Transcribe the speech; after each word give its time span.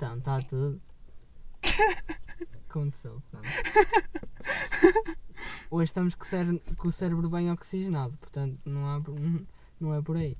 Então, 0.00 0.16
está 0.16 0.40
tudo. 0.40 0.80
Aconteceu. 2.70 3.22
pronto. 3.30 3.46
Hoje 5.70 5.84
estamos 5.84 6.14
com 6.14 6.22
o, 6.24 6.26
cérebro, 6.26 6.62
com 6.78 6.88
o 6.88 6.90
cérebro 6.92 7.28
bem 7.28 7.50
oxigenado, 7.52 8.16
portanto 8.16 8.58
não, 8.64 8.86
há, 8.88 9.02
não 9.78 9.92
é 9.94 10.00
por 10.00 10.16
aí. 10.16 10.38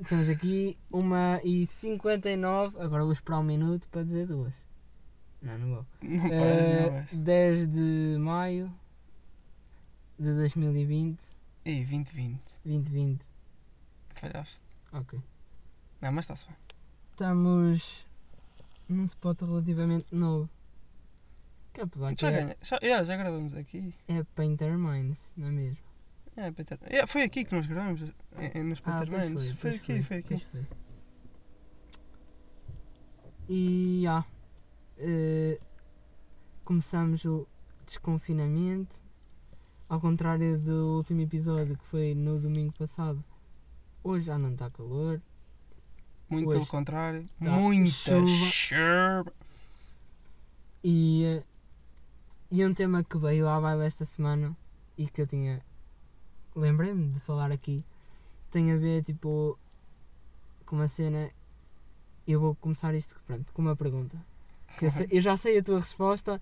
Estamos 0.00 0.28
aqui, 0.28 0.76
1h59, 0.92 2.74
agora 2.80 3.04
vou 3.04 3.12
esperar 3.12 3.38
um 3.38 3.44
minuto 3.44 3.88
para 3.88 4.02
dizer 4.02 4.26
duas. 4.26 4.52
Não, 5.40 5.56
não 5.56 5.68
vou. 5.68 5.86
Não 6.02 6.20
pode, 6.22 6.34
Eh, 6.34 6.82
não 6.86 6.92
vais. 6.92 7.14
10 7.14 7.68
de 7.68 8.16
maio 8.18 8.74
de 10.18 10.34
2020, 10.34 11.24
Ei, 11.64 11.84
2020. 11.84 12.40
2020, 12.64 13.24
Falhaste. 14.16 14.62
ok. 14.92 15.20
Não, 16.00 16.10
mas 16.10 16.24
está-se 16.24 16.46
bem. 16.46 16.56
Estamos 17.20 18.06
num 18.86 19.04
spot 19.06 19.40
relativamente 19.40 20.14
novo. 20.14 20.50
Que 21.72 21.80
apesar 21.80 22.14
que 22.14 22.20
Já, 22.20 22.28
é, 22.30 22.40
ganha, 22.42 22.56
já, 22.62 22.78
yeah, 22.82 23.04
já 23.04 23.16
gravamos 23.16 23.54
aqui. 23.54 23.94
é 24.06 24.22
Painter 24.34 24.76
Minds, 24.78 25.32
não 25.34 25.46
é 25.48 25.50
mesmo? 25.50 25.78
Yeah, 26.36 26.54
Peter. 26.54 26.78
Yeah, 26.84 27.06
foi 27.06 27.22
aqui 27.22 27.46
que 27.46 27.54
nós 27.56 27.66
gravamos. 27.66 28.02
eh, 28.02 28.50
eh, 28.52 28.62
Nos 28.62 28.82
Ah, 28.84 29.00
Peter 29.00 29.08
pois 29.08 29.30
Mans. 29.30 29.50
foi, 29.52 29.54
Foi, 29.54 29.70
aqui, 29.96 30.02
foi 30.02 30.16
aqui. 30.18 30.38
foi. 30.52 30.66
E 33.48 34.00
já. 34.04 34.22
eh, 34.98 35.58
começamos 36.66 37.24
o 37.24 37.48
desconfinamento. 37.86 38.94
Ao 39.88 39.98
contrário 39.98 40.58
do 40.58 40.96
último 40.98 41.22
episódio 41.22 41.78
que 41.78 41.86
foi 41.86 42.14
no 42.14 42.38
domingo 42.38 42.74
passado. 42.74 43.24
Hoje 44.04 44.26
já 44.26 44.36
não 44.38 44.52
está 44.52 44.68
calor. 44.70 45.18
Muito 46.28 46.48
Hoje 46.48 46.58
pelo 46.58 46.66
contrário. 46.66 47.28
tá 47.42 47.50
Muita 47.50 47.90
chuva. 47.90 48.26
chuva. 48.50 49.32
E, 50.82 51.42
e 52.50 52.64
um 52.64 52.72
tema 52.74 53.02
que 53.04 53.16
veio 53.18 53.48
à 53.48 53.60
baila 53.60 53.84
esta 53.84 54.04
semana 54.04 54.56
e 54.96 55.06
que 55.06 55.20
eu 55.22 55.26
tinha. 55.26 55.62
Lembrei-me 56.54 57.10
de 57.12 57.20
falar 57.20 57.50
aqui. 57.52 57.84
Tem 58.50 58.72
a 58.72 58.76
ver 58.76 59.02
tipo 59.02 59.58
com 60.64 60.76
uma 60.76 60.88
cena. 60.88 61.30
Eu 62.26 62.40
vou 62.40 62.54
começar 62.56 62.94
isto 62.94 63.14
pronto, 63.26 63.52
com 63.52 63.62
uma 63.62 63.76
pergunta. 63.76 64.18
Eu, 64.82 64.90
sei- 64.90 65.08
eu 65.10 65.20
já 65.20 65.36
sei 65.36 65.58
a 65.58 65.62
tua 65.62 65.78
resposta, 65.78 66.40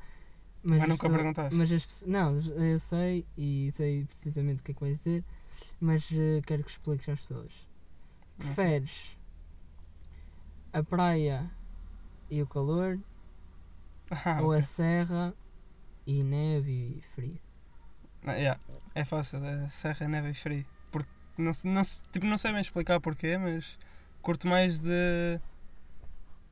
mas, 0.63 0.79
Mas 0.79 0.83
as 0.83 0.89
nunca 0.89 1.03
pessoas- 1.03 1.17
perguntaste. 1.21 1.55
mas 1.57 1.73
as 1.73 2.05
não, 2.07 2.35
eu 2.37 2.79
sei 2.79 3.27
e 3.37 3.71
sei 3.75 4.05
precisamente 4.07 4.61
o 4.61 4.63
que 4.63 4.71
é 4.71 4.75
que 4.75 4.81
vais 4.81 4.99
dizer, 4.99 5.23
mas 5.79 6.09
eh, 6.11 6.41
quero 6.47 6.65
que 6.65 6.71
expliques 6.71 7.07
às 7.09 7.21
pessoas. 7.21 7.53
Preferes 8.39 9.19
a 10.75 10.83
praia 10.83 11.51
e 12.31 12.43
o 12.43 12.47
calor 12.47 12.99
Ah, 14.25 14.43
ou 14.43 14.53
a 14.53 14.57
ok. 14.57 14.63
serra 14.63 15.35
e 16.07 16.23
neve 16.23 16.99
e 16.99 17.03
frio? 17.15 17.39
Ah, 18.27 18.33
yeah, 18.35 18.61
É 18.95 19.05
fácil, 19.05 19.45
é 19.45 19.69
serra, 19.71 20.07
neve 20.09 20.31
e 20.31 20.35
frio. 20.35 20.67
Porque 20.91 21.11
não, 21.39 21.53
não, 21.65 21.83
tipo, 22.13 22.27
não 22.27 22.39
sei 22.39 22.53
bem 22.53 22.61
explicar 22.61 23.01
porquê, 23.01 23.37
mas 23.39 23.79
curto 24.23 24.47
mais 24.47 24.79
de 24.81 25.41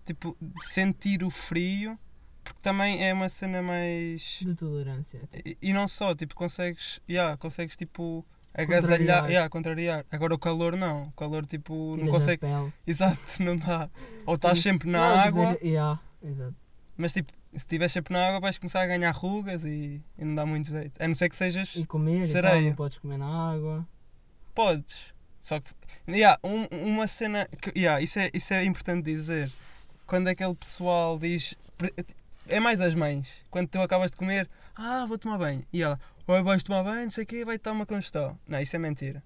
tipo 0.04 0.36
de 0.40 0.64
sentir 0.64 1.22
o 1.22 1.30
frio 1.30 1.98
porque 2.44 2.60
também 2.60 3.04
é 3.06 3.12
uma 3.14 3.28
cena 3.28 3.62
mais 3.62 4.40
De 4.42 4.54
tolerância. 4.54 5.20
tipo. 5.30 5.48
e, 5.48 5.56
e 5.62 5.72
não 5.72 5.86
só, 5.86 6.14
tipo, 6.14 6.34
consegues, 6.34 7.00
yeah, 7.08 7.36
consegues 7.36 7.76
tipo. 7.76 8.24
Agasalhar, 8.54 9.28
yeah, 9.30 9.48
contrariar. 9.48 10.04
Agora 10.10 10.34
o 10.34 10.38
calor 10.38 10.76
não, 10.76 11.04
o 11.04 11.12
calor 11.12 11.44
tipo 11.46 11.72
não 11.96 12.06
Tiras 12.06 12.08
a 12.08 12.12
consegue, 12.12 12.46
exato, 12.86 13.18
não 13.42 13.56
dá. 13.56 13.88
Ou 14.26 14.34
estás 14.34 14.58
Sim. 14.58 14.62
sempre 14.62 14.90
na 14.90 14.98
Não, 14.98 15.20
água, 15.20 15.46
deixa- 15.52 15.66
yeah, 15.66 16.00
exato. 16.22 16.54
mas 16.96 17.12
tipo, 17.12 17.32
se 17.52 17.56
estiveres 17.58 17.92
sempre 17.92 18.12
na 18.12 18.26
água 18.28 18.40
vais 18.40 18.58
começar 18.58 18.82
a 18.82 18.86
ganhar 18.86 19.10
rugas 19.12 19.64
e, 19.64 20.00
e 20.18 20.24
não 20.24 20.34
dá 20.34 20.46
muito 20.46 20.68
jeito. 20.70 21.00
A 21.02 21.06
não 21.08 21.14
ser 21.14 21.28
que 21.28 21.36
sejas 21.36 21.74
E 21.76 21.84
comer 21.86 22.16
e 22.18 22.20
tal, 22.20 22.28
Sereia. 22.28 22.68
não 22.70 22.76
podes 22.76 22.98
comer 22.98 23.18
na 23.18 23.52
água. 23.52 23.86
Podes. 24.54 24.98
Só 25.40 25.58
que. 25.60 25.70
Yeah, 26.08 26.38
um- 26.44 26.66
uma 26.70 27.06
cena. 27.08 27.46
Que, 27.60 27.72
yeah, 27.78 28.00
isso, 28.00 28.18
é, 28.18 28.30
isso 28.34 28.52
é 28.54 28.64
importante 28.64 29.04
dizer. 29.04 29.50
Quando 30.06 30.28
aquele 30.28 30.54
pessoal 30.54 31.18
diz. 31.18 31.54
É 32.48 32.60
mais 32.60 32.80
as 32.80 32.94
mães. 32.94 33.28
Quando 33.50 33.68
tu 33.68 33.80
acabas 33.80 34.10
de 34.10 34.16
comer, 34.16 34.48
ah, 34.76 35.04
vou 35.06 35.16
tomar 35.18 35.38
banho. 35.38 35.62
E 35.72 35.82
ela, 35.82 35.98
oi, 36.26 36.42
vais 36.42 36.62
tomar 36.62 36.82
banho, 36.84 37.04
não 37.04 37.10
sei 37.10 37.24
o 37.24 37.26
quê, 37.26 37.44
vai-te 37.44 37.62
dar 37.64 37.72
uma 37.72 37.86
congestão. 37.86 38.38
Não, 38.46 38.60
isso 38.60 38.74
é 38.76 38.78
mentira. 38.78 39.22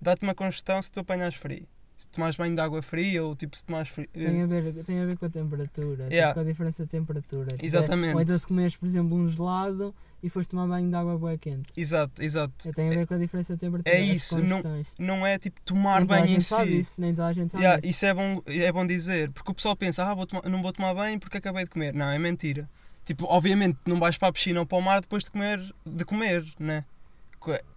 Dá-te 0.00 0.22
uma 0.22 0.34
congestão 0.34 0.80
se 0.82 0.90
tu 0.90 1.00
apanhas 1.00 1.34
frio. 1.34 1.66
Se 1.96 2.08
tomares 2.08 2.34
banho 2.34 2.52
de 2.52 2.60
água 2.60 2.82
fria 2.82 3.22
ou 3.22 3.36
tipo 3.36 3.56
se 3.56 3.64
tomares 3.64 3.88
frio. 3.88 4.08
Tem 4.12 4.42
a 4.42 4.46
ver, 4.46 4.82
tem 4.82 5.00
a 5.00 5.06
ver 5.06 5.16
com 5.16 5.24
a 5.24 5.30
temperatura, 5.30 6.06
Yeah. 6.10 6.34
com 6.34 6.40
a 6.40 6.42
diferença 6.42 6.82
de 6.82 6.88
temperatura. 6.88 7.52
Tipo, 7.52 7.62
é- 7.62 7.66
Exatamente. 7.66 8.14
Ou 8.16 8.20
então 8.20 8.36
se 8.36 8.44
comeres, 8.44 8.74
por 8.74 8.86
exemplo, 8.86 9.16
um 9.16 9.28
gelado 9.28 9.94
e 10.20 10.28
foste 10.28 10.50
tomar 10.50 10.66
banho 10.66 10.88
de 10.88 10.96
água 10.96 11.16
bué 11.16 11.38
quente. 11.38 11.68
Exato, 11.76 12.20
exato. 12.20 12.68
É, 12.68 12.72
Tem 12.72 12.88
a 12.88 12.90
ver 12.90 13.06
com 13.06 13.14
a 13.14 13.18
diferença 13.18 13.54
de 13.54 13.60
temperatura. 13.60 13.94
É 13.94 14.00
isso, 14.00 14.42
não-. 14.42 14.60
Não 14.98 15.24
é 15.24 15.38
tipo 15.38 15.60
tomar 15.64 15.98
nem 16.00 16.08
toda 16.08 16.18
a 16.18 16.22
banho 16.22 16.30
em 16.32 16.34
gente 16.34 16.44
sabe 16.48 16.70
si. 16.72 16.78
isso, 16.80 17.00
nem 17.00 17.14
toda 17.14 17.28
a 17.28 17.32
gente 17.32 17.52
sabe 17.52 17.62
Yeah, 17.62 17.78
isso. 17.78 17.88
isso 17.90 18.06
é 18.06 18.14
bom, 18.14 18.42
é 18.48 18.72
bom 18.72 18.84
dizer, 18.86 19.30
porque 19.30 19.52
o 19.52 19.54
pessoal 19.54 19.76
pensa, 19.76 20.04
ah, 20.04 20.12
vou 20.12 20.26
tomar- 20.26 20.48
não 20.48 20.60
vou 20.60 20.72
tomar 20.72 20.92
banho 20.94 21.20
porque 21.20 21.36
acabei 21.36 21.62
de 21.62 21.70
comer. 21.70 21.94
Não, 21.94 22.10
é 22.10 22.18
mentira. 22.18 22.68
Tipo, 23.04 23.24
obviamente 23.26 23.78
não 23.86 23.98
vais 23.98 24.16
para 24.16 24.28
a 24.28 24.32
piscina 24.32 24.60
ou 24.60 24.66
para 24.66 24.78
o 24.78 24.80
mar 24.82 25.00
depois 25.00 25.24
de 25.24 25.30
comer, 25.30 25.60
de 25.84 26.04
comer, 26.04 26.44
né? 26.58 26.84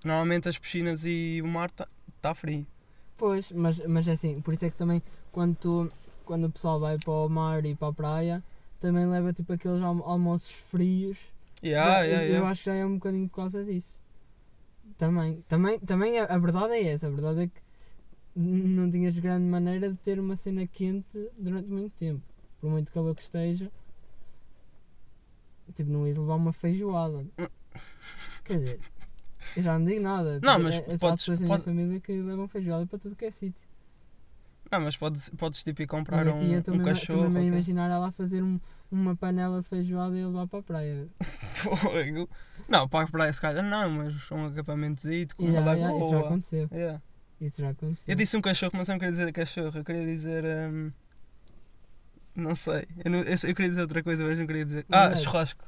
Normalmente 0.03 0.47
as 0.47 0.58
piscinas 0.58 1.03
e 1.06 1.41
o 1.44 1.47
mar 1.47 1.69
está 1.69 1.88
tá 2.22 2.34
frio. 2.36 2.66
Pois, 3.18 3.52
mas, 3.52 3.80
mas 3.88 4.08
é 4.08 4.12
assim, 4.12 4.40
por 4.41 4.53
isso 4.53 4.66
é 4.66 4.69
que 4.69 4.78
também 4.78 5.02
quando, 5.31 5.56
tu, 5.56 5.91
quando 6.25 6.46
o 6.46 6.52
pessoal 6.52 6.80
vai 6.80 6.97
para 6.97 7.12
o 7.14 7.28
mar 7.30 7.66
e 7.66 7.74
para 7.74 7.88
a 7.88 7.94
praia, 7.94 8.44
também 8.80 9.08
leva 9.08 9.34
tipo 9.34 9.52
aqueles 9.53 9.81
almo- 9.81 10.03
almoços 10.03 10.52
frios. 10.52 11.18
Yeah, 11.64 11.91
Já- 11.94 12.02
yeah, 12.03 12.25
eu, 12.25 12.30
yeah. 12.34 12.50
acho 12.52 12.62
que 12.64 12.69
já 12.69 12.75
é 12.75 12.85
um 12.85 12.96
bocadinho 12.96 13.28
por 13.28 13.38
causa 13.38 13.64
disso. 13.66 14.03
Também, 14.97 15.44
também, 15.47 15.80
também 15.80 16.19
a, 16.19 16.25
a 16.25 16.38
verdade 16.38 16.74
é 16.75 16.84
essa, 16.88 17.08
a 17.08 17.09
verdade 17.09 17.41
é 17.44 17.47
que 17.47 17.62
não 18.35 18.90
tinhas 18.90 19.18
grande 19.18 19.46
maneira 19.46 19.90
de 19.90 19.97
ter 19.97 20.19
uma 20.19 20.35
cena 20.35 20.68
quente 20.68 21.18
durante 21.38 21.68
muito 21.69 21.94
tempo. 21.94 22.22
Por 22.62 22.69
muito 22.69 22.91
calor 22.91 23.16
que 23.16 23.22
esteja. 23.24 23.72
Tipo, 25.74 25.90
não 25.92 26.06
ias 26.08 26.18
levar 26.18 26.36
uma 26.36 26.53
feijoada. 26.53 27.26
Quer 28.44 28.59
dizer, 28.59 28.80
eu 29.58 29.64
já 29.64 29.78
não 29.78 29.86
digo 29.86 30.02
nada. 30.02 30.40
Não, 30.42 30.53
Tipo, 30.58 30.64
mas 30.64 30.76
é, 30.76 30.98
podes- 30.98 31.22
pessoas 31.24 31.40
da 31.40 31.46
minha 31.46 31.58
pode- 31.58 31.66
família 31.66 32.00
que 32.00 32.12
levam 32.22 32.48
feijoada 32.48 32.86
para 32.86 33.00
tudo 33.00 33.16
que 33.16 33.26
é 33.26 33.31
sítio. 33.31 33.68
Não, 34.72 34.81
mas 34.81 34.98
podes, 34.98 35.30
podes 35.30 35.64
tipo 35.64 35.81
ir 35.84 35.88
comprar 35.88 36.28
um, 36.28 36.38
tia, 36.38 36.64
um 36.74 36.84
cachorro. 36.84 37.38
a 37.38 37.42
imaginar 37.42 37.90
ela 37.92 38.08
a 38.08 38.12
fazer 38.12 38.42
um- 38.44 38.59
uma 38.92 39.16
panela 39.16 39.62
de 39.62 39.68
feijoada 39.68 40.16
e 40.18 40.26
levar 40.26 40.48
para 40.48 40.59
a 40.59 40.64
praia. 40.64 41.08
Fogo. 41.56 42.30
Não, 42.68 42.88
para 42.88 43.06
a 43.06 43.08
praia 43.08 43.34
se 43.34 43.42
calhar 43.42 43.64
não, 43.64 43.90
mas 43.92 44.32
um 44.32 44.46
acampamentozinho 44.47 45.28
com 45.36 45.44
Yeah, 45.44 45.62
uma 45.62 45.74
yeah, 45.76 45.97
isso 45.97 46.09
já 46.09 46.16
lagoa. 46.16 46.30
aconteceu. 46.30 46.70
Yeah. 46.72 47.02
Isso 47.42 47.62
já 47.62 47.70
aconteceu. 47.70 48.12
Eu 48.12 48.16
disse 48.16 48.38
um 48.38 48.42
cachorro, 48.42 48.72
mas 48.76 48.88
não 48.88 48.97
queria 48.97 49.12
dizer 49.12 49.32
cachorro, 49.34 49.78
eu 49.80 49.84
queria 49.84 50.06
dizer. 50.06 50.44
hum, 50.72 50.92
não 52.35 52.56
sei. 52.56 52.85
Eu, 53.03 53.12
não- 53.12 53.19
eu- 53.22 53.31
eu 53.44 53.56
queria 53.56 53.69
dizer 53.69 53.81
outra 53.81 54.03
coisa, 54.03 54.23
mas 54.23 54.38
não 54.40 54.46
queria 54.47 54.66
dizer. 54.66 54.85
Ah, 54.90 55.01
Verdade. 55.07 55.23
churrasco. 55.23 55.63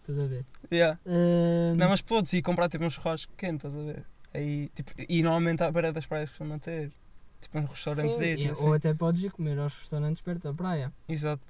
Estás 0.00 0.18
a 0.18 0.26
ver? 0.26 0.44
Yeah. 0.70 0.98
Ahm, 1.06 1.76
Não, 1.78 1.88
mas 1.88 2.02
podes 2.02 2.32
ir 2.34 2.42
comprar 2.42 2.68
tipo 2.68 2.84
um 2.84 2.90
churrasco 2.90 3.32
quente, 3.38 3.56
estás 3.66 3.74
a 3.74 3.80
ver? 3.82 4.04
Aí, 4.34 4.68
tipo, 4.74 4.92
e 5.08 5.22
normalmente 5.22 5.62
à 5.62 5.70
beira 5.72 5.92
das 5.92 6.04
praias 6.04 6.28
costumam 6.28 6.58
ter. 6.58 6.92
Tipo 7.40 7.58
um 7.58 7.64
restaurante 7.64 8.14
sim, 8.14 8.24
e- 8.24 8.50
assim. 8.50 8.64
ou 8.66 8.72
até 8.74 8.92
podes 8.94 9.22
ir 9.24 9.30
comer 9.32 9.58
aos 9.58 9.74
restaurantes 9.74 10.20
perto 10.22 10.42
da 10.44 10.52
praia. 10.54 10.92
Exato. 11.08 11.42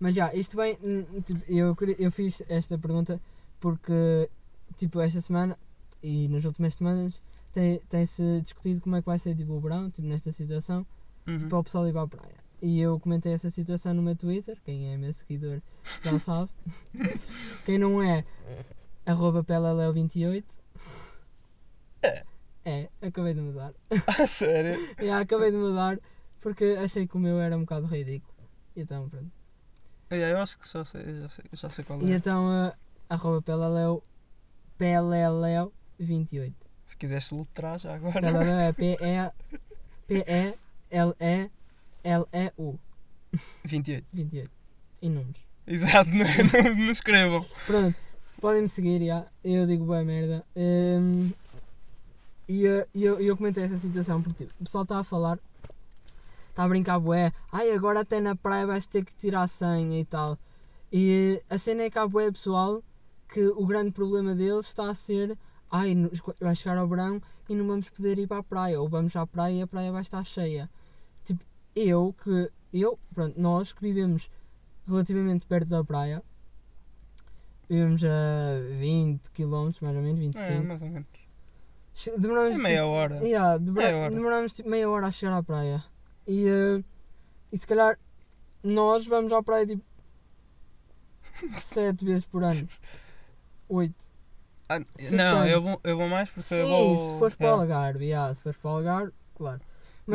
Mas 0.00 0.14
já, 0.16 0.32
isto 0.34 0.56
bem, 0.56 0.76
tipo, 1.24 1.40
eu, 1.48 1.76
eu 1.98 2.10
fiz 2.10 2.42
esta 2.48 2.76
pergunta 2.78 3.20
porque, 3.60 4.28
tipo, 4.76 5.00
esta 5.00 5.20
semana 5.20 5.56
e 6.02 6.26
nas 6.28 6.44
últimas 6.44 6.74
semanas 6.74 7.20
tem- 7.52 7.78
tem-se 7.88 8.40
discutido 8.40 8.80
como 8.80 8.96
é 8.96 9.00
que 9.00 9.06
vai 9.06 9.18
ser 9.18 9.34
tipo, 9.36 9.52
o 9.52 9.60
verão, 9.60 9.90
tipo, 9.90 10.08
nesta 10.08 10.32
situação, 10.32 10.86
Uhum. 11.26 11.48
para 11.48 11.58
o 11.58 11.64
pessoal 11.64 11.86
ir 11.86 11.92
para 11.92 12.02
a 12.02 12.08
praia. 12.08 12.34
E 12.62 12.80
eu 12.80 13.00
comentei 13.00 13.32
essa 13.32 13.48
situação 13.48 13.94
no 13.94 14.02
meu 14.02 14.14
Twitter, 14.14 14.58
quem 14.62 14.92
é 14.92 14.96
meu 14.96 15.12
seguidor 15.12 15.62
já 16.02 16.18
sabe. 16.20 16.50
quem 17.64 17.78
não 17.78 18.02
é, 18.02 18.24
arroba 19.06 19.42
peleleo28. 19.42 20.44
É. 22.02 22.24
É, 22.64 22.88
acabei 23.00 23.34
de 23.34 23.40
mudar. 23.40 23.72
Ah, 24.06 24.26
sério? 24.26 24.76
Já, 25.02 25.20
acabei 25.20 25.50
de 25.50 25.56
mudar 25.56 25.98
porque 26.40 26.76
achei 26.78 27.06
que 27.06 27.16
o 27.16 27.18
meu 27.18 27.38
era 27.40 27.56
um 27.56 27.60
bocado 27.60 27.86
ridículo. 27.86 28.34
E 28.76 28.82
então, 28.82 29.08
pronto. 29.08 29.30
É, 30.10 30.32
eu 30.32 30.38
acho 30.38 30.58
que 30.58 30.68
já 30.70 30.84
sei, 30.84 31.20
já 31.20 31.28
sei, 31.28 31.44
já 31.52 31.70
sei 31.70 31.84
qual 31.84 32.02
E 32.02 32.12
é. 32.12 32.16
então, 32.16 32.46
uh, 32.46 32.72
arroba 33.08 33.40
peleleo, 33.40 34.02
peleleo28. 34.78 36.52
Se 36.84 36.96
quiseres 36.96 37.30
letrar 37.30 37.78
já 37.78 37.94
agora. 37.94 38.20
Peleleo 38.20 38.58
é 41.18 41.50
P-E-L-E-L-E-L-E-U 42.02 42.78
28. 43.64 44.06
28. 44.12 44.50
Em 45.02 45.10
números. 45.10 45.40
Exato, 45.66 46.10
não, 46.10 46.26
não, 46.26 46.86
não 46.86 46.92
escrevam. 46.92 47.44
Pronto, 47.66 47.96
podem 48.40 48.62
me 48.62 48.68
seguir, 48.68 49.06
já. 49.06 49.26
Eu 49.44 49.66
digo 49.66 49.84
boa 49.84 50.02
merda. 50.02 50.44
Hum, 50.56 51.30
e 52.48 52.66
uh, 52.66 52.86
e 52.92 53.04
eu, 53.04 53.20
eu 53.20 53.36
comentei 53.36 53.62
essa 53.64 53.78
situação 53.78 54.20
porque 54.20 54.44
tipo, 54.44 54.54
o 54.60 54.64
pessoal 54.64 54.82
está 54.82 54.98
a 54.98 55.04
falar. 55.04 55.38
Está 56.48 56.64
a 56.64 56.68
brincar 56.68 56.98
bué, 56.98 57.32
ai 57.52 57.70
agora 57.72 58.00
até 58.00 58.20
na 58.20 58.34
praia 58.34 58.66
vais 58.66 58.84
ter 58.84 59.04
que 59.04 59.14
tirar 59.14 59.42
a 59.42 59.46
senha 59.46 60.00
e 60.00 60.04
tal. 60.04 60.36
E 60.92 61.40
a 61.48 61.56
cena 61.56 61.84
é 61.84 61.90
que 61.90 61.98
há 61.98 62.06
bué 62.06 62.30
pessoal 62.32 62.82
que 63.28 63.46
o 63.46 63.64
grande 63.64 63.92
problema 63.92 64.34
deles 64.34 64.66
está 64.66 64.90
a 64.90 64.94
ser 64.94 65.38
ai, 65.70 65.94
vai 66.40 66.56
chegar 66.56 66.76
ao 66.76 66.88
verão 66.88 67.22
e 67.48 67.54
não 67.54 67.66
vamos 67.66 67.88
poder 67.88 68.18
ir 68.18 68.26
para 68.26 68.38
a 68.38 68.42
praia, 68.42 68.80
ou 68.80 68.88
vamos 68.88 69.14
à 69.14 69.26
praia 69.26 69.54
e 69.54 69.62
a 69.62 69.66
praia 69.66 69.92
vai 69.92 70.02
estar 70.02 70.22
cheia. 70.24 70.68
Eu 71.74 72.14
que, 72.22 72.50
eu, 72.72 72.98
pronto, 73.14 73.40
nós 73.40 73.72
que 73.72 73.80
vivemos 73.80 74.30
relativamente 74.86 75.46
perto 75.46 75.68
da 75.68 75.84
praia, 75.84 76.22
vivemos 77.68 78.02
a 78.04 78.08
20 78.78 79.30
km, 79.30 79.70
mais 79.82 79.96
ou 79.96 80.02
menos, 80.02 80.18
25. 80.18 80.52
É, 80.52 80.60
mais 80.60 80.82
ou 80.82 80.88
menos. 80.88 81.06
Demoramos 82.18 82.56
É 82.58 82.62
meia 82.62 82.76
tipo, 82.82 82.88
hora. 82.88 83.16
Yeah, 83.16 83.58
demora- 83.58 83.86
Meia 83.86 83.96
hora. 83.98 84.14
Demoramos 84.14 84.52
tipo 84.52 84.68
meia 84.68 84.88
hora 84.90 85.06
a 85.06 85.10
chegar 85.10 85.36
à 85.36 85.42
praia. 85.42 85.84
E, 86.26 86.46
eh, 86.48 86.82
e 87.52 87.58
se 87.58 87.66
calhar 87.66 87.98
nós 88.62 89.06
vamos 89.06 89.32
à 89.32 89.42
praia 89.42 89.66
tipo 89.66 89.82
sete 91.50 92.04
vezes 92.04 92.24
por 92.24 92.42
ano. 92.44 92.66
Oito. 93.68 94.10
Ah, 94.68 94.80
se 94.98 95.14
não, 95.14 95.46
eu 95.46 95.60
vou, 95.60 95.80
eu 95.82 95.96
vou 95.96 96.08
mais 96.08 96.28
porque 96.28 96.42
Sim, 96.42 96.54
eu 96.56 96.68
vou. 96.68 96.96
se 97.14 97.18
fores 97.18 97.34
para 97.34 97.56
o. 97.56 97.60
Algarve, 97.60 98.04
yeah, 98.06 98.32
se 98.34 98.42
fores 98.42 98.58
para 98.58 98.70
o 98.70 98.74
Algarve, 98.76 99.12
claro. 99.34 99.60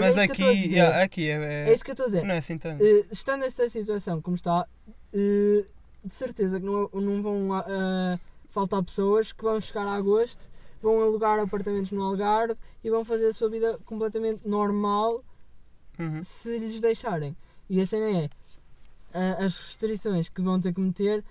Mas, 0.01 0.18
é 0.18 0.24
isso 0.25 0.33
aqui, 0.33 0.62
dizer. 0.62 0.75
yeah, 0.75 1.03
aqui 1.03 1.30
é, 1.30 1.33
é- 1.65 1.69
É 1.69 1.74
isso 1.74 1.83
que 1.83 1.92
eu 1.92 1.94
estou 1.94 2.06
a 2.06 2.09
dizer. 2.09 2.24
não 2.25 2.36
é 2.36 2.38
assim 2.38 2.57
tanto. 2.57 2.83
Eh, 2.83 3.06
estando 3.12 3.44
essa 3.44 3.68
situação 3.69 4.21
como 4.21 4.36
está, 4.36 4.68
eh, 5.13 5.65
de 6.03 6.13
certeza 6.13 6.59
que 6.59 6.65
não, 6.65 6.89
não 6.94 7.21
vão 7.24 7.53
ah, 7.53 8.19
faltar 8.50 8.83
pessoas 8.83 9.31
que 9.31 9.44
vão 9.44 9.59
chegar 9.59 9.88
a 9.88 9.95
agosto, 9.95 10.50
vão 10.81 11.01
alugar 11.01 11.39
apartamentos 11.39 11.92
no 11.92 12.03
Algarve 12.03 12.56
e 12.83 12.89
vão 12.89 13.03
fazer 13.03 13.27
a 13.27 13.33
sua 13.33 13.50
vida 13.50 13.80
completamente 13.86 14.42
normal 14.47 15.24
Uhum. 15.97 16.21
se 16.21 16.57
lhes 16.59 16.81
deixarem. 16.81 17.36
E 17.69 17.80
a 17.81 17.86
cena 17.86 18.30
é, 19.13 19.44
as 19.44 19.57
restrições 19.57 20.27
que 20.30 20.42
vão 20.42 20.59
ter 20.59 20.74
que 20.74 20.81
meter 20.81 21.24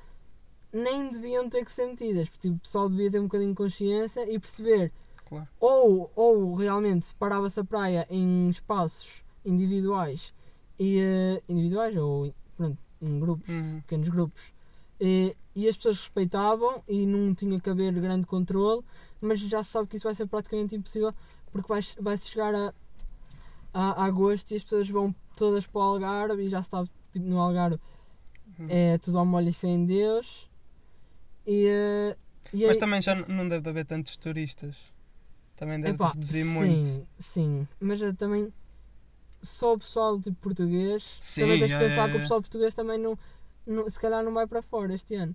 nem 0.73 1.09
deviam 1.11 1.49
ter 1.49 1.65
que 1.65 1.71
ser 1.71 1.87
metidas, 1.87 2.29
porque 2.29 2.49
tipo, 2.49 2.57
o 2.57 2.61
pessoal 2.61 2.89
devia 2.89 3.11
ter 3.11 3.21
um 3.21 3.25
bocadinho 3.25 3.51
de 3.51 3.57
consciência 3.57 4.29
e 4.29 4.39
perceber 4.39 4.91
Claro. 5.27 5.49
ou, 5.61 6.11
ou 6.15 6.55
realmente 6.55 7.07
separava-se 7.07 7.59
a 7.61 7.65
praia 7.65 8.07
em 8.11 8.49
espaços 8.51 9.25
individuais 9.45 10.33
e 10.79 10.99
eh, 11.01 11.43
individuais 11.49 11.97
ou 11.97 12.35
pronto, 12.57 12.79
em 13.01 13.19
grupos, 13.21 13.49
Uhum. 13.49 13.81
pequenos 13.81 14.09
grupos 14.09 14.53
e, 15.01 15.35
e 15.55 15.69
as 15.69 15.77
pessoas 15.77 15.99
respeitavam 15.99 16.83
e 16.89 17.07
não 17.07 17.35
tinha 17.35 17.59
que 17.61 17.69
haver 17.71 17.93
grande 18.01 18.27
controle 18.27 18.83
mas 19.21 19.41
já 19.41 19.63
se 19.63 19.71
sabe 19.71 19.89
que 19.89 19.97
isso 19.97 20.05
vai 20.05 20.15
ser 20.15 20.27
praticamente 20.27 20.75
impossível 20.77 21.13
porque 21.53 21.69
vai, 21.69 21.81
vai 22.01 22.17
chegar 22.19 22.55
a, 22.55 22.75
a, 23.73 24.03
a 24.03 24.05
agosto 24.05 24.51
e 24.53 24.57
as 24.57 24.63
pessoas 24.63 24.89
vão 24.91 25.15
todas 25.37 25.67
para 25.67 25.79
o 25.81 25.83
Algarve 25.83 26.43
e 26.45 26.49
já 26.49 26.63
se 26.63 26.71
sabe 26.71 26.91
tipo, 27.13 27.27
no 27.27 27.39
Algarve 27.41 27.79
Uhum. 28.59 28.67
é 28.69 28.99
tudo 28.99 29.19
ao 29.19 29.27
molho 29.27 29.49
e 29.49 29.53
fé 29.53 29.67
em 29.69 29.85
Deus 29.85 30.49
e, 31.45 31.67
eh, 31.67 32.17
e 32.53 32.63
Mas 32.67 32.77
aí- 32.77 32.79
também 32.81 33.03
já 33.03 33.15
não 33.17 33.49
deve 33.49 33.69
haver 33.69 33.85
tantos 33.85 34.17
turistas. 34.17 34.77
Também 35.57 35.81
deve 35.81 35.95
Epá, 35.95 36.13
reduzir 36.13 36.45
sim, 36.45 36.53
muito. 36.53 37.09
Sim, 37.19 37.69
mas 37.81 38.01
eu 38.03 38.15
também 38.15 38.53
só 39.43 39.75
o 39.75 39.79
pessoal 39.79 40.21
tipo 40.21 40.37
português 40.41 41.17
Sim, 41.21 41.43
também 41.43 41.59
tens 41.59 41.71
de 41.71 41.77
é, 41.77 41.79
pensar 41.79 42.09
é, 42.09 42.11
que 42.11 42.17
o 42.17 42.19
é. 42.19 42.23
pessoal 42.23 42.41
português 42.41 42.75
também 42.75 42.99
não, 42.99 43.19
não- 43.67 43.89
se 43.89 44.01
calhar 44.01 44.23
não 44.25 44.33
vai 44.33 44.47
para 44.47 44.63
fora 44.63 44.95
este 44.95 45.15
ano. 45.15 45.35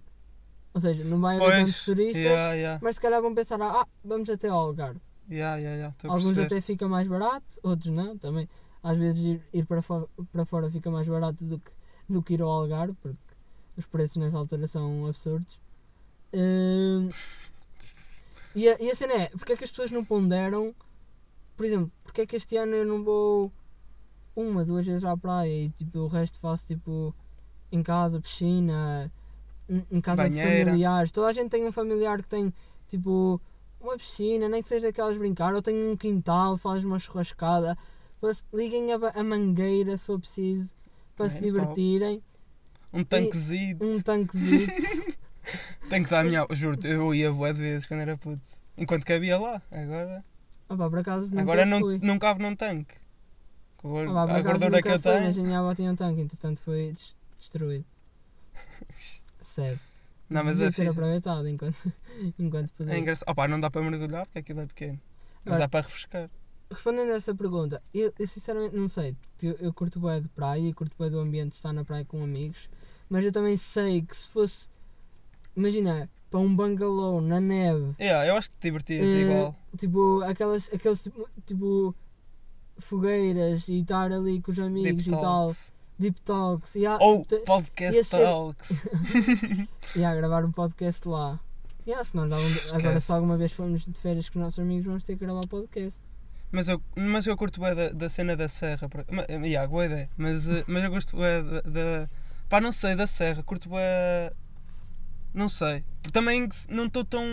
Ou 0.74 0.81
seja, 0.81 1.04
não 1.04 1.19
vai 1.19 1.38
haver 1.38 1.56
tantos 1.56 1.83
turistas, 1.83 2.24
Yeah, 2.24 2.54
yeah, 2.54 2.80
mas 2.81 2.95
se 2.95 3.01
calhar 3.01 3.21
vão 3.21 3.33
pensar, 3.33 3.60
ah, 3.62 3.88
vamos 4.04 4.30
até 4.30 4.50
ao 4.50 4.60
Algarve. 4.60 5.00
yeah, 5.30 5.94
Alguns 6.04 6.38
até 6.38 6.62
fica 6.62 6.88
mais 6.88 7.07
barato, 7.07 7.60
outros 7.63 7.92
não, 7.94 8.18
também. 8.18 8.48
Às 8.81 8.98
vezes 8.98 9.19
ir, 9.25 9.42
ir 9.51 9.65
para, 9.65 9.81
fora, 9.81 10.07
para 10.31 10.45
fora 10.45 10.69
fica 10.69 10.89
mais 10.89 11.07
barato 11.07 11.44
do 11.44 11.60
que, 11.60 11.72
do 12.07 12.22
que 12.22 12.36
ir 12.36 12.42
ao 12.42 12.50
Algarve, 12.50 12.94
porque 13.01 13.18
os 13.75 13.86
preços 13.86 14.18
nessa 14.18 14.38
altura 14.38 14.68
são 14.68 15.07
absurdos. 15.07 15.60
Hum, 16.33 17.10
e, 18.56 18.68
a, 18.69 18.78
e 18.80 18.90
a 18.90 18.96
cena 18.96 19.13
é, 19.13 19.30
porque 19.30 19.54
é 19.54 19.56
que 19.57 19.63
as 19.63 19.69
pessoas 19.69 19.92
não 19.92 20.04
ponderam, 20.04 20.74
por 21.56 21.66
exemplo, 21.66 21.92
porque 22.04 22.22
é 22.22 22.25
que 22.25 22.36
este 22.36 22.57
ano 22.57 22.74
eu 22.75 22.86
não 22.86 23.04
vou 23.04 23.51
uma, 24.36 24.63
duas 24.66 24.86
vezes 24.86 25.04
à 25.04 25.16
praia 25.18 25.66
e 25.66 25.69
tipo, 25.69 26.00
o 26.00 26.07
resto 26.07 26.40
faço 26.40 26.66
tipo 26.68 27.13
em 27.72 27.84
casa, 27.84 28.19
piscina, 28.19 29.12
em, 29.92 30.01
casa 30.01 30.24
Banheira. 30.24 30.50
de 30.50 30.66
familiares. 30.66 31.12
Toda 31.12 31.28
a 31.28 31.34
gente 31.34 31.50
tem 31.50 31.66
um 31.66 31.72
familiar 31.72 32.22
que 32.22 32.28
tem 32.30 32.54
tipo 32.88 33.40
uma 33.80 33.96
piscina, 33.98 34.50
nem 34.50 34.62
que 34.62 34.68
seja 34.69 34.88
daquelas 34.88 35.18
brincar, 35.18 35.54
ou 35.54 35.62
tem 35.62 35.75
um 35.90 35.96
quintal, 35.96 36.57
faz 36.57 36.84
uma 36.84 36.98
churrascada. 37.00 37.78
Liguem 38.54 38.92
a, 38.92 38.98
a 39.16 39.24
mangueira 39.24 39.96
se 39.96 40.06
for 40.07 40.19
preciso 40.19 40.74
para 41.16 41.28
É, 41.28 41.30
se 41.30 41.36
top. 41.36 41.46
divertirem. 41.51 42.24
Um 42.92 43.04
tanquezinho. 43.04 43.78
Um 43.81 44.01
tanquezinho. 44.01 44.68
Tenho 45.89 46.03
que 46.06 46.09
dar 46.12 46.19
a 46.19 46.24
minha. 46.24 46.45
Juro-te, 46.51 46.88
eu 46.88 47.13
ia 47.13 47.31
bué 47.31 47.53
de 47.53 47.59
vezes 47.59 47.86
quando 47.86 48.01
era 48.01 48.18
puto. 48.18 48.41
Enquanto 48.77 49.06
cabia 49.06 49.38
lá. 49.39 49.62
Agora, 49.71 50.24
Opa, 50.69 50.89
por 50.89 51.00
acaso 51.00 51.30
nunca 51.31 51.41
agora 51.41 51.65
não, 51.65 51.80
fui. 51.80 52.00
não 52.01 52.19
cabe 52.19 52.41
num 52.44 52.56
tanque. 52.56 52.95
Com 53.77 53.97
a, 53.97 54.03
Opa, 54.03 54.27
por 54.27 54.36
a 54.36 54.38
acaso 54.39 54.59
gordura 54.59 54.81
que 54.81 54.88
eu 54.89 55.00
fui, 55.00 55.12
tenho. 55.12 55.24
mas 55.25 55.38
a 55.39 55.41
minha 55.44 55.59
avó 55.59 55.74
tinha 55.75 55.91
um 55.91 55.95
tanque, 55.95 56.21
entretanto 56.21 56.62
foi 56.62 56.91
des- 56.94 57.15
destruído. 57.38 57.86
Sério. 59.41 59.80
Não, 60.30 60.44
mas 60.44 60.53
Devia 60.53 60.68
é 60.68 60.71
ter 60.71 60.75
fixe. 60.75 60.89
aproveitado 60.89 61.47
enquanto, 61.47 61.91
enquanto 62.38 62.71
podia. 62.74 62.94
É 62.94 63.00
engraçado. 63.00 63.30
Opa, 63.30 63.47
não 63.47 63.59
dá 63.59 63.69
para 63.71 63.81
mergulhar 63.81 64.25
porque 64.25 64.39
aquilo 64.39 64.62
é 64.62 64.65
pequeno. 64.68 65.00
Mas 65.44 65.53
Agora- 65.53 65.59
dá 65.59 65.69
para 65.69 65.81
refrescar. 65.88 66.30
Respondendo 66.71 67.12
a 67.12 67.15
essa 67.15 67.33
pergunta, 67.33 67.81
eu, 67.91 68.13
eu 68.19 68.27
sinceramente 68.27 68.75
não 68.75 68.88
sei. 68.88 69.15
Eu, 69.41 69.53
eu 69.59 69.74
curto 69.74 70.00
bem 70.00 70.21
de 70.21 70.30
praia 70.30 70.59
e 70.62 70.71
curto 70.71 70.95
bem 71.00 71.09
do 71.09 71.19
ambiente 71.19 71.50
de 71.50 71.56
estar 71.56 71.74
na 71.74 71.83
praia 71.83 72.06
com 72.06 72.24
amigos, 72.24 72.69
mas 73.09 73.25
eu 73.25 73.31
também 73.31 73.57
sei 73.57 74.03
que 74.03 74.15
se 74.15 74.27
fosse, 74.30 74.68
imagina, 75.59 76.09
para 76.31 76.39
um 76.39 76.56
bungalow 76.56 77.21
na 77.21 77.39
neve, 77.39 77.94
Yeah, 78.00 78.25
eu 78.27 78.35
acho 78.38 78.50
que 78.51 78.57
te 78.57 78.63
divertias 78.63 79.06
eh, 79.07 79.21
igual. 79.21 79.56
tipo, 79.77 80.21
aquelas, 80.23 80.69
aqueles 80.73 81.01
tipo, 81.03 81.27
tipo 81.45 81.95
fogueiras 82.77 83.67
e 83.67 83.79
estar 83.81 84.11
ali 84.11 84.41
com 84.41 84.51
os 84.51 84.59
amigos 84.59 85.03
Deep 85.03 85.07
e 85.07 85.11
tal, 85.11 85.21
Talks. 85.21 85.71
deep 86.00 86.21
talks, 86.21 86.75
há, 86.77 86.97
Ou 87.03 87.25
te- 87.25 87.38
podcast 87.39 88.03
ser- 88.06 88.19
talks. 88.23 88.69
e 89.95 90.03
há 90.03 90.15
gravar 90.15 90.45
um 90.45 90.51
podcast 90.51 91.07
lá. 91.07 91.39
Há, 91.94 92.03
se 92.03 92.15
nós 92.15 92.31
algum- 92.31 92.75
agora 92.77 93.00
se 93.00 93.12
alguma 93.12 93.35
vez 93.38 93.51
formos 93.51 93.85
de 93.85 94.00
férias 94.00 94.29
com 94.29 94.38
os 94.39 94.44
nossos 94.45 94.59
amigos 94.59 94.85
vamos 94.85 95.03
ter 95.03 95.15
que 95.17 95.25
gravar 95.25 95.45
podcast. 95.47 96.00
Mas 96.51 96.67
eu, 96.67 96.81
mas 96.95 97.25
eu 97.27 97.35
curto 97.35 97.59
bem 97.59 97.75
da, 97.75 97.89
da 97.89 98.09
cena 98.09 98.35
da 98.38 98.48
serra. 98.48 98.88
por- 98.88 99.05
Ma, 99.12 99.24
yeah, 99.29 99.67
boa 99.67 99.86
ideia. 99.86 100.10
Mas, 100.17 100.48
eh, 100.48 100.63
mas 100.67 100.84
eu 100.84 100.89
gosto 100.91 101.15
bem 101.17 101.43
da, 101.43 101.62
da. 101.62 102.10
Pá, 102.48 102.60
não 102.62 102.72
sei, 102.72 102.95
da 102.95 103.05
serra. 103.07 103.43
Curto 103.43 103.69
bem. 103.69 103.77
Não 105.33 105.48
sei. 105.50 105.83
Também 106.12 106.48
não 106.69 106.86
estou 106.86 107.03
tão. 107.03 107.24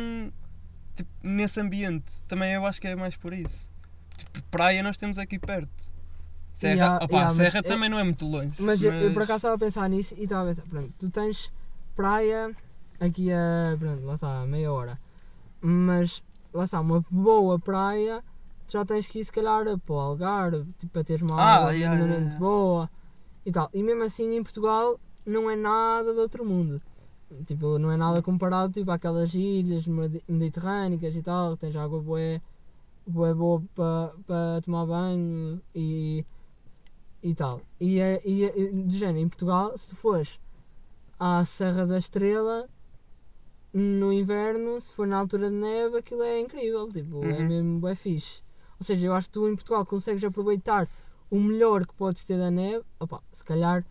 Tipo, 0.95 1.11
nesse 1.23 1.61
ambiente. 1.61 2.23
Também 2.29 2.53
eu 2.53 2.65
acho 2.67 2.81
que 2.81 2.87
é 2.89 2.95
mais 2.97 3.17
por 3.17 3.33
isso. 3.33 3.71
Tipo, 4.17 4.43
praia 4.51 4.83
nós 4.83 4.97
temos 4.97 5.19
aqui 5.19 5.39
perto. 5.39 5.95
Serra, 6.53 6.75
Yeah, 6.75 7.05
opá, 7.05 7.15
yeah, 7.17 7.29
mas 7.29 7.37
serra 7.37 7.59
é- 7.59 7.63
também 7.63 7.89
não 7.91 7.99
é 7.99 8.05
muito 8.05 8.27
longe. 8.27 8.53
Mas, 8.59 8.83
eu, 8.83 8.91
eu 8.93 9.13
por 9.13 9.23
acaso 9.25 9.37
estava 9.39 9.55
a 9.57 9.59
pensar 9.59 9.89
nisso 9.91 10.15
e 10.17 10.23
estava 10.25 10.45
a 10.45 10.47
pensar, 10.47 10.63
pronto, 10.63 10.91
tu 10.99 11.11
tens 11.11 11.53
praia 11.95 12.57
aqui 12.99 13.31
a, 13.31 13.77
pronto, 13.79 14.05
lá 14.07 14.15
está, 14.15 14.41
a 14.41 14.47
meia 14.47 14.73
hora. 14.73 14.99
Mas, 15.61 16.23
lá 16.55 16.65
está, 16.65 16.81
uma 16.81 17.05
boa 17.11 17.59
praia, 17.59 18.25
tu 18.67 18.73
já 18.73 18.87
tens 18.87 19.07
que 19.07 19.19
ir 19.21 19.25
se 19.27 19.33
calhar 19.33 19.65
para 19.79 19.95
o 19.95 19.99
Algarve, 19.99 20.65
tipo, 20.79 20.93
para 20.95 21.05
teres 21.05 21.21
uma 21.21 21.37
Ah, 21.39 21.57
água 21.57 21.75
yeah. 21.75 22.39
boa 22.39 22.89
e 23.45 23.53
tal. 23.53 23.69
E 23.75 23.83
mesmo 23.83 24.03
assim 24.05 24.35
em 24.35 24.43
Portugal 24.43 24.99
não 25.27 25.51
é 25.51 25.57
nada 25.57 26.15
de 26.15 26.21
outro 26.21 26.43
mundo. 26.43 26.81
Tipo, 27.45 27.79
não 27.79 27.91
é 27.91 27.97
nada 27.97 28.23
comparado 28.23 28.73
tipo, 28.73 28.91
àquelas 28.91 29.35
ilhas 29.35 29.87
medi- 29.87 30.23
mediterrânicas 30.29 31.17
e 31.17 31.23
tal, 31.23 31.55
que 31.57 31.61
tens 31.63 31.75
água 31.77 32.01
bué, 32.01 32.41
bué 33.07 33.35
boa 33.35 33.63
para 33.75 34.13
pa 34.27 34.61
tomar 34.65 34.87
banho 34.87 35.61
e, 35.75 36.25
e 37.23 37.35
tal. 37.35 37.61
E, 37.81 37.99
é, 37.99 38.21
e, 38.25 38.45
é- 38.45 38.59
e 38.59 38.83
de 38.85 38.97
género, 38.97 39.19
em 39.19 39.29
Portugal, 39.29 39.77
se 39.77 39.89
tu 39.89 39.97
fores 39.97 40.39
à 41.19 41.45
Serra 41.45 41.85
da 41.85 41.99
Estrela 41.99 42.69
no 43.73 44.13
inverno, 44.13 44.81
se 44.81 44.95
for 44.95 45.07
na 45.07 45.19
altura 45.19 45.51
de 45.51 45.57
neve, 45.57 45.99
aquilo 45.99 46.23
é 46.23 46.41
incrível, 46.41 46.91
tipo, 46.91 47.25
é 47.25 47.41
Uhum. 47.41 47.47
mesmo 47.49 47.81
bué 47.81 47.95
fixe. 47.95 48.43
Ou 48.79 48.85
seja, 48.85 49.07
eu 49.07 49.13
acho 49.15 49.29
que 49.29 49.35
tu 49.35 49.49
em 49.49 49.55
Portugal 49.55 49.85
consegues 49.85 50.23
aproveitar 50.25 50.89
o 51.31 51.41
melhor 51.41 51.85
que 51.87 51.95
podes 51.95 52.25
ter 52.25 52.39
da 52.39 52.51
neve, 52.51 52.85
opa, 53.01 53.21
se 53.33 53.45
calhar 53.45 53.85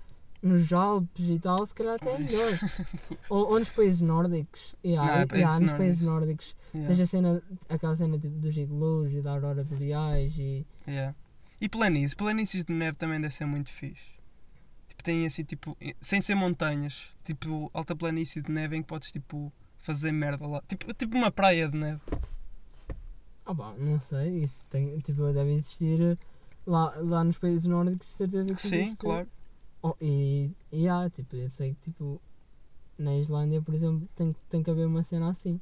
nos 0.45 0.71
Alpes 0.71 1.29
e 1.29 1.39
tal, 1.39 1.65
se 1.65 1.73
calhar 1.73 1.95
até 1.95 2.13
é 2.13 2.19
melhor. 2.19 2.59
ou, 3.29 3.51
ou 3.51 3.59
nos 3.59 3.71
países 3.71 4.01
nórdicos. 4.01 4.75
Yeah, 4.85 5.03
Não, 5.03 5.13
é 5.13 5.15
yeah, 5.15 5.27
países 5.27 5.61
nos 5.61 5.71
países 5.71 6.01
nórdicos. 6.01 6.55
Yeah, 6.73 6.87
Tens 6.87 6.99
a 6.99 7.05
cena, 7.05 7.43
aquela 7.67 7.95
cena 7.95 8.19
tipo, 8.19 8.37
dos 8.37 8.55
iglus 8.55 9.11
e 9.11 9.21
da 9.21 9.31
aurora 9.31 9.63
boreais 9.63 10.37
e... 10.37 10.65
yeah. 10.87 11.15
E 11.59 11.67
planícies. 11.67 12.13
Planícies 12.13 12.63
de 12.63 12.73
neve 12.73 12.95
também 12.97 13.19
deve 13.19 13.33
ser 13.33 13.45
muito 13.45 13.71
fixe. 13.71 14.03
Tipo, 14.87 15.03
tem 15.03 15.25
assim, 15.25 15.43
tipo, 15.43 15.75
sem 15.99 16.21
ser 16.21 16.35
montanhas. 16.35 17.07
Tipo, 17.23 17.71
alta 17.73 17.95
planície 17.95 18.41
de 18.41 18.51
neve 18.51 18.77
em 18.77 18.81
que 18.81 18.87
podes, 18.87 19.11
tipo, 19.11 19.51
fazer 19.79 20.11
merda 20.11 20.45
lá. 20.45 20.61
Tipo, 20.67 20.93
tipo 20.93 21.17
uma 21.17 21.31
praia 21.31 21.67
de 21.67 21.77
neve. 21.77 22.01
Ah 23.47 23.53
pá, 23.53 23.73
não 23.77 23.99
sei, 23.99 24.43
isso 24.43 24.63
tem, 24.69 24.97
tipo, 24.99 25.21
deve 25.31 25.53
existir 25.53 26.17
lá, 26.65 26.93
lá 26.97 27.23
nos 27.23 27.37
países 27.37 27.65
nórdicos, 27.65 28.07
de 28.07 28.13
certeza 28.13 28.53
que 28.53 28.61
Sim, 28.61 28.75
existe. 28.81 28.97
claro. 28.97 29.27
Oh, 29.87 29.95
e, 30.01 30.49
e 30.71 30.87
há, 30.87 31.07
tipo, 31.11 31.35
eu 31.35 31.47
sei 31.47 31.75
que 31.75 31.91
tipo, 31.91 32.19
na 32.97 33.15
Islândia, 33.15 33.61
por 33.61 33.75
exemplo, 33.75 34.09
tem, 34.15 34.35
tem 34.49 34.63
que 34.63 34.71
haver 34.71 34.87
uma 34.87 35.03
cena 35.03 35.29
assim. 35.29 35.61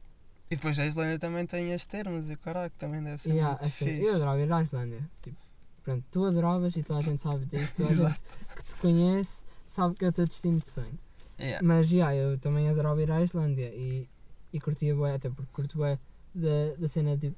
E 0.50 0.56
depois 0.56 0.80
a 0.80 0.86
Islândia 0.86 1.20
também 1.20 1.46
tem 1.46 1.74
as 1.74 1.86
termas 1.86 2.30
e 2.30 2.34
o 2.34 2.38
caralho, 2.38 2.72
também 2.78 3.04
deve 3.04 3.22
ser 3.22 3.34
E 3.34 3.40
há, 3.42 3.50
muito 3.50 3.70
fixe. 3.72 4.02
eu 4.02 4.16
adorava 4.16 4.40
ir 4.40 4.50
à 4.50 4.62
Islândia. 4.62 5.10
Tipo, 5.22 5.36
pronto, 5.84 6.06
tu 6.10 6.24
adoravas 6.24 6.74
e 6.78 6.84
toda 6.84 7.00
a 7.00 7.02
gente 7.02 7.22
sabe 7.22 7.46
disso, 7.48 7.74
toda 7.76 7.90
a 7.90 7.94
gente 8.10 8.22
que 8.56 8.64
te 8.64 8.76
conhece 8.78 9.44
sabe 9.68 9.96
que 9.96 10.06
é 10.06 10.08
o 10.08 10.14
teu 10.14 10.26
destino 10.26 10.58
de 10.58 10.70
sonho. 10.70 10.98
Yeah. 11.38 11.68
Mas 11.68 11.90
já, 11.90 12.16
eu 12.16 12.38
também 12.38 12.70
adorava 12.70 13.02
ir 13.02 13.12
à 13.12 13.22
Islândia 13.22 13.74
e, 13.76 14.08
e 14.54 14.60
curtia 14.62 14.96
bué, 14.96 15.16
até 15.16 15.30
porque 15.30 15.52
curto 15.52 15.78
bué 15.80 16.00
da, 16.34 16.76
da 16.78 16.88
cena 16.88 17.18
tipo, 17.18 17.36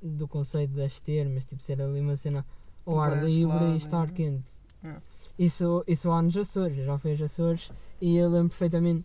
do 0.00 0.26
conceito 0.26 0.72
das 0.72 0.98
termas, 0.98 1.44
tipo 1.44 1.62
ser 1.62 1.82
ali 1.82 2.00
uma 2.00 2.16
cena 2.16 2.46
ao 2.86 2.98
ar 3.00 3.10
Bué 3.10 3.26
livre 3.26 3.52
gelada, 3.52 3.72
e 3.72 3.76
estar 3.76 4.06
né? 4.06 4.12
quente. 4.14 4.55
É. 4.84 4.96
Isso, 5.38 5.84
isso 5.86 6.10
há 6.10 6.22
nos 6.22 6.36
Açores, 6.36 6.78
eu 6.78 6.84
já 6.84 6.98
fui 6.98 7.10
aos 7.12 7.22
Açores 7.22 7.70
e 8.00 8.16
eu 8.16 8.28
lembro 8.30 8.48
perfeitamente, 8.50 9.04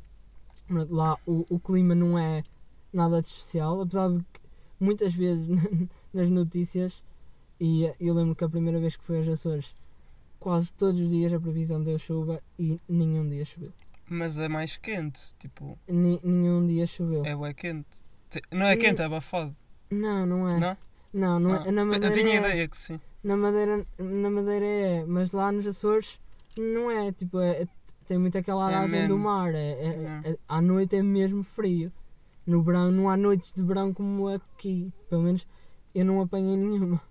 lá 0.69 1.17
o, 1.25 1.45
o 1.49 1.59
clima 1.59 1.93
não 1.95 2.17
é 2.17 2.43
nada 2.93 3.21
de 3.21 3.27
especial, 3.27 3.81
apesar 3.81 4.09
de 4.09 4.19
que 4.33 4.39
muitas 4.79 5.13
vezes 5.13 5.47
nas 6.13 6.29
notícias, 6.29 7.03
e 7.59 7.91
eu 7.99 8.13
lembro 8.13 8.35
que 8.35 8.43
a 8.43 8.49
primeira 8.49 8.79
vez 8.79 8.95
que 8.95 9.03
fui 9.03 9.17
aos 9.17 9.27
Açores, 9.27 9.75
quase 10.39 10.71
todos 10.73 10.99
os 10.99 11.09
dias 11.09 11.33
a 11.33 11.39
previsão 11.39 11.81
deu 11.83 11.97
chuva 11.97 12.41
e 12.57 12.79
nenhum 12.87 13.27
dia 13.29 13.45
choveu. 13.45 13.71
Mas 14.09 14.37
é 14.37 14.47
mais 14.49 14.75
quente, 14.77 15.33
tipo, 15.39 15.77
Ni- 15.87 16.19
nenhum 16.23 16.65
dia 16.67 16.85
choveu. 16.87 17.25
é 17.25 17.35
bué 17.35 17.53
quente. 17.53 17.87
Te- 18.29 18.41
Não 18.51 18.65
é 18.65 18.75
quente, 18.75 19.01
é 19.01 19.05
abafado. 19.05 19.55
Não, 19.89 20.25
não 20.25 20.49
é. 20.49 20.59
Não? 20.59 20.77
Não, 21.13 21.39
não 21.39 21.53
Ah, 21.53 21.63
é. 21.67 21.71
Na 21.71 21.81
eu 21.81 21.85
Madeira 21.85 22.15
tinha 22.15 22.35
é. 22.35 22.39
ideia 22.39 22.67
que 22.67 22.77
sim. 22.77 22.99
Na 23.23 23.37
Madeira, 23.37 23.85
na 23.99 24.29
Madeira 24.29 24.65
é, 24.65 25.05
mas 25.05 25.31
lá 25.31 25.51
nos 25.51 25.67
Açores 25.67 26.19
não 26.57 26.89
é. 26.89 27.11
Tipo, 27.11 27.39
é, 27.39 27.63
é- 27.63 27.67
tem 28.05 28.17
muito 28.17 28.37
aquela 28.37 28.69
É 28.71 28.75
aragem 28.75 29.07
do 29.07 29.17
mar. 29.17 29.53
É, 29.53 29.71
é- 29.71 30.21
é- 30.31 30.37
à 30.47 30.61
noite 30.61 30.95
é 30.95 31.03
mesmo 31.03 31.43
frio. 31.43 31.91
No 32.45 32.63
verão 32.63 32.91
não 32.91 33.09
há 33.09 33.15
noites 33.15 33.53
de 33.53 33.61
verão 33.63 33.93
como 33.93 34.27
aqui. 34.27 34.91
Pelo 35.09 35.21
menos 35.23 35.47
eu 35.93 36.03
não 36.03 36.21
apanhei 36.21 36.57
nenhuma. 36.57 37.01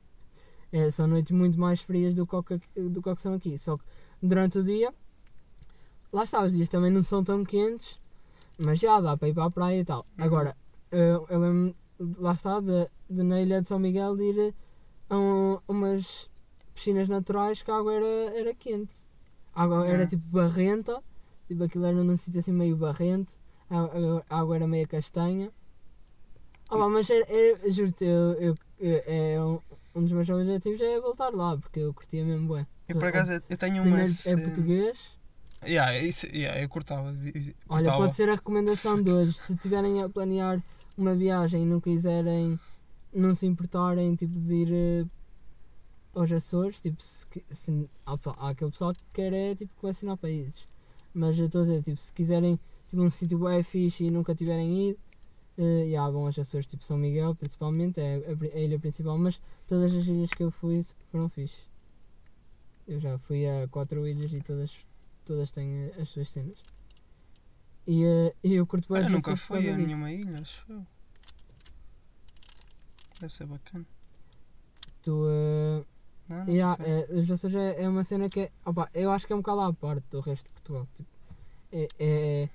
São 0.92 1.06
noites 1.06 1.32
muito 1.32 1.58
mais 1.58 1.80
frias 1.80 2.14
do 2.14 2.26
que, 2.26 2.60
do 2.88 3.02
que 3.02 3.16
são 3.16 3.34
aqui. 3.34 3.56
Só 3.58 3.76
que 3.76 3.84
durante 4.22 4.58
o 4.58 4.64
dia, 4.64 4.92
lá 6.12 6.24
está, 6.24 6.42
os 6.44 6.52
dias 6.52 6.68
também 6.68 6.90
não 6.90 7.02
são 7.02 7.24
tão 7.24 7.44
quentes, 7.44 8.00
mas 8.58 8.78
já 8.78 9.00
dá 9.00 9.16
para 9.16 9.28
ir 9.28 9.34
para 9.34 9.44
a 9.46 9.50
praia 9.50 9.80
e 9.80 9.84
tal. 9.84 10.06
Uhum. 10.18 10.24
Agora, 10.24 10.56
eu, 10.90 11.26
eu 11.28 11.38
lembro, 11.40 11.74
lá 12.18 12.32
está, 12.34 12.60
de, 12.60 12.88
de 13.08 13.22
na 13.22 13.40
ilha 13.40 13.62
de 13.62 13.68
São 13.68 13.78
Miguel 13.78 14.16
de 14.16 14.24
ir 14.24 14.54
a 15.10 15.16
um- 15.18 15.58
umas 15.68 16.30
piscinas 16.74 17.08
naturais 17.08 17.60
que 17.62 17.70
a 17.70 17.76
água 17.76 17.92
era, 17.94 18.38
era 18.38 18.54
quente. 18.54 18.94
A 19.54 19.64
água 19.64 19.86
era 19.86 20.06
tipo 20.06 20.22
barrenta, 20.28 21.02
tipo 21.48 21.62
aquilo 21.64 21.84
era 21.84 22.02
num 22.02 22.16
sítio 22.16 22.40
assim 22.40 22.52
meio 22.52 22.76
barrente, 22.76 23.34
a, 23.68 23.80
a- 23.80 24.40
água 24.40 24.56
era 24.56 24.66
meio 24.66 24.86
castanha. 24.88 25.50
Ah, 26.70 26.78
pá, 26.78 26.88
mas 26.88 27.10
era, 27.10 27.26
era- 27.28 27.70
juro-te, 27.70 28.04
eu, 28.04 28.32
eu, 28.40 28.54
eu- 28.78 29.02
é 29.06 29.44
um, 29.44 29.58
um 29.96 30.02
dos 30.04 30.12
meus 30.12 30.30
objetivos 30.30 30.80
é 30.80 31.00
voltar 31.00 31.30
lá, 31.34 31.56
porque 31.58 31.80
eu 31.80 31.92
curtia 31.92 32.24
mesmo 32.24 32.54
bem. 32.54 32.66
Eu 32.88 32.96
por 32.98 33.08
acaso 33.08 33.32
eu- 33.48 33.56
tenho 33.58 33.82
uma. 33.82 34.00
É 34.00 34.36
português. 34.36 35.18
Yeah, 35.66 35.98
isso, 35.98 36.26
yeah, 36.28 36.62
eu 36.62 36.68
cortava. 36.68 37.12
vi- 37.12 37.54
Olha, 37.68 37.82
cortava. 37.84 37.98
pode 37.98 38.16
ser 38.16 38.28
a 38.30 38.34
recomendação 38.34 39.02
de 39.02 39.10
hoje. 39.10 39.32
Se 39.34 39.54
tiverem 39.56 40.02
a 40.02 40.08
planear 40.08 40.62
uma 40.96 41.14
viagem 41.14 41.62
e 41.62 41.66
não 41.66 41.80
quiserem, 41.80 42.58
não 43.12 43.34
se 43.34 43.46
importarem 43.46 44.14
tipo, 44.14 44.38
de 44.38 44.54
ir 44.54 44.72
eh, 44.72 45.06
aos 46.14 46.30
Açores, 46.32 46.80
tipo, 46.80 47.02
se, 47.02 47.26
se, 47.50 47.90
há, 48.06 48.16
há 48.38 48.48
aquele 48.50 48.70
pessoal 48.70 48.92
que 48.92 49.04
quer 49.12 49.32
é, 49.32 49.54
tipo, 49.54 49.74
colecionar 49.76 50.16
países. 50.16 50.68
Mas 51.12 51.38
eu 51.38 51.46
estou 51.46 51.62
a 51.62 51.64
dizer, 51.64 51.82
tipo, 51.82 51.96
se 52.00 52.12
quiserem 52.12 52.58
tipo, 52.88 53.02
um 53.02 53.10
sítio 53.10 53.38
bem 53.38 53.62
fixe 53.62 54.04
e 54.04 54.10
nunca 54.10 54.34
tiverem 54.34 54.90
ido, 54.90 54.98
eh, 55.58 55.90
já 55.90 56.08
vão 56.08 56.26
aos 56.26 56.38
Açores, 56.38 56.66
tipo 56.66 56.84
São 56.84 56.96
Miguel, 56.96 57.34
principalmente, 57.34 58.00
é 58.00 58.16
a, 58.16 58.56
a 58.56 58.60
ilha 58.60 58.78
principal. 58.78 59.18
Mas 59.18 59.40
todas 59.66 59.94
as 59.94 60.06
ilhas 60.06 60.30
que 60.30 60.42
eu 60.42 60.50
fui 60.50 60.80
foram 61.10 61.28
fixe. 61.28 61.68
Eu 62.86 62.98
já 62.98 63.18
fui 63.18 63.46
a 63.46 63.68
quatro 63.68 64.06
ilhas 64.06 64.32
e 64.32 64.40
todas, 64.40 64.86
todas 65.24 65.50
têm 65.50 65.90
as 65.98 66.08
suas 66.08 66.30
cenas. 66.30 66.56
E, 67.86 68.04
e 68.42 68.54
eu 68.54 68.66
curto 68.66 68.92
bem 68.92 69.02
Eu 69.02 69.10
nunca 69.10 69.36
fui 69.36 69.68
a 69.68 69.76
nenhuma 69.76 70.12
ilha, 70.12 70.40
acho 70.40 70.64
eu. 70.68 70.86
Deve 73.20 73.32
ser 73.34 73.46
bacana. 73.46 73.86
Tu, 75.02 75.24
eh, 75.28 75.84
Não, 76.28 76.38
não 76.44 76.48
yeah, 76.48 76.76
eh, 76.84 77.06
os 77.12 77.30
Açores 77.30 77.54
é, 77.56 77.82
é 77.82 77.88
uma 77.88 78.04
cena 78.04 78.28
que 78.28 78.40
é, 78.40 78.52
opa, 78.64 78.88
eu 78.94 79.10
acho 79.12 79.26
que 79.26 79.32
é 79.32 79.36
um 79.36 79.40
bocado 79.40 79.60
à 79.60 79.72
parte 79.72 80.04
do 80.10 80.20
resto 80.20 80.44
de 80.44 80.50
Portugal. 80.50 80.88
Tipo, 80.94 81.08
é, 81.72 81.88
é- 81.98 82.48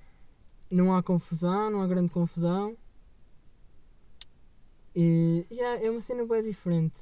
não 0.72 0.95
há 0.95 1.03
confusão, 1.03 1.69
não 1.72 1.81
há 1.81 1.88
grande 1.88 2.10
confusão. 2.12 2.75
E 4.95 5.45
yeah, 5.51 5.84
é 5.86 5.89
uma 5.91 6.00
cena 6.01 6.25
bem 6.25 6.41
diferente. 6.43 7.01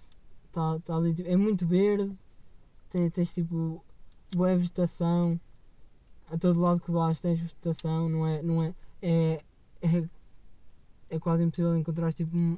Tá, 0.51 0.79
tá 0.79 0.95
ali, 0.95 1.13
tipo, 1.13 1.29
é 1.29 1.35
muito 1.35 1.65
verde, 1.65 2.15
tem, 2.89 3.09
tens 3.09 3.33
tipo 3.33 3.83
boa 4.35 4.55
vegetação, 4.55 5.39
a 6.29 6.37
todo 6.37 6.59
lado 6.59 6.79
que 6.79 6.91
vais 6.91 7.19
tens 7.19 7.39
vegetação, 7.39 8.07
não 8.09 8.27
é, 8.27 8.41
não 8.43 8.61
é, 8.63 8.73
é, 9.01 9.41
é, 9.81 10.09
é 11.09 11.19
quase 11.19 11.43
impossível 11.43 11.75
encontrar 11.77 12.11
tipo 12.13 12.35
um- 12.37 12.57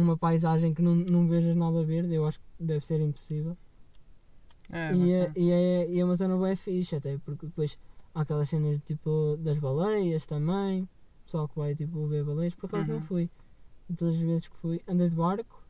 uma 0.00 0.16
paisagem 0.16 0.74
que 0.74 0.82
não, 0.82 0.94
não 0.94 1.28
vejas 1.28 1.56
nada 1.56 1.84
verde, 1.84 2.14
eu 2.14 2.26
acho 2.26 2.38
que 2.38 2.44
deve 2.60 2.84
ser 2.84 3.00
impossível. 3.00 3.56
É, 4.70 4.92
e, 4.94 5.12
é, 5.12 5.32
e, 5.36 5.50
é, 5.50 5.88
e 5.90 6.00
é 6.00 6.04
uma 6.04 6.14
zona 6.16 6.36
bem 6.38 6.56
fixe 6.56 6.96
até, 6.96 7.18
porque 7.18 7.46
depois 7.46 7.78
há 8.14 8.22
aquelas 8.22 8.48
cenas 8.48 8.78
tipo 8.84 9.36
das 9.38 9.58
baleias 9.58 10.26
também, 10.26 10.88
pessoal 11.24 11.48
que 11.48 11.56
vai 11.58 11.74
tipo 11.74 12.06
ver 12.08 12.24
baleias, 12.24 12.54
por 12.54 12.66
acaso 12.66 12.88
não 12.88 12.96
Uhum. 12.96 13.02
fui. 13.02 13.30
Todas 13.96 14.14
as 14.14 14.20
vezes 14.20 14.48
que 14.48 14.56
fui, 14.56 14.80
andei 14.88 15.08
de 15.08 15.14
barco, 15.14 15.62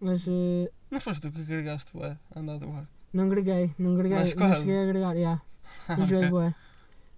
mas 0.00 0.26
eh, 0.28 0.70
Não 0.90 1.00
foste 1.00 1.22
tu 1.22 1.32
que 1.32 1.40
agregaste 1.42 1.96
ué, 1.96 2.16
andar 2.34 2.58
de 2.58 2.66
barco? 2.66 2.88
não 3.12 3.28
greguei, 3.28 3.74
não 3.78 3.96
greguei, 3.96 4.18
Mas 4.18 4.34
não 4.34 4.54
cheguei 4.54 4.78
a 4.78 4.82
agregar, 4.84 5.14
yeah, 5.16 5.42
enjoei 5.98 6.30
bué. 6.30 6.54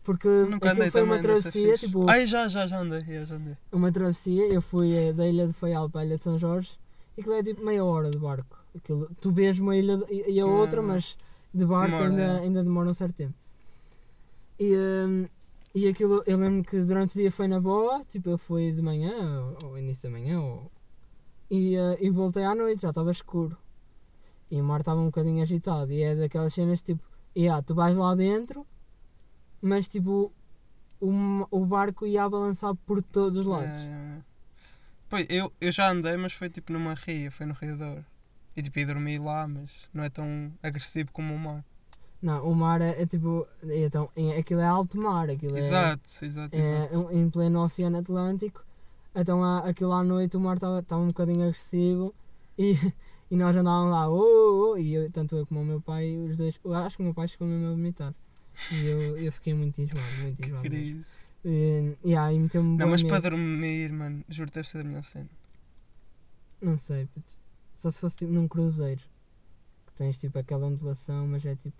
Porque 0.08 0.26
Nunca 0.26 0.70
aquilo 0.70 0.90
foi 0.90 1.02
uma 1.02 1.18
travessia, 1.18 1.76
tipo, 1.76 2.08
Ai, 2.08 2.26
já, 2.26 2.48
já, 2.48 2.66
já 2.66 2.80
andei, 2.80 3.04
já, 3.04 3.26
já 3.26 3.34
andei. 3.34 3.54
uma 3.70 3.92
travessia, 3.92 4.46
eu 4.50 4.62
fui 4.62 5.12
da 5.12 5.28
ilha 5.28 5.46
de 5.46 5.52
Faial 5.52 5.90
para 5.90 6.00
a 6.00 6.06
ilha 6.06 6.16
de 6.16 6.24
São 6.24 6.38
Jorge 6.38 6.78
e 7.14 7.20
aquilo 7.20 7.34
é 7.34 7.42
tipo 7.42 7.62
meia 7.62 7.84
hora 7.84 8.10
de 8.10 8.16
barco. 8.16 8.64
Aquilo, 8.74 9.10
tu 9.20 9.30
vês 9.30 9.58
uma 9.58 9.76
ilha 9.76 10.00
e, 10.08 10.40
a 10.40 10.46
outra, 10.46 10.80
mas 10.80 11.18
de 11.52 11.66
barco 11.66 11.90
Demora, 11.90 12.08
ainda, 12.08 12.22
é. 12.22 12.40
ainda 12.40 12.64
demora 12.64 12.88
um 12.88 12.94
certo 12.94 13.16
tempo. 13.16 13.34
E, 14.58 14.74
hum, 14.74 15.26
e 15.74 15.86
aquilo, 15.86 16.22
eu 16.26 16.38
lembro 16.38 16.64
que 16.64 16.80
durante 16.80 17.14
o 17.14 17.20
dia 17.20 17.30
foi 17.30 17.46
na 17.46 17.60
boa, 17.60 18.02
tipo 18.08 18.30
eu 18.30 18.38
fui 18.38 18.72
de 18.72 18.80
manhã, 18.80 19.12
ou, 19.60 19.68
ou 19.68 19.78
início 19.78 20.04
da 20.04 20.08
manhã, 20.08 20.40
ou, 20.40 20.72
e, 21.50 21.76
eh, 21.76 21.98
e 22.00 22.08
voltei 22.08 22.44
à 22.44 22.54
noite, 22.54 22.80
já 22.80 22.88
estava 22.88 23.10
escuro. 23.10 23.58
E 24.50 24.58
o 24.58 24.64
mar 24.64 24.80
estava 24.80 25.02
um 25.02 25.06
bocadinho 25.06 25.42
agitado. 25.42 25.92
E 25.92 26.00
é 26.00 26.14
daquelas 26.14 26.54
cenas 26.54 26.80
tipo, 26.80 27.02
yeah, 27.36 27.62
tu 27.62 27.74
vais 27.74 27.94
lá 27.94 28.14
dentro, 28.14 28.66
mas 29.60 29.88
tipo 29.88 30.32
o, 31.00 31.46
o 31.50 31.64
barco 31.66 32.06
ia 32.06 32.24
a 32.24 32.28
balançar 32.28 32.74
por 32.74 33.02
todos 33.02 33.38
os 33.40 33.46
lados. 33.46 33.78
É. 33.78 34.18
Pois, 35.08 35.26
eu, 35.30 35.52
eu 35.60 35.72
já 35.72 35.90
andei, 35.90 36.16
mas 36.16 36.32
foi 36.32 36.50
tipo 36.50 36.72
numa 36.72 36.94
ria, 36.94 37.30
foi 37.30 37.46
no 37.46 37.54
Rio 37.54 37.76
Douro. 37.76 38.04
E 38.56 38.62
tipo, 38.62 38.78
ia 38.78 38.86
dormir 38.86 39.18
lá, 39.18 39.46
mas 39.46 39.70
não 39.94 40.02
é 40.04 40.10
tão 40.10 40.52
agressivo 40.62 41.10
como 41.12 41.32
o 41.34 41.38
mar. 41.38 41.64
Não, 42.20 42.44
o 42.50 42.54
mar 42.54 42.80
é, 42.82 43.00
é 43.00 43.06
tipo. 43.06 43.46
é 43.62 43.84
Então, 43.84 44.10
é- 44.16 44.38
aquilo 44.38 44.60
é 44.60 44.66
alto 44.66 44.98
mar, 44.98 45.30
aquilo 45.30 45.54
é, 45.54 45.60
Exato, 45.60 46.02
exato, 46.24 46.56
é 46.56 46.58
exato. 46.84 46.98
um- 46.98 47.10
em 47.12 47.30
pleno 47.30 47.60
Oceano 47.62 47.98
Atlântico. 47.98 48.64
Então, 49.14 49.42
a- 49.44 49.60
aquilo 49.60 49.92
à 49.92 50.02
noite 50.02 50.36
o 50.36 50.40
mar 50.40 50.54
estava 50.54 50.80
estava 50.80 51.00
um 51.02 51.08
bocadinho 51.08 51.42
agressivo 51.42 52.12
e, 52.58 52.72
e 53.30 53.36
nós 53.36 53.54
andávamos 53.56 53.92
lá, 53.92 54.10
oh, 54.10 54.72
oh, 54.72 54.76
e 54.76 54.92
eu, 54.94 55.10
tanto 55.12 55.36
eu 55.36 55.46
como 55.46 55.60
o 55.60 55.64
meu 55.64 55.80
pai, 55.80 56.16
os 56.28 56.36
dois. 56.36 56.58
eu 56.64 56.74
acho 56.74 56.96
que 56.96 57.02
o 57.02 57.04
meu 57.04 57.14
pai 57.14 57.28
chegou 57.28 57.46
mesmo 57.46 57.68
a 57.68 57.70
vomitar. 57.70 58.12
E 58.72 58.86
eu, 58.86 59.16
eu 59.18 59.32
fiquei 59.32 59.54
muito 59.54 59.80
enjoado, 59.80 60.12
muito 60.20 60.36
Que 60.36 60.46
enjoado. 60.48 60.68
mesmo. 60.68 60.94
crise. 60.94 61.28
E, 61.44 61.96
e 62.04 62.16
aí 62.16 62.38
meteu-me 62.38 62.76
Não, 62.76 62.88
mas 62.88 63.02
para 63.02 63.12
medo. 63.12 63.30
dormir, 63.30 63.92
mano, 63.92 64.24
juro 64.28 64.48
que 64.50 64.54
deve 64.54 64.68
ser 64.68 64.80
a 64.80 64.84
melhor 64.84 65.04
cena. 65.04 65.28
Não 66.60 66.76
sei, 66.76 67.06
puto. 67.06 67.38
só 67.76 67.90
se 67.90 68.00
fosse 68.00 68.16
tipo 68.16 68.32
num 68.32 68.48
cruzeiro. 68.48 69.00
Que 69.86 69.92
tens 69.94 70.18
tipo 70.18 70.38
aquela 70.38 70.66
ondulação, 70.66 71.26
mas 71.28 71.44
é 71.46 71.54
tipo. 71.54 71.76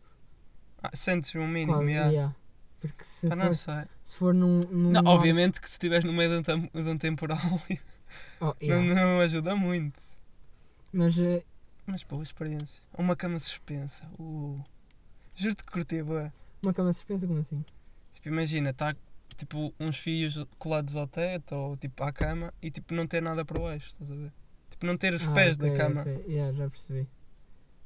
Ah, 0.83 0.91
sentes 0.95 1.35
um 1.35 1.47
mínimo, 1.49 1.73
Quase, 1.79 1.91
yeah. 1.91 2.11
yeah. 2.11 2.37
Porque 2.81 3.03
se 3.03 3.27
Ah, 3.27 3.35
não 3.35 3.47
for, 3.47 3.55
sei. 3.55 3.85
se 4.05 4.17
for 4.17 4.33
num. 4.33 4.61
num 4.61 4.91
Não, 4.93 5.03
mar- 5.03 5.15
obviamente 5.15 5.61
que 5.61 5.69
se 5.69 5.75
estiveres 5.75 6.05
no 6.05 6.13
meio 6.13 6.41
de 6.41 6.53
um, 6.53 6.61
de 6.85 6.91
um 6.91 6.97
temporal 6.97 7.39
Oh, 8.41 8.55
yeah. 8.63 8.83
não, 8.87 8.95
não 8.95 9.21
ajuda 9.21 9.57
muito. 9.57 10.01
Mas 10.93 11.19
eh, 11.19 11.43
Mas 11.85 12.05
boa 12.05 12.23
experiência. 12.23 12.81
Uma 12.97 13.17
cama 13.17 13.39
suspensa. 13.41 14.07
Uh. 14.19 14.63
Juro-te 15.35 15.65
que 15.65 15.73
curti, 15.73 16.03
boa. 16.03 16.33
Uma 16.63 16.73
cama 16.73 16.93
suspensa, 16.93 17.27
como 17.27 17.39
assim? 17.41 17.65
Tipo, 18.13 18.29
imagina, 18.29 18.71
está 18.71 18.95
tipo 19.37 19.73
uns 19.79 19.97
fios 19.99 20.45
colados 20.59 20.97
ao 20.97 21.07
teto 21.07 21.55
ou 21.55 21.77
tipo 21.77 22.03
à 22.03 22.13
cama 22.13 22.53
e 22.61 22.71
tipo 22.71 22.93
não 22.95 23.07
ter 23.07 23.23
nada 23.23 23.45
por 23.45 23.61
baixo, 23.61 23.89
estás 23.89 24.11
a 24.11 24.15
ver? 24.15 24.33
Tipo, 24.71 24.87
não 24.87 24.97
ter 24.97 25.13
os 25.15 25.27
Ah, 25.29 25.33
pés 25.35 25.57
ok, 25.57 25.71
da 25.71 25.77
cama. 25.77 26.01
ok. 26.03 26.25
Yeah, 26.29 26.57
já 26.57 26.69
percebi. 26.71 27.09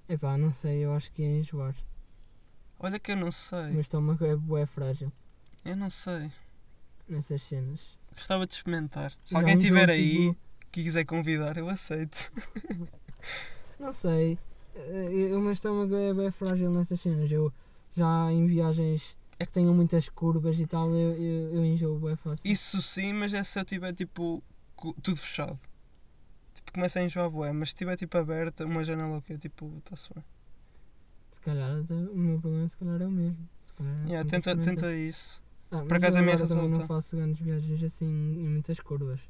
Epá, 0.09 0.37
não 0.39 0.51
sei, 0.51 0.85
eu 0.85 0.93
acho 0.93 1.11
que 1.13 1.23
ia 1.23 1.39
enjoar. 1.39 1.75
Olha 2.79 2.99
que 2.99 3.13
eu 3.13 3.17
não 3.17 3.31
sei. 3.31 3.69
O 3.69 3.73
meu 3.73 3.81
estômago 3.81 4.25
é 4.25 4.35
bué 4.37 4.67
frágil 4.67 5.13
Eu 5.65 5.77
não 5.77 5.89
sei. 5.91 6.31
nessas 7.09 7.43
cenas. 7.43 7.97
Gostava 8.15 8.47
de 8.47 8.55
experimentar. 8.55 9.13
Se 9.25 9.33
Já 9.33 9.39
alguém 9.39 9.57
estiver 9.57 9.89
aí 9.89 10.31
tipo, 10.31 10.37
que 10.71 10.83
quiser 10.83 11.05
convidar, 11.05 11.57
eu 11.57 11.69
aceito. 11.69 12.31
Não 13.79 13.93
sei. 13.93 14.39
eh, 14.75 15.35
O 15.35 15.41
meu 15.41 15.53
estômago 15.53 15.95
é 15.95 16.13
bem 16.15 16.31
frágil 16.31 16.71
nessas 16.71 17.01
cenas. 17.01 17.31
Eu 17.31 17.53
já 17.93 18.33
em 18.33 18.47
viagens 18.47 19.17
É 19.39 19.47
que 19.47 19.53
tenham 19.53 19.75
muitas 19.75 20.09
curvas 20.09 20.59
e 20.61 20.67
tal, 20.67 20.89
eu, 20.95 21.15
eu, 21.17 21.55
eu 21.57 21.65
enjoo 21.65 21.99
bem 21.99 22.17
fácil. 22.17 22.51
Isso 22.51 22.81
sim, 22.83 23.13
mas 23.13 23.33
é 23.35 23.43
se 23.45 23.59
eu 23.59 23.65
tiver 23.65 23.93
tipo 23.93 24.43
tudo 25.03 25.17
fechado. 25.17 25.59
Tipo, 26.55 26.73
começa 26.73 26.99
a 27.01 27.05
enjoar 27.05 27.31
bué, 27.31 27.53
mas 27.53 27.71
se 27.71 27.77
tiver 27.77 27.97
tipo 27.97 28.17
aberta, 28.19 28.65
uma 28.67 28.83
janela 28.85 29.19
o 29.19 29.23
quê? 29.23 29.37
Tipo, 29.39 29.73
está-se 29.79 30.13
bem. 30.15 30.25
Se 31.33 31.41
calhar 31.41 31.81
até, 31.81 31.95
o 31.95 32.17
meu 32.17 32.41
problema 32.41 32.69
se 32.69 32.77
calhar 32.77 33.01
é 33.03 33.07
o 33.07 33.11
mesmo. 33.11 33.49
Se 33.65 33.73
calhar, 33.75 34.07
Yeah, 34.07 34.29
tenta, 34.29 34.57
tenta 34.57 34.95
isso. 34.95 35.43
Ah, 35.71 35.83
Por 35.85 35.97
acaso 35.97 36.19
eu 36.19 36.21
a 36.21 36.23
minha 36.23 36.37
também 36.39 36.69
não 36.69 36.81
resulta. 36.81 36.87
faço 36.87 37.17
grandes 37.17 37.41
viagens 37.41 37.83
assim 37.83 38.07
em 38.07 38.49
muitas 38.49 38.79
curvas. 38.81 39.21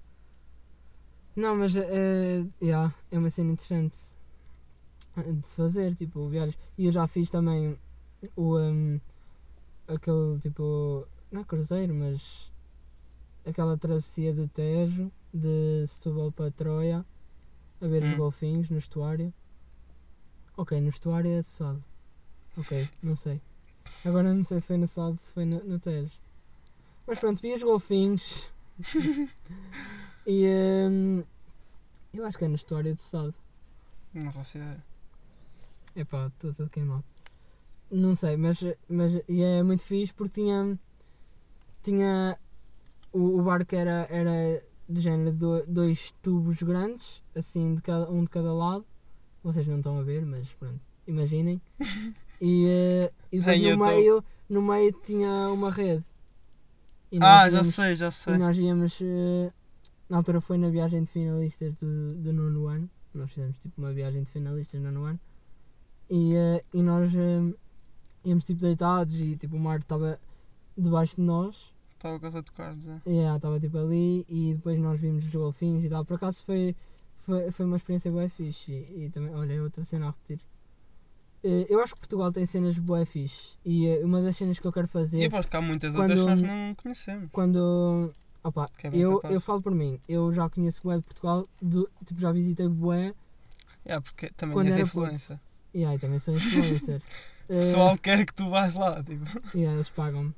Não, 1.34 1.56
mas 1.56 1.74
é, 1.76 2.44
yeah, 2.60 2.94
é 3.10 3.18
uma 3.18 3.30
cena 3.30 3.52
interessante 3.52 3.98
de 5.16 5.46
se 5.46 5.56
fazer, 5.56 5.94
tipo, 5.94 6.28
viagens. 6.28 6.58
E 6.76 6.86
eu 6.86 6.92
já 6.92 7.06
fiz 7.06 7.30
também 7.30 7.78
o 8.36 8.58
um, 8.58 9.00
aquele 9.88 10.38
tipo, 10.40 11.06
não 11.30 11.40
é 11.40 11.44
cruzeiro, 11.44 11.94
mas 11.94 12.50
aquela 13.46 13.76
travessia 13.76 14.32
do 14.32 14.46
Tejo 14.48 15.10
de 15.32 15.84
Setúbal 15.86 16.30
para 16.32 16.50
Troia 16.50 17.04
a 17.80 17.86
ver 17.86 18.02
os 18.04 18.12
Hum. 18.12 18.16
golfinhos 18.16 18.70
no 18.70 18.78
estuário. 18.78 19.32
Ok, 20.56 20.80
no 20.80 20.88
estuário 20.88 21.30
é 21.32 21.42
de 21.42 21.48
Sado. 21.48 21.82
Ok, 22.56 22.88
não 23.02 23.16
sei. 23.16 23.40
Agora 24.04 24.32
não 24.32 24.44
sei 24.44 24.60
se 24.60 24.66
foi 24.66 24.76
no 24.76 24.86
Sado, 24.86 25.18
se 25.18 25.32
foi 25.32 25.44
no, 25.44 25.62
no 25.64 25.78
Tejo. 25.78 26.12
Mas 27.06 27.18
pronto, 27.18 27.40
vi 27.42 27.52
os 27.54 27.62
golfinhos. 27.62 28.52
e 30.26 30.46
hum, 30.90 31.24
eu 32.12 32.24
acho 32.26 32.38
que 32.38 32.44
é 32.44 32.48
no 32.48 32.54
estuário 32.54 32.94
de 32.94 33.00
Sado. 33.02 33.34
Não 34.14 34.30
faço 34.30 34.58
ideia. 34.58 34.84
Epá, 35.96 36.26
estou 36.28 36.52
todo 36.52 36.70
queimado. 36.70 37.04
Não 37.92 38.14
sei, 38.14 38.36
mas, 38.38 38.58
mas 38.88 39.22
e 39.28 39.42
é 39.42 39.62
muito 39.62 39.84
fixe 39.84 40.12
porque 40.14 40.40
tinha. 40.40 40.78
Tinha. 41.82 42.38
O, 43.12 43.38
o 43.38 43.42
barco 43.42 43.74
era, 43.74 44.06
era 44.08 44.62
de 44.88 45.00
género 45.00 45.36
do, 45.36 45.66
dois 45.66 46.12
tubos 46.22 46.62
grandes, 46.62 47.22
assim, 47.36 47.74
de 47.74 47.82
cada, 47.82 48.10
um 48.10 48.24
de 48.24 48.30
cada 48.30 48.52
lado. 48.54 48.86
Vocês 49.44 49.66
não 49.66 49.74
estão 49.76 49.98
a 49.98 50.02
ver, 50.02 50.24
mas 50.24 50.52
pronto, 50.54 50.80
imaginem. 51.06 51.60
E, 52.44 52.66
eh, 52.66 53.12
e 53.30 53.38
depois 53.38 53.62
eu 53.62 53.76
no 53.76 53.84
tô. 53.84 53.88
meio, 53.90 54.24
no 54.48 54.62
meio 54.62 54.92
tinha 55.06 55.48
uma 55.52 55.70
rede. 55.70 56.04
E 57.12 57.18
Ah, 57.18 57.44
nós 57.44 57.52
já 57.52 57.58
íamos- 57.58 57.74
sei, 57.74 57.94
já 57.96 58.08
E 58.08 58.12
sei. 58.12 58.36
nós 58.36 58.58
íamos. 58.58 58.98
eh, 59.00 59.52
na 60.08 60.16
altura 60.16 60.40
foi 60.40 60.58
na 60.58 60.68
viagem 60.68 61.04
de 61.04 61.12
finalistas 61.12 61.72
do, 61.74 62.14
do 62.16 62.32
nono 62.32 62.66
ano. 62.66 62.90
Nós 63.14 63.30
fizemos 63.30 63.56
tipo 63.60 63.80
uma 63.80 63.92
viagem 63.92 64.24
de 64.24 64.30
finalistas 64.32 64.80
no 64.80 64.90
nono 64.90 65.06
ano. 65.06 65.20
E, 66.10 66.34
eh, 66.34 66.64
e 66.74 66.82
nós 66.82 67.12
íamos 68.24 68.44
tipo 68.44 68.60
deitados 68.60 69.14
e 69.16 69.36
tipo 69.36 69.56
o 69.56 69.60
mar 69.60 69.78
estava 69.80 70.18
debaixo 70.76 71.16
de 71.16 71.22
nós. 71.22 71.72
Estava 71.94 72.18
quase 72.18 72.38
a 72.38 72.42
tocar-nos, 72.42 72.86
é. 72.88 73.00
E 73.06 73.10
yeah, 73.12 73.36
estava 73.36 73.60
tipo 73.60 73.78
ali 73.78 74.24
e 74.28 74.52
depois 74.54 74.78
nós 74.78 74.98
vimos 75.00 75.24
os 75.24 75.34
golfinhos 75.34 75.84
e 75.84 75.88
tal. 75.88 76.04
Por 76.04 76.14
acaso 76.14 76.44
foi, 76.44 76.74
foi, 77.16 77.50
foi 77.52 77.64
uma 77.66 77.76
experiência 77.76 78.10
bem 78.10 78.28
fixe. 78.28 78.72
E, 78.90 79.04
e 79.04 79.10
também, 79.10 79.32
olha, 79.34 79.52
é 79.52 79.60
outra 79.62 79.84
cena 79.84 80.06
a 80.06 80.10
repetir. 80.10 80.40
Eh, 81.44 81.66
eu 81.68 81.80
acho 81.80 81.94
que 81.94 82.00
Portugal 82.00 82.32
tem 82.32 82.44
cenas 82.46 82.78
bué 82.78 83.04
fixe. 83.04 83.56
E 83.64 83.86
eh, 83.86 84.04
uma 84.04 84.20
das 84.20 84.36
cenas 84.36 84.58
que 84.58 84.66
eu 84.66 84.72
quero 84.72 84.86
E 84.86 84.90
fazer 84.90 85.26
aposto 85.26 85.50
que 85.50 85.56
há 85.56 85.60
muitas 85.60 85.94
Quando- 85.94 86.10
outras 86.10 86.40
que 86.40 86.46
nós 86.46 86.56
não 86.68 86.74
conhecemos. 86.74 87.28
quando. 87.32 88.12
Opa, 88.44 88.68
é 88.82 88.90
eu, 88.92 89.16
capaz. 89.16 89.34
eu 89.34 89.40
falo 89.40 89.62
por 89.62 89.72
mim, 89.72 90.00
eu 90.08 90.32
já 90.32 90.48
conheço 90.50 90.80
bué 90.82 90.96
de 90.96 91.02
Portugal, 91.04 91.48
do, 91.60 91.88
tipo, 92.04 92.20
já 92.20 92.32
visitei 92.32 92.66
bué 92.68 93.14
Yeah, 93.86 94.00
porque 94.00 94.30
também 94.30 94.54
Quando 94.54 94.66
és 94.66 94.74
era 94.76 94.82
influência. 94.84 95.40
e 95.74 95.98
também 95.98 96.18
sou 96.18 96.34
influencer. 96.34 97.00
O 97.44 97.54
pessoal 97.54 97.98
quer 97.98 98.24
que 98.24 98.32
tu 98.34 98.48
vás 98.50 98.74
lá, 98.74 99.02
tipo. 99.02 99.24
yeah, 99.54 99.74
eles 99.74 99.90
pagam-me. 99.90 100.34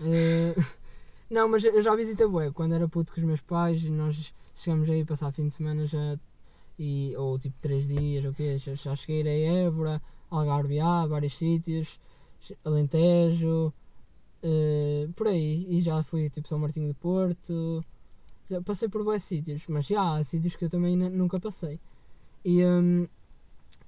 Eh, 0.00 0.54
não, 1.30 1.48
mas 1.48 1.64
eu 1.64 1.82
já 1.82 1.94
visitei 1.96 2.26
bué, 2.26 2.50
quando 2.50 2.74
era 2.74 2.88
puto 2.88 3.12
com 3.12 3.18
os 3.20 3.24
meus 3.26 3.40
pais 3.40 3.82
nós 3.84 4.32
chegamos 4.54 4.88
aí 4.88 5.04
passar 5.04 5.32
fim 5.32 5.48
de 5.48 5.54
semana 5.54 5.84
já, 5.86 6.18
e, 6.78 7.14
ou 7.16 7.38
tipo 7.38 7.56
3 7.60 7.88
dias, 7.88 8.24
ou 8.24 8.32
quê, 8.32 8.56
já, 8.58 8.74
já 8.74 8.94
cheguei 8.94 9.22
a 9.48 9.52
Évora, 9.64 10.00
Algarve, 10.30 10.78
A, 10.80 11.06
vários 11.06 11.34
sítios, 11.34 11.98
Alentejo, 12.64 13.72
eh, 14.42 15.08
por 15.16 15.26
aí, 15.28 15.66
e 15.68 15.80
já 15.80 16.02
fui 16.02 16.28
tipo 16.30 16.46
São 16.48 16.58
Martinho 16.58 16.88
do 16.88 16.94
Porto, 16.94 17.82
já 18.48 18.60
passei 18.62 18.88
por 18.88 19.02
vários 19.02 19.24
sítios, 19.24 19.64
mas 19.68 19.86
já 19.86 20.16
há 20.16 20.22
sítios 20.24 20.54
que 20.54 20.64
eu 20.64 20.68
também 20.68 20.96
nu- 20.96 21.10
nunca 21.10 21.40
passei. 21.40 21.80
E, 22.44 22.64
hum, 22.64 23.08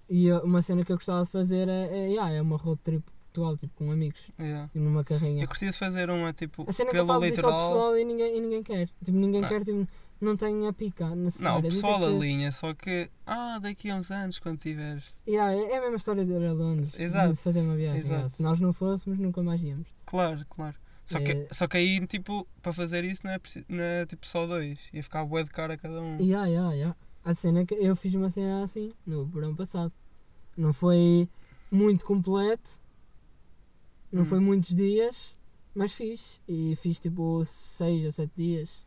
e 0.08 0.30
uma 0.32 0.62
cena 0.62 0.84
que 0.84 0.92
eu 0.92 0.96
gostava 0.96 1.24
de 1.24 1.30
fazer 1.30 1.68
é, 1.68 1.86
é, 1.90 2.08
yeah, 2.08 2.30
é 2.32 2.40
uma 2.42 2.56
road 2.56 2.80
trip 2.82 3.04
Portugal, 3.32 3.56
tipo 3.58 3.74
com 3.76 3.90
amigos, 3.92 4.30
Yeah. 4.38 4.66
tipo, 4.68 4.78
numa 4.84 5.04
carrinha. 5.04 5.44
Eu 5.44 5.48
curtia 5.48 5.70
de 5.70 5.76
fazer 5.76 6.08
uma 6.10 6.32
tipo 6.32 6.64
A 6.68 6.72
cena 6.72 6.90
que 6.90 6.96
eu 6.98 7.06
falo 7.06 7.20
disso 7.20 7.46
ao 7.46 7.52
pessoal 7.54 7.98
e 7.98 8.04
ninguém, 8.04 8.36
e 8.38 8.40
ninguém 8.40 8.62
quer. 8.62 8.88
Tipo, 9.04 9.18
ninguém 9.18 9.42
Não. 9.42 9.48
quer, 9.48 9.62
tipo, 9.64 9.86
não 10.20 10.36
tem 10.36 10.66
a 10.66 10.72
pica 10.72 11.14
necessária. 11.14 11.52
Não, 11.52 11.58
o 11.58 11.62
Dizem 11.62 11.80
pessoal 11.82 11.98
que- 12.00 12.06
alinha, 12.16 12.50
só 12.50 12.74
que. 12.74 13.08
Ah, 13.26 13.58
daqui 13.60 13.90
a 13.90 13.96
uns 13.96 14.10
anos, 14.10 14.38
quando 14.38 14.58
tiver. 14.58 15.02
Yeah, 15.28 15.52
é 15.52 15.72
é 15.74 15.76
a 15.78 15.80
mesma 15.82 15.96
história 15.96 16.24
de 16.24 16.32
ir 16.32 16.46
a 16.46 16.52
Londres, 16.52 16.98
Exato, 16.98 17.34
de 17.34 17.40
fazer 17.42 17.60
uma 17.60 17.76
viagem. 17.76 18.00
exato. 18.00 18.12
yeah. 18.14 18.28
Se 18.30 18.42
nós 18.42 18.58
não 18.60 18.72
fôssemos, 18.72 19.18
nunca 19.18 19.42
mais 19.42 19.62
íamos. 19.62 19.86
Claro, 20.06 20.44
claro. 20.48 20.74
Só 21.04 21.18
que, 21.20 21.32
É. 21.32 21.48
só 21.52 21.68
que 21.68 21.76
aí, 21.76 22.06
tipo, 22.06 22.46
para 22.60 22.72
fazer 22.72 23.04
isso 23.04 23.22
não 23.24 23.32
é, 23.32 23.40
não 23.68 23.82
é 23.84 24.06
tipo 24.06 24.26
só 24.26 24.46
dois. 24.46 24.78
Ia 24.92 25.02
ficar 25.02 25.24
bué 25.24 25.42
de 25.44 25.50
cara 25.50 25.74
a 25.74 25.78
cada 25.78 26.00
um. 26.02 26.16
Yeah, 26.18 26.46
yeah, 26.48 26.72
yeah. 26.74 26.96
A 27.24 27.34
cena 27.34 27.60
é 27.60 27.66
que 27.66 27.74
eu 27.74 27.94
fiz 27.96 28.14
uma 28.14 28.30
cena 28.30 28.62
assim 28.64 28.90
no 29.06 29.26
verão 29.26 29.54
passado. 29.54 29.92
Não 30.56 30.72
foi 30.72 31.28
muito 31.70 32.04
completo, 32.04 32.80
não 34.10 34.22
Hum. 34.22 34.24
foi 34.24 34.40
muitos 34.40 34.74
dias, 34.74 35.36
mas 35.74 35.92
fiz. 35.92 36.40
E 36.48 36.74
fiz 36.76 36.98
tipo 36.98 37.44
6 37.44 38.04
ou 38.06 38.12
7 38.12 38.32
dias. 38.36 38.86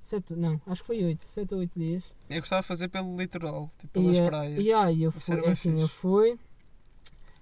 Sete, 0.00 0.34
não, 0.36 0.60
acho 0.66 0.82
que 0.82 0.86
foi 0.86 1.02
8, 1.02 1.22
7 1.24 1.54
ou 1.54 1.60
8 1.60 1.78
dias. 1.78 2.14
Eu 2.28 2.40
gostava 2.40 2.60
de 2.62 2.68
fazer 2.68 2.88
pelo 2.88 3.16
litoral, 3.16 3.70
tipo, 3.78 3.94
pelas 3.94 4.16
e, 4.16 4.20
eh, 4.20 4.26
praias. 4.28 4.60
e 4.60 4.68
eu 5.02 5.08
Isso 5.08 5.20
fui, 5.20 5.40
bem 5.40 5.50
assim, 5.50 5.80
eu 5.80 5.88
fui 5.88 6.38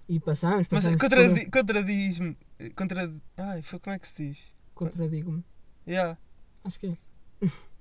e 0.08 0.20
passamos, 0.20 0.68
Mas 0.70 0.86
contradi 0.96 1.50
contradiz-me. 1.50 2.36
Contra... 2.76 3.12
Ai, 3.36 3.62
foi 3.62 3.78
como 3.80 3.94
é 3.96 3.98
que 3.98 4.06
se 4.08 4.28
diz? 4.28 4.38
por, 4.74 4.84
contradigo-me. 4.90 5.44
Yeah. 5.86 6.16
Acho 6.64 6.78
que 6.78 6.86
é. 6.86 6.96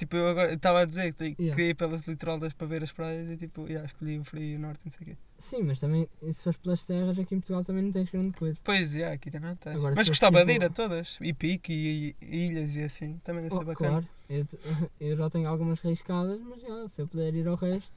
Tipo, 0.00 0.16
eu 0.16 0.28
agora 0.28 0.54
estava 0.54 0.80
a 0.80 0.84
dizer 0.86 1.12
que 1.12 1.24
Yeah. 1.38 1.54
queria 1.54 1.70
ir 1.72 1.74
pelas 1.74 2.00
litoral 2.06 2.38
das 2.38 2.54
para 2.54 2.66
ver 2.66 2.82
as 2.82 2.90
praias 2.90 3.28
e 3.30 3.36
tipo, 3.36 3.66
yeah, 3.66 3.84
escolhi 3.84 4.18
o 4.18 4.24
frio 4.24 4.42
e 4.42 4.56
o 4.56 4.58
norte, 4.58 4.80
não 4.86 4.90
sei 4.92 5.00
o 5.02 5.04
quê. 5.10 5.16
Sim, 5.36 5.62
mas 5.64 5.78
também, 5.78 6.08
se 6.32 6.42
fores 6.42 6.56
pelas 6.56 6.84
terras, 6.86 7.18
aqui 7.18 7.34
em 7.34 7.38
Portugal 7.40 7.62
também 7.62 7.82
não 7.82 7.90
tens 7.90 8.08
grande 8.08 8.32
coisa. 8.32 8.62
Pois, 8.64 8.94
yeah, 8.94 9.14
aqui 9.14 9.30
também 9.30 9.50
não 9.50 9.56
tem. 9.56 9.74
Agora, 9.74 9.94
Mas 9.94 10.08
gostava 10.08 10.42
de 10.42 10.52
ir 10.54 10.60
a 10.64 10.70
tipo- 10.70 10.74
todas. 10.74 11.18
E 11.20 11.34
pique 11.34 11.70
e, 11.74 12.16
e 12.22 12.46
ilhas 12.46 12.74
e 12.76 12.82
assim. 12.82 13.20
Também 13.22 13.42
deve 13.42 13.54
ser 13.54 13.60
Oh, 13.60 13.64
bacana. 13.66 13.90
claro, 13.90 14.08
eu, 14.30 14.46
eu 15.10 15.16
já 15.18 15.28
tenho 15.28 15.46
algumas 15.46 15.78
riscadas, 15.80 16.40
mas 16.40 16.62
já, 16.62 16.88
se 16.88 17.02
eu 17.02 17.06
puder 17.06 17.34
ir 17.34 17.46
ao 17.46 17.56
resto. 17.56 17.92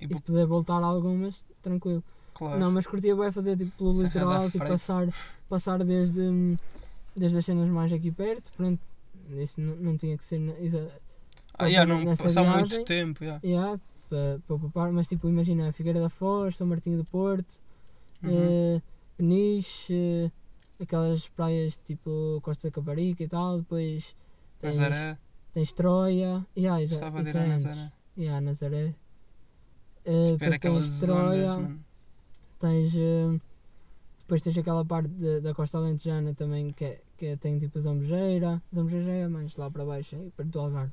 E, 0.00 0.06
E 0.10 0.14
se 0.14 0.22
puder 0.22 0.46
voltar 0.46 0.82
a 0.82 0.86
algumas, 0.86 1.44
tranquilo. 1.60 2.02
claro. 2.32 2.58
Não, 2.58 2.72
mas 2.72 2.86
curtia 2.86 3.14
bem 3.14 3.30
fazer 3.30 3.54
tipo 3.58 3.70
pelo 3.76 3.92
Serra 3.92 4.06
litoral, 4.08 4.50
tipo, 4.50 4.66
passar, 4.66 5.06
passar 5.46 5.84
desde, 5.84 6.56
desde 7.14 7.36
as 7.36 7.44
cenas 7.44 7.68
mais 7.68 7.92
aqui 7.92 8.10
perto, 8.10 8.50
pronto. 8.56 8.80
Isso 9.30 9.60
não, 9.60 9.76
não 9.76 9.96
tinha 9.96 10.16
que 10.18 10.24
ser 10.24 10.38
na, 10.38 10.52
ah, 11.58 11.66
yeah, 11.66 11.86
não 11.86 12.16
passar 12.16 12.44
muito 12.44 12.84
tempo. 12.84 13.22
Yeah. 13.24 13.40
yeah, 13.44 13.80
para, 14.08 14.40
para 14.46 14.58
poupar, 14.58 14.92
mas 14.92 15.08
tipo, 15.08 15.28
imagina 15.28 15.72
Figueira 15.72 16.00
da 16.00 16.08
Foz, 16.08 16.56
São 16.56 16.66
Martinho 16.66 16.96
do 16.98 17.04
Porto, 17.04 17.60
Uhum. 18.22 18.30
eh, 18.76 18.82
Peniche, 19.16 19.94
eh, 19.94 20.30
aquelas 20.82 21.28
praias 21.28 21.76
tipo 21.84 22.40
Costa 22.42 22.68
da 22.68 22.72
Caparica 22.72 23.22
e 23.22 23.28
tal, 23.28 23.58
depois 23.58 24.16
tens, 24.58 24.76
Nazaré. 24.78 25.18
tens 25.52 25.72
Troia, 25.72 26.44
yeah, 26.56 26.84
já, 26.86 26.94
Gostava 26.94 27.22
de 27.22 27.30
ir 27.30 27.36
a. 27.36 27.46
Nazaré. 27.46 27.92
Yeah, 28.16 28.40
Nazaré. 28.40 28.94
Ver 30.04 30.36
depois 30.38 30.58
tens 30.58 31.00
Troia, 31.00 31.56
mano. 31.56 31.84
tens. 32.58 32.94
eh, 32.96 33.40
depois 34.20 34.42
tens 34.42 34.56
aquela 34.58 34.84
parte 34.84 35.08
de- 35.08 35.40
da 35.40 35.54
Costa 35.54 35.78
Alentejana 35.78 36.34
também 36.34 36.70
que, 36.70 36.84
é, 36.84 37.00
que 37.16 37.26
é- 37.26 37.36
tem 37.36 37.58
tipo 37.58 37.78
Zambujeira. 37.78 38.62
Zambujeira 38.74 39.12
é 39.12 39.28
mais 39.28 39.56
lá 39.56 39.70
para 39.70 39.84
baixo, 39.84 40.16
é, 40.16 40.30
perto 40.36 40.50
do 40.50 40.60
Algarve. 40.60 40.92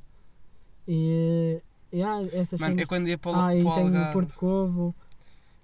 E. 0.88 1.60
eh, 1.94 1.96
yeah, 1.98 2.24
essas 2.36 2.60
Mano, 2.60 2.74
eu 2.74 2.76
cenas. 2.78 2.88
quando 2.88 3.08
ia 3.08 3.18
para, 3.18 3.32
o- 3.32 3.36
Ah, 3.42 3.56
e 3.56 3.64
para 3.64 3.72
o 3.72 3.76
tem 3.76 3.84
o 3.84 3.88
Algarve, 3.88 4.14
Porto 4.14 4.36
Covo. 4.36 4.96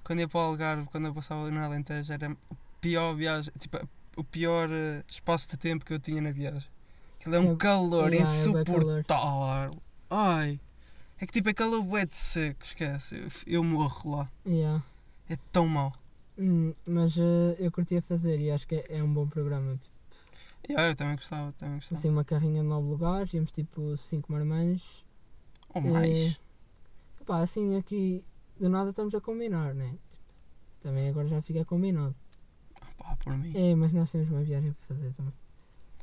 quando 0.03 0.19
ia 0.19 0.27
para 0.27 0.39
o 0.39 0.43
Algarve, 0.43 0.86
quando 0.91 1.06
eu 1.08 1.13
passava 1.13 1.49
no 1.51 1.60
Alentejo, 1.63 2.13
era 2.13 2.32
o 2.49 2.56
pior 2.82 3.13
viagem, 3.15 3.51
tipo, 3.60 3.77
o 4.15 4.23
pior 4.23 4.69
eh, 4.71 5.03
espaço 5.08 5.49
de 5.49 5.58
tempo 5.58 5.84
que 5.86 5.93
eu 5.93 5.99
tinha 5.99 6.21
na 6.21 6.32
viagem. 6.32 6.67
Aquilo 7.19 7.36
é 7.36 7.39
um 7.39 7.53
É- 7.53 7.56
calor 7.58 8.13
yeah, 8.13 8.30
é 8.32 8.47
bué 8.47 8.63
calor. 8.63 8.99
insuportável. 8.99 9.71
Ai, 10.10 10.60
É 11.19 11.25
que 11.25 11.34
tipo 11.34 11.49
aquela 11.49 11.82
bué 11.82 12.06
de 12.06 12.15
seco, 12.15 12.63
esquece. 12.63 13.15
Eu, 13.17 13.27
eu 13.56 13.63
morro 13.63 14.17
lá. 14.17 14.32
Yeah. 14.45 14.84
É 15.27 15.36
tão 15.51 15.67
mau. 15.67 15.91
Hum, 16.38 16.73
mas 16.88 17.17
eh, 17.17 17.56
eu 17.58 17.71
curtia 17.71 18.01
fazer 18.03 18.39
e 18.39 18.51
acho 18.51 18.67
que 18.67 18.75
é, 18.75 18.97
é 18.99 19.03
um 19.03 19.12
bom 19.12 19.27
programa. 19.27 19.75
Tipo, 19.77 19.95
Yeah, 20.69 20.91
eu 20.91 20.95
também 20.95 21.15
gostava, 21.15 21.51
também 21.53 21.75
gostava. 21.77 21.97
assim, 21.99 22.10
uma 22.10 22.23
carrinha 22.23 22.62
de 22.62 22.67
9 22.67 22.88
lugares, 22.88 23.34
íamos 23.34 23.51
tipo 23.51 23.95
5 23.97 24.32
marmães. 24.32 25.03
Ou 25.73 25.82
mais. 25.82 26.17
Eh, 26.17 26.36
pá, 27.25 27.39
assim 27.39 27.75
aqui 27.77 28.23
do 28.60 28.69
nada 28.69 28.89
estamos 28.91 29.13
a 29.15 29.21
combinar, 29.21 29.73
né? 29.73 29.95
Também 30.82 31.10
agora 31.10 31.27
já 31.27 31.41
fica 31.41 31.63
combinado. 31.65 32.15
Pá, 32.97 33.15
por 33.23 33.38
mim. 33.38 33.51
É, 33.56 33.75
mas 33.75 33.93
nós 33.93 34.12
temos 34.12 34.30
uma 34.30 34.43
viagem 34.43 34.71
para 34.73 34.95
fazer 34.95 35.13
também. 35.13 35.34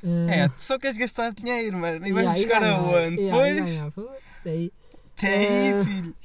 Eh, 0.03 0.39
É, 0.43 0.49
tu 0.49 0.61
só 0.61 0.77
queres 0.77 0.97
gastar 0.97 1.31
dinheiro, 1.33 1.77
mano. 1.77 2.05
E 2.05 2.11
vais 2.13 2.25
yeah, 2.27 2.39
buscar 2.39 2.63
aonde? 2.63 3.21
yeah, 3.21 3.49
e 3.49 3.81
Pois. 3.83 3.93
pô, 3.93 4.09
daí. 4.43 4.71
Que 5.15 5.25
aí, 5.27 5.73
Eh, 5.73 5.83
filho. 5.83 6.15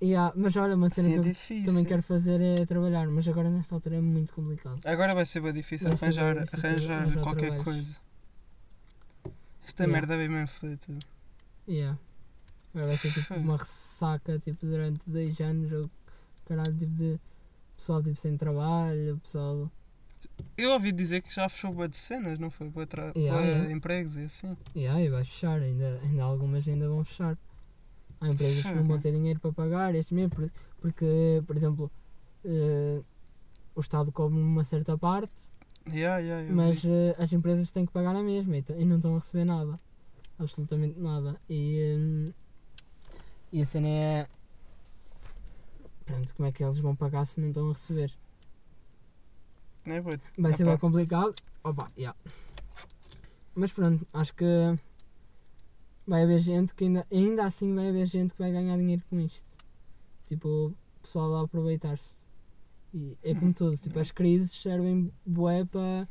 Yeah, 0.00 0.32
mas 0.36 0.56
olha, 0.56 0.76
uma 0.76 0.88
cena 0.90 1.08
Sim, 1.08 1.12
que 1.14 1.18
é 1.18 1.20
eu 1.20 1.24
difícil. 1.24 1.64
também 1.64 1.84
quero 1.84 2.02
fazer 2.02 2.40
é 2.40 2.64
trabalhar, 2.64 3.08
mas 3.08 3.26
agora 3.26 3.50
nesta 3.50 3.74
altura 3.74 3.96
é 3.96 4.00
muito 4.00 4.32
complicado. 4.32 4.80
Agora 4.84 5.12
vai 5.12 5.26
ser 5.26 5.40
bem 5.40 5.52
difícil 5.52 5.88
Vai 5.88 5.96
arranjar, 6.00 6.34
bem 6.36 6.44
difícil 6.44 6.68
arranjar, 6.68 6.94
arranjar 7.02 7.22
qualquer 7.22 7.40
trabalhos. 7.46 7.64
coisa. 7.64 7.96
Esta 9.66 9.82
Yeah. 9.84 9.92
merda 9.92 10.16
vem 10.16 10.28
mesmo 10.28 10.56
tudo. 10.60 10.98
Yeah. 11.68 11.98
Agora 12.74 12.86
vai 12.88 12.96
ser 12.96 13.12
tipo 13.12 13.34
uma 13.34 13.56
ressaca 13.56 14.38
tipo, 14.38 14.66
durante 14.66 15.00
dois 15.06 15.40
anos 15.40 15.72
ou 15.72 15.90
caralho 16.46 16.76
tipo 16.76 16.92
de 16.92 17.18
pessoal 17.76 18.02
tipo 18.02 18.16
sem 18.18 18.36
trabalho, 18.36 19.18
pessoal. 19.18 19.70
Eu 20.56 20.72
ouvi 20.72 20.92
dizer 20.92 21.22
que 21.22 21.34
já 21.34 21.48
fechou 21.48 21.72
boa 21.72 21.88
de 21.88 21.96
cenas, 21.96 22.38
não 22.38 22.50
foi? 22.50 22.68
Boa 22.68 22.86
tra... 22.86 23.12
Yeah, 23.16 23.70
empregos 23.72 24.16
e 24.16 24.22
assim. 24.24 24.56
Yeah, 24.74 25.00
e 25.02 25.08
vai 25.08 25.24
fechar, 25.24 25.60
ainda, 25.60 26.00
ainda 26.02 26.22
algumas 26.22 26.66
ainda 26.66 26.88
vão 26.88 27.04
fechar. 27.04 27.36
Há 28.20 28.28
empresas 28.28 28.62
que 28.64 28.74
não 28.74 28.84
vão 28.84 28.98
ter 28.98 29.12
dinheiro 29.12 29.38
para 29.40 29.52
pagar, 29.52 29.94
este 29.94 30.12
mesmo, 30.14 30.30
por- 30.30 30.50
porque, 30.80 31.42
por 31.46 31.56
exemplo, 31.56 31.90
eh, 32.44 33.00
o 33.74 33.80
Estado 33.80 34.10
cobre 34.12 34.38
uma 34.38 34.64
certa 34.64 34.96
parte, 34.98 35.32
Yeah, 35.90 36.52
mas 36.52 36.84
eh, 36.84 37.14
as 37.18 37.32
empresas 37.32 37.70
têm 37.70 37.86
que 37.86 37.92
pagar 37.92 38.14
a 38.14 38.22
mesma 38.22 38.56
e, 38.58 38.64
e 38.76 38.84
não 38.84 38.96
estão 38.96 39.14
a 39.16 39.18
receber 39.20 39.44
nada. 39.44 39.78
Absolutamente 40.38 40.98
nada. 41.00 41.40
E, 41.48 41.94
hum, 41.96 42.32
e 43.52 43.60
a 43.62 43.66
cena 43.66 43.88
é. 43.88 44.28
Pronto, 46.04 46.34
como 46.34 46.48
é 46.48 46.52
que 46.52 46.64
eles 46.64 46.78
vão 46.78 46.96
pagar 46.96 47.24
se 47.26 47.40
não 47.40 47.48
estão 47.48 47.68
a 47.68 47.72
receber? 47.72 48.12
Não 49.84 49.94
é, 49.96 50.00
bué? 50.00 50.20
Vai 50.38 50.52
ser 50.52 50.64
bem 50.64 50.78
complicado. 50.78 51.34
Opa, 51.62 51.90
yeah. 51.98 52.18
Mas 53.54 53.72
pronto, 53.72 54.06
acho 54.12 54.34
que 54.34 54.44
vai 56.06 56.22
haver 56.22 56.38
gente 56.38 56.74
que 56.74 56.84
ainda, 56.84 57.06
ainda 57.12 57.44
assim 57.44 57.74
vai 57.74 57.88
haver 57.88 58.06
gente 58.06 58.32
que 58.32 58.38
vai 58.38 58.50
ganhar 58.52 58.76
dinheiro 58.76 59.02
com 59.10 59.18
isto. 59.20 59.56
Tipo, 60.26 60.48
o 60.68 60.74
pessoal 61.02 61.34
a 61.36 61.42
aproveitar-se. 61.42 62.26
E 62.94 63.18
é 63.22 63.34
como 63.34 63.52
tudo, 63.52 63.76
tipo, 63.76 63.98
as 63.98 64.10
crises 64.10 64.52
servem 64.52 65.12
bué 65.26 65.64
para 65.64 66.08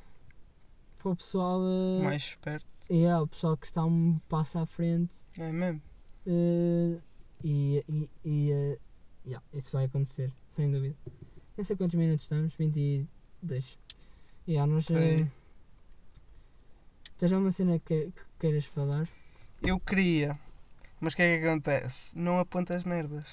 para 1.00 1.12
o 1.12 1.16
pessoal. 1.16 1.60
eh, 1.64 2.04
Mais 2.04 2.24
esperto. 2.24 2.66
yeah, 2.90 3.22
o 3.22 3.28
pessoal 3.28 3.56
que 3.58 3.66
está 3.66 3.84
um 3.86 4.20
passo 4.30 4.60
à 4.60 4.66
frente. 4.66 5.18
É 5.40 5.52
mesmo. 5.52 5.82
eh, 6.26 6.98
e 7.44 7.84
e, 7.88 8.10
e 8.26 8.52
eh, 8.52 8.80
yeah, 9.26 9.46
isso 9.54 9.72
vai 9.72 9.86
acontecer, 9.86 10.32
sem 10.48 10.72
dúvida. 10.72 10.96
Nem 11.58 11.64
sei 11.64 11.76
quantos 11.76 11.96
minutos 11.96 12.24
estamos, 12.24 12.54
22. 12.56 13.78
Yeah, 14.48 14.72
nós. 14.72 14.90
Eh, 14.92 15.28
Tens 17.18 17.32
alguma 17.34 17.52
cena 17.52 17.80
que, 17.80 18.12
que 18.12 18.22
queiras 18.40 18.66
falar? 18.66 19.08
Eu 19.62 19.80
queria. 19.80 20.38
Mas 21.00 21.14
o 21.14 21.16
que 21.16 21.22
é 21.24 21.40
que 21.40 21.48
acontece? 21.48 22.18
Não 22.18 22.38
aponta 22.40 22.76
as 22.76 22.84
merdas. 22.84 23.26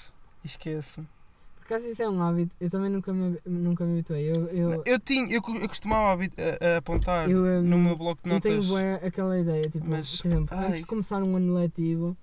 Esqueço-me. 0.43 1.07
Por 1.55 1.63
acaso 1.65 1.87
isso 1.87 2.01
é 2.03 2.09
um 2.09 2.21
hábito, 2.21 2.55
eu 2.59 2.69
também 2.69 2.91
nunca 2.91 3.11
me, 3.11 3.39
nunca 3.45 3.85
me 3.85 3.93
habituei. 3.93 4.29
Eu, 4.31 4.47
eu, 4.49 4.83
Eu, 4.85 4.99
tinha, 4.99 5.25
eu, 5.27 5.41
eu 5.59 5.67
costumava 5.67 6.21
a, 6.23 6.73
a 6.75 6.77
apontar 6.77 7.27
eu, 7.29 7.39
hum, 7.43 7.61
no 7.63 7.77
meu 7.79 7.95
bloco 7.95 8.21
de 8.23 8.29
eu 8.29 8.39
tenho 8.39 8.55
notas. 8.57 8.69
bué 8.69 8.95
aquela 8.95 9.39
ideia, 9.39 9.67
tipo, 9.67 9.87
Mas, 9.87 10.17
por 10.17 10.27
exemplo, 10.27 10.55
ai. 10.55 10.67
antes 10.67 10.79
de 10.81 10.85
começar 10.85 11.23
um 11.23 11.35
ano 11.35 11.55
letivo, 11.55 12.15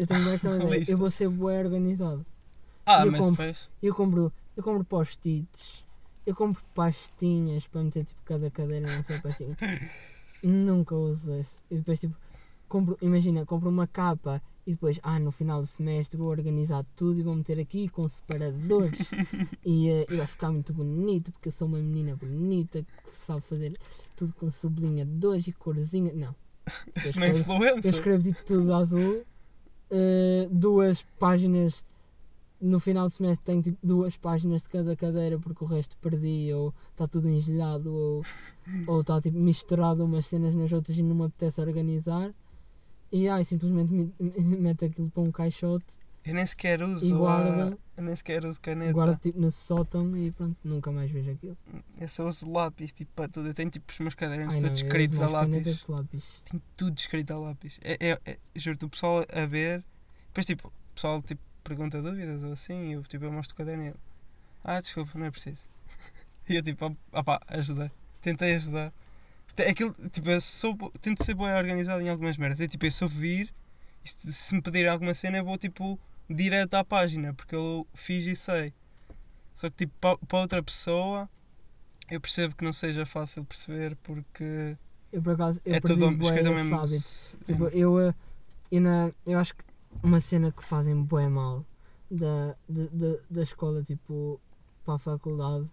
eu 0.00 0.06
tenho 0.06 0.22
bué 0.24 0.34
aquela 0.34 0.56
ideia, 0.64 0.84
eu 0.88 0.98
vou 0.98 1.10
ser 1.10 1.28
bué 1.28 1.58
organizado. 1.62 2.24
Ah, 2.86 3.04
eu 3.06 3.12
mas 3.12 3.20
compro. 3.20 3.44
depois. 3.44 3.68
Eu 3.82 3.94
compro, 3.94 4.32
eu 4.56 4.62
compro 4.62 4.84
post-its, 4.84 5.84
eu 6.26 6.34
compro 6.34 6.62
pastinhas 6.74 7.66
para 7.66 7.82
meter 7.84 8.04
tipo 8.04 8.20
cada 8.24 8.50
cadeira 8.50 8.86
na 8.94 9.02
sua 9.02 9.18
pastinha. 9.20 9.56
Nunca 10.42 10.94
uso 10.96 11.34
esse. 11.34 11.62
E 11.70 11.76
depois 11.76 12.00
tipo, 12.00 12.16
compro, 12.68 12.96
imagina, 13.02 13.44
compro 13.44 13.68
uma 13.68 13.86
capa 13.86 14.42
e 14.66 14.72
depois, 14.72 14.98
ah, 15.02 15.18
no 15.18 15.30
final 15.30 15.60
do 15.60 15.66
semestre 15.66 16.16
vou 16.18 16.28
organizar 16.28 16.84
tudo 16.94 17.18
e 17.18 17.22
vou 17.22 17.34
meter 17.34 17.58
aqui 17.58 17.88
com 17.88 18.06
separadores 18.08 19.10
e, 19.64 19.88
eh, 19.88 20.06
e 20.10 20.16
vai 20.16 20.26
ficar 20.26 20.50
muito 20.52 20.72
bonito 20.72 21.32
porque 21.32 21.48
eu 21.48 21.52
sou 21.52 21.66
uma 21.68 21.78
menina 21.78 22.14
bonita 22.16 22.82
que 22.82 23.16
sabe 23.16 23.40
fazer 23.42 23.76
tudo 24.16 24.32
com 24.34 24.50
sublinhadores 24.50 25.46
e 25.48 25.52
corzinha. 25.52 26.12
Não. 26.14 26.34
Eu 26.94 27.02
Isso 27.04 27.18
não 27.18 27.26
é 27.26 27.30
escrevo- 27.32 27.52
eu 27.52 27.66
influencer. 27.68 27.90
escrevo 27.94 28.22
tipo 28.22 28.44
tudo 28.44 28.74
azul, 28.74 29.24
eh, 29.90 30.48
duas 30.50 31.02
páginas. 31.18 31.84
No 32.60 32.78
final 32.78 33.06
do 33.08 33.10
semestre 33.10 33.44
tenho 33.46 33.62
tipo 33.62 33.78
duas 33.82 34.16
páginas 34.18 34.62
de 34.62 34.68
cada 34.68 34.94
cadeira 34.94 35.38
porque 35.38 35.64
o 35.64 35.66
resto 35.66 35.96
perdi, 35.96 36.52
ou 36.52 36.74
está 36.90 37.08
tudo 37.08 37.28
engelhado, 37.28 37.92
ou 37.94 38.22
ou 38.86 39.00
está 39.00 39.20
tipo 39.20 39.38
misturado 39.38 40.04
umas 40.04 40.26
cenas 40.26 40.54
nas 40.54 40.70
outras 40.72 40.96
e 40.98 41.02
não 41.02 41.14
me 41.14 41.24
apetece 41.24 41.60
organizar. 41.60 42.34
E 43.10 43.28
ai, 43.28 43.44
simplesmente 43.44 43.92
me- 43.92 44.12
me- 44.20 44.56
meto 44.58 44.84
aquilo 44.84 45.10
para 45.10 45.22
um 45.22 45.32
caixote 45.32 45.98
Eu 46.24 46.34
nem 46.34 46.46
sequer 46.46 46.82
uso. 46.82 47.06
e 47.06 47.12
a- 47.12 47.16
guarda, 47.16 47.78
Eu 47.96 48.02
nem 48.04 48.14
sequer 48.14 48.44
uso 48.44 48.60
caneta. 48.60 48.92
guardo 48.92 49.18
tipo 49.18 49.40
no 49.40 49.50
sótão 49.50 50.16
e 50.16 50.30
pronto, 50.30 50.56
nunca 50.62 50.92
mais 50.92 51.10
vejo 51.10 51.30
aquilo. 51.30 51.56
Eu 51.98 52.08
só 52.08 52.28
uso 52.28 52.50
lápis, 52.50 52.92
tipo, 52.92 53.10
para 53.14 53.28
tudo. 53.28 53.48
Eu 53.48 53.54
tenho 53.54 53.70
tipo 53.70 53.90
os 53.90 53.98
meus 54.00 54.14
cadernos 54.14 54.54
Ai 54.54 54.60
todos 54.60 54.80
eu 54.80 54.86
escritos 54.86 55.20
a 55.20 55.28
lápis. 55.28 55.84
lápis. 55.88 56.42
Tenho 56.44 56.62
tudo 56.76 56.98
escrito 56.98 57.30
a 57.32 57.38
lápis. 57.38 57.78
É, 57.82 57.96
é, 58.10 58.18
é, 58.26 58.38
juro-te, 58.54 58.84
o 58.84 58.88
pessoal 58.90 59.24
a 59.32 59.46
ver. 59.46 59.82
Depois, 60.28 60.46
tipo, 60.46 60.68
o 60.68 60.94
pessoal 60.94 61.22
tipo, 61.22 61.40
pergunta 61.64 62.00
dúvidas 62.02 62.42
ou 62.42 62.52
assim. 62.52 62.90
E 62.90 62.92
eu, 62.92 63.02
tipo, 63.04 63.24
eu 63.24 63.32
mostro 63.32 63.54
o 63.54 63.56
caderno 63.56 63.84
e 63.84 63.86
ele. 63.88 63.96
Ah, 64.62 64.80
desculpa, 64.80 65.18
não 65.18 65.26
é 65.26 65.30
preciso. 65.30 65.62
E 66.48 66.56
eu, 66.56 66.62
tipo, 66.62 66.96
ah 67.12 67.22
pá, 67.24 67.40
ajudei. 67.48 67.90
Tentei 68.20 68.56
ajudar. 68.56 68.92
Aquilo, 69.68 69.94
tipo, 70.10 70.28
eu 70.30 70.40
sou, 70.40 70.76
tento 71.00 71.22
ser 71.24 71.34
bem 71.34 71.46
organizado 71.54 72.02
em 72.02 72.08
algumas 72.08 72.36
merdas. 72.36 72.60
Eu, 72.60 72.68
tipo, 72.68 72.84
eu 72.86 72.90
sou 72.90 73.08
vir. 73.08 73.52
Se, 74.04 74.32
se 74.32 74.54
me 74.54 74.60
pedirem 74.62 74.88
alguma 74.90 75.14
cena, 75.14 75.38
eu 75.38 75.44
vou, 75.44 75.56
tipo, 75.58 75.98
direto 76.34 76.74
à 76.74 76.84
página. 76.84 77.34
Porque 77.34 77.54
eu 77.54 77.86
fiz 77.94 78.26
e 78.26 78.34
sei. 78.36 78.72
Só 79.54 79.68
que, 79.70 79.76
tipo, 79.86 79.94
para 80.26 80.38
outra 80.40 80.62
pessoa. 80.62 81.28
Eu 82.10 82.20
percebo 82.20 82.56
que 82.56 82.64
não 82.64 82.72
seja 82.72 83.06
fácil 83.06 83.44
perceber 83.44 83.94
porque 84.02 84.76
Eu 85.12 85.22
por 85.22 85.34
acaso, 85.34 85.60
eu 85.64 85.74
é 85.76 85.80
perdi 85.80 86.00
tudo 86.00 86.16
bué 86.16 86.40
esse 86.40 86.50
mesmo. 86.50 86.76
hábito. 86.76 87.44
Tipo, 87.46 87.68
eu, 87.68 88.00
eh, 88.00 88.14
eu, 88.72 88.80
na, 88.80 89.12
eu 89.24 89.38
acho 89.38 89.54
que 89.54 89.62
uma 90.02 90.18
cena 90.20 90.50
que 90.50 90.64
fazem 90.64 91.00
bué 91.04 91.28
mal 91.28 91.64
da, 92.10 92.56
de, 92.68 92.88
de- 92.88 93.20
da 93.30 93.42
escola, 93.42 93.80
tipo, 93.84 94.40
para 94.84 94.94
a 94.94 94.98
faculdade, 94.98 95.70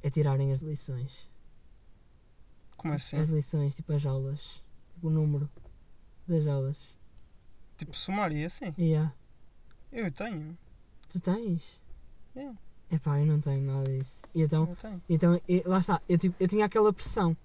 é 0.00 0.08
tirarem 0.10 0.52
as 0.52 0.60
lições. 0.60 1.28
Como 2.76 2.94
Tipo, 2.94 3.02
assim? 3.04 3.16
As 3.16 3.28
lições, 3.30 3.74
tipo 3.74 3.92
as 3.92 4.06
aulas. 4.06 4.62
Tipo, 4.94 5.08
o 5.08 5.10
número 5.10 5.50
das 6.28 6.46
aulas. 6.46 6.86
Tipo, 7.76 7.96
sumário 7.96 8.36
e 8.36 8.44
assim? 8.44 8.72
Yeah. 8.78 9.12
Eu 9.92 10.10
tenho. 10.12 10.56
Tu 11.08 11.20
tens? 11.20 11.80
Yeah. 12.36 12.56
Epá, 12.90 13.18
eu 13.20 13.26
não 13.26 13.40
tenho 13.40 13.62
nada 13.62 13.84
disso. 13.90 14.22
E 14.34 14.42
então, 14.42 14.68
Eu 14.68 14.76
tenho. 14.76 15.02
então 15.08 15.40
e- 15.48 15.62
lá 15.66 15.78
está, 15.78 16.00
eu, 16.08 16.18
tipo, 16.18 16.34
eu 16.40 16.48
tinha 16.48 16.64
aquela 16.64 16.92
pressão. 16.92 17.36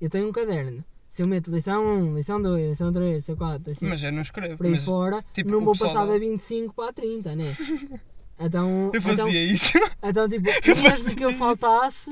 Eu 0.00 0.08
tenho 0.10 0.28
um 0.28 0.32
caderno. 0.32 0.84
Se 1.08 1.22
eu 1.22 1.26
meto 1.28 1.50
lição 1.50 1.84
1, 1.86 2.14
lição 2.16 2.42
2, 2.42 2.68
lição 2.70 2.92
3, 2.92 3.16
lição 3.16 3.36
4, 3.36 3.70
assim, 3.70 3.86
Mas 3.88 4.02
eu 4.02 4.12
não 4.12 4.20
escrevo. 4.22 4.56
por 4.56 4.66
aí 4.66 4.72
Mas 4.72 4.84
fora, 4.84 5.24
tipo, 5.32 5.50
não 5.50 5.64
vou 5.64 5.76
passar 5.76 6.04
da 6.04 6.18
25 6.18 6.74
para 6.74 6.90
a 6.90 6.92
30, 6.92 7.34
né? 7.36 7.44
Então, 8.38 8.90
eu 8.92 9.00
fazia 9.00 9.14
então, 9.24 9.30
isso. 9.30 9.72
então 10.02 10.28
tipo, 10.28 10.46
Eu 10.68 10.76
mesmo 10.82 11.16
que 11.16 11.24
eu 11.24 11.30
isso. 11.30 11.38
faltasse, 11.38 12.10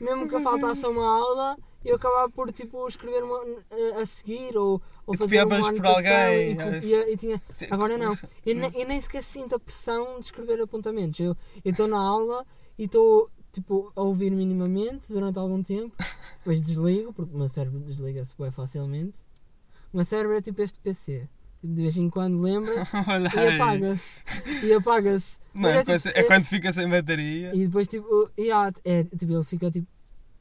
mesmo 0.00 0.26
que 0.26 0.34
eu 0.34 0.38
Eu 0.38 0.44
faltasse 0.44 0.82
a 0.86 0.88
uma 0.88 1.04
aula, 1.06 1.58
eu 1.84 1.96
acabava 1.96 2.30
por 2.30 2.50
tipo 2.52 2.86
escrever 2.88 3.22
uma, 3.24 3.38
a- 3.40 4.02
a 4.02 4.06
seguir 4.06 4.56
ou, 4.56 4.80
ou 5.06 5.16
fazer 5.16 5.44
uma 5.44 5.56
anotação 5.68 5.94
alguém, 5.96 6.52
e, 6.52 6.58
é. 6.58 6.72
copia, 6.74 7.12
e 7.12 7.16
tinha 7.16 7.42
Agora 7.70 7.96
não. 7.98 8.12
Eu, 8.12 8.16
Sim. 8.16 8.54
ne- 8.54 8.72
eu 8.74 8.86
nem 8.86 9.00
sequer 9.00 9.22
sinto 9.22 9.54
a 9.54 9.58
pressão 9.58 10.18
de 10.18 10.26
escrever 10.26 10.60
apontamentos. 10.60 11.18
Eu 11.20 11.36
estou 11.64 11.86
na 11.88 11.98
aula 11.98 12.44
e 12.78 12.84
estou 12.84 13.30
tipo, 13.50 13.92
a 13.94 14.02
ouvir 14.02 14.30
minimamente 14.30 15.12
durante 15.12 15.38
algum 15.38 15.62
tempo, 15.62 15.94
depois 16.38 16.60
desligo, 16.62 17.12
porque 17.12 17.34
o 17.34 17.38
meu 17.38 17.48
cérebro 17.48 17.80
desliga-se 17.80 18.34
bem 18.38 18.50
facilmente. 18.50 19.20
O 19.92 19.96
meu 19.96 20.04
cérebro 20.04 20.36
é 20.36 20.40
tipo 20.40 20.62
este 20.62 20.78
PC. 20.78 21.28
De 21.64 21.80
vez 21.80 21.96
em 21.96 22.10
quando 22.10 22.40
lembra-se 22.42 22.90
e 22.96 23.54
apaga-se. 23.56 24.20
E 24.64 24.72
apaga-se. 24.72 25.38
Não, 25.54 25.68
é, 25.68 25.78
é 25.78 25.84
quando, 25.84 26.00
tipo- 26.00 26.18
é 26.18 26.22
quando 26.24 26.44
fica 26.46 26.72
sem 26.72 26.88
bateria. 26.88 27.54
E 27.54 27.66
depois 27.66 27.86
tipo, 27.86 28.28
e 28.36 28.50
há- 28.50 28.72
é, 28.84 29.04
tipo 29.04 29.32
ele 29.32 29.44
fica 29.44 29.70
tipo 29.70 29.86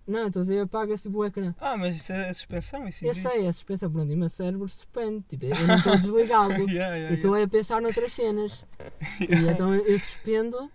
Não, 0.07 0.27
estou 0.27 0.41
a 0.41 0.43
dizer, 0.43 0.59
apaga-se 0.61 1.03
tipo, 1.03 1.19
o 1.19 1.25
ecrã. 1.25 1.53
Ah, 1.59 1.77
mas 1.77 1.95
isso 1.95 2.11
é 2.11 2.33
suspensão, 2.33 2.87
isso 2.87 3.05
Eu 3.05 3.11
existe. 3.11 3.29
sei, 3.29 3.45
é 3.45 3.51
suspensão, 3.51 3.91
pronto, 3.91 4.11
e 4.11 4.15
o 4.15 4.17
meu 4.17 4.29
cérebro 4.29 4.67
suspende. 4.67 5.23
Tipo, 5.29 5.45
eu 5.45 5.67
não 5.67 5.75
estou 5.77 5.95
desligado. 5.99 6.53
Yeah, 6.53 6.95
yeah, 6.95 7.09
Eu 7.11 7.15
estou 7.15 7.31
yeah. 7.35 7.45
a 7.45 7.47
pensar 7.47 7.81
noutras 7.81 8.11
cenas. 8.13 8.65
E 9.21 9.47
então 9.47 9.73
eu 9.73 9.99
suspendo 9.99 10.69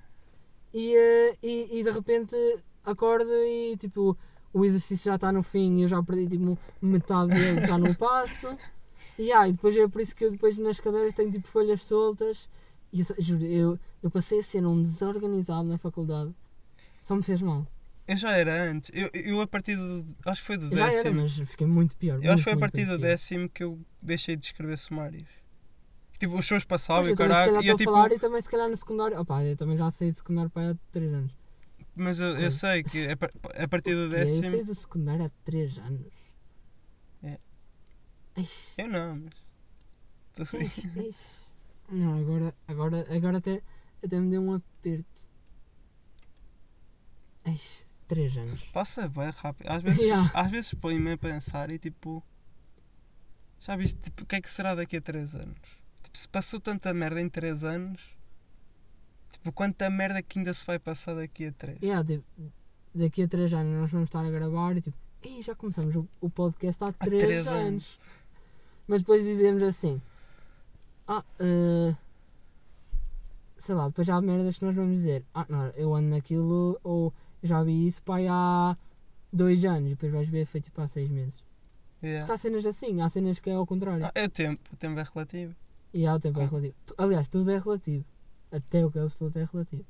e, 0.73 0.95
eh, 0.97 1.35
e, 1.43 1.81
e 1.81 1.83
de 1.83 1.91
repente 1.91 2.37
acordo 2.85 3.29
e 3.31 3.77
tipo 3.77 4.17
o 4.53 4.65
exercício 4.65 5.11
já 5.11 5.17
está 5.17 5.33
no 5.33 5.43
fim 5.43 5.79
e 5.79 5.83
eu 5.83 5.89
já 5.89 6.03
perdi 6.03 6.27
tipo 6.29 6.57
metade 6.81 7.35
dele, 7.35 7.65
já 7.67 7.77
não 7.77 7.93
passo. 7.95 8.57
E, 9.19 9.33
ah, 9.33 9.49
e 9.49 9.53
depois 9.53 9.77
é 9.77 9.87
por 9.89 10.01
isso 10.01 10.15
que 10.15 10.25
eu 10.25 10.31
depois 10.31 10.57
nas 10.59 10.79
cadeiras 10.81 11.13
tenho 11.13 11.31
tipo 11.31 11.49
folhas 11.49 11.83
soltas. 11.83 12.49
E 12.93 13.01
eu, 13.01 13.05
só- 13.05 13.15
juro, 13.19 13.45
eu, 13.45 13.79
eu 14.03 14.11
passei 14.11 14.39
a 14.39 14.43
ser 14.43 14.65
um 14.65 14.81
desorganizado 14.81 15.65
na 15.65 15.77
faculdade. 15.79 16.35
Só 17.03 17.15
me 17.17 17.23
fez 17.23 17.43
mal. 17.43 17.67
Eu 18.09 18.17
já 18.17 18.37
era 18.37 18.71
antes. 18.71 18.91
Eu, 18.95 19.11
eu 19.13 19.41
a 19.41 19.47
partir 19.47 19.75
do. 19.77 20.05
Acho 20.27 20.41
que 20.41 20.47
foi 20.47 20.57
do 20.57 20.67
Eu 20.67 20.77
já 20.77 20.87
era, 20.87 21.03
décimo. 21.03 21.23
mas 21.23 21.51
fiquei 21.51 21.67
muito 21.67 21.97
pior. 21.97 22.15
Eu 22.17 22.19
acho 22.19 22.27
muito, 22.27 22.39
que 22.39 22.45
foi 22.45 22.53
a 22.53 22.59
partir 22.59 22.85
do 22.85 22.99
décimo 22.99 23.49
que 23.49 23.65
eu 23.65 23.81
deixei 24.01 24.37
de 24.37 24.47
escrever 24.47 24.79
sumários. 24.79 25.29
Tipo, 26.19 26.39
os 26.39 26.47
shows 26.47 26.65
passavam 26.65 27.11
e 27.11 27.13
o 27.13 27.17
caralho. 27.17 27.53
E 27.53 27.55
eu, 27.57 27.61
estou 27.61 27.77
tipo, 27.77 27.91
a 27.91 27.95
falar 27.95 28.13
e 28.13 28.19
também 28.19 28.41
se 28.41 28.49
calhar 28.49 28.69
no 28.69 28.77
secundário. 28.77 29.21
Opa, 29.21 29.43
eu 29.45 29.57
também 29.57 29.77
já 29.77 29.91
saí 29.91 30.13
de 30.13 30.19
secundário 30.19 30.51
para 30.51 30.71
há 30.71 30.77
3 30.93 31.13
anos. 31.13 31.37
Mas 31.95 32.21
eu, 32.21 32.37
eu 32.39 32.53
sei 32.53 32.83
que 32.83 33.09
a, 33.09 33.65
a 33.65 33.69
partir 33.69 33.95
do 33.95 34.07
O 34.09 34.11
quê? 34.11 34.17
Eu 34.17 34.25
décimo. 34.25 34.51
saí 34.51 34.65
do 34.65 34.75
secundário 34.75 35.25
há 35.25 35.31
3 35.45 35.79
anos. 35.79 36.13
É. 37.25 37.39
Eish. 38.37 38.75
Eu 38.79 38.89
não, 38.89 39.17
mas. 39.17 39.35
Tu. 40.49 40.57
Eish, 40.57 40.89
eish. 40.97 41.47
Não, 41.91 42.19
agora, 42.19 42.55
agora, 42.69 43.07
agora 43.15 43.39
até, 43.39 43.63
até 44.03 44.21
me 44.21 44.31
deu 44.31 44.43
um 44.43 44.55
aperto. 44.55 45.29
Eish, 47.45 47.85
3 48.09 48.37
anos. 48.39 48.63
Passa 48.73 49.09
bem 49.09 49.31
rápido. 49.31 49.69
Às 49.71 49.83
vezes, 49.83 50.01
Yeah. 50.01 50.31
às 50.35 50.51
vezes 50.51 50.75
põe-me 50.75 51.13
a 51.13 51.19
pensar 51.19 51.71
e 51.71 51.79
tipo. 51.79 52.23
Já 53.59 53.75
viste? 53.77 53.99
Tipo, 54.01 54.23
o 54.23 54.27
que 54.27 54.37
é 54.37 54.41
que 54.41 54.51
será 54.51 54.75
daqui 54.75 54.97
a 54.97 55.01
3 55.01 55.35
anos? 55.35 55.57
Tipo, 56.03 56.19
se 56.19 56.29
passou 56.29 56.61
tanta 56.61 56.93
merda 56.93 57.21
em 57.21 57.29
3 57.29 57.65
anos. 57.65 58.01
Tipo, 59.33 59.51
quanta 59.53 59.89
merda 59.91 60.23
que 60.23 60.39
ainda 60.39 60.53
se 60.55 60.65
vai 60.67 60.79
passar 60.79 61.15
daqui 61.15 61.47
a 61.47 61.53
3? 61.53 61.79
Yeah, 61.83 62.05
tipo, 62.07 62.25
daqui 62.95 63.23
a 63.23 63.29
3 63.29 63.53
anos 63.55 63.81
nós 63.81 63.91
vamos 63.91 64.07
estar 64.09 64.25
a 64.25 64.31
gravar 64.31 64.77
e 64.77 64.81
tipo, 64.81 64.97
Ei, 65.23 65.43
já 65.43 65.55
começamos 65.55 65.97
o, 65.97 66.07
o 66.21 66.29
podcast 66.31 66.85
há 66.85 66.93
3 66.93 67.23
três 67.25 67.47
anos. 67.49 67.61
anos. 67.67 67.99
Mas 68.87 69.01
depois 69.01 69.23
dizemos 69.25 69.63
assim, 69.63 70.01
ah, 71.09 71.25
eh, 71.41 71.95
sei 73.57 73.75
lá, 73.75 73.89
depois 73.89 74.07
já 74.07 74.15
há 74.15 74.21
merdas 74.23 74.59
que 74.59 74.65
nós 74.65 74.75
vamos 74.77 74.99
dizer, 74.99 75.25
ah, 75.35 75.47
não, 75.49 75.67
eu 75.71 75.95
ando 75.95 76.11
naquilo, 76.11 76.79
ou 76.85 77.13
já 77.47 77.63
vi 77.63 77.87
isso 77.87 78.03
pai 78.03 78.27
há 78.29 78.77
2 79.33 79.65
anos, 79.65 79.91
depois 79.91 80.13
vais 80.13 80.29
ver, 80.29 80.47
foi 80.47 80.61
tipo 80.61 80.81
há 80.81 80.87
6 80.89 81.09
meses. 81.09 81.41
Porque 81.95 82.07
Yeah. 82.09 82.33
há 82.33 82.37
cenas 82.37 82.67
assim, 82.67 83.01
há 83.01 83.09
cenas 83.09 83.39
que 83.41 83.49
é 83.51 83.55
ao 83.55 83.67
contrário. 83.67 84.05
Ah, 84.05 84.13
é 84.15 84.25
o 84.27 84.29
tempo, 84.31 84.61
o 84.73 84.77
tempo 84.77 84.99
é 85.01 85.03
relativo. 85.03 85.55
E 85.95 86.07
há 86.07 86.15
o 86.15 86.21
tempo 86.21 86.39
é 86.41 86.45
Ah. 86.45 86.49
relativo. 86.49 86.75
Tu- 86.85 86.95
Aliás, 86.99 87.27
tudo 87.29 87.51
é 87.51 87.59
relativo. 87.59 88.05
Até 88.53 88.85
o 88.85 88.91
que 88.91 88.99
é 88.99 89.03
absoluto 89.03 89.39
é 89.39 89.45
relativo. 89.45 89.85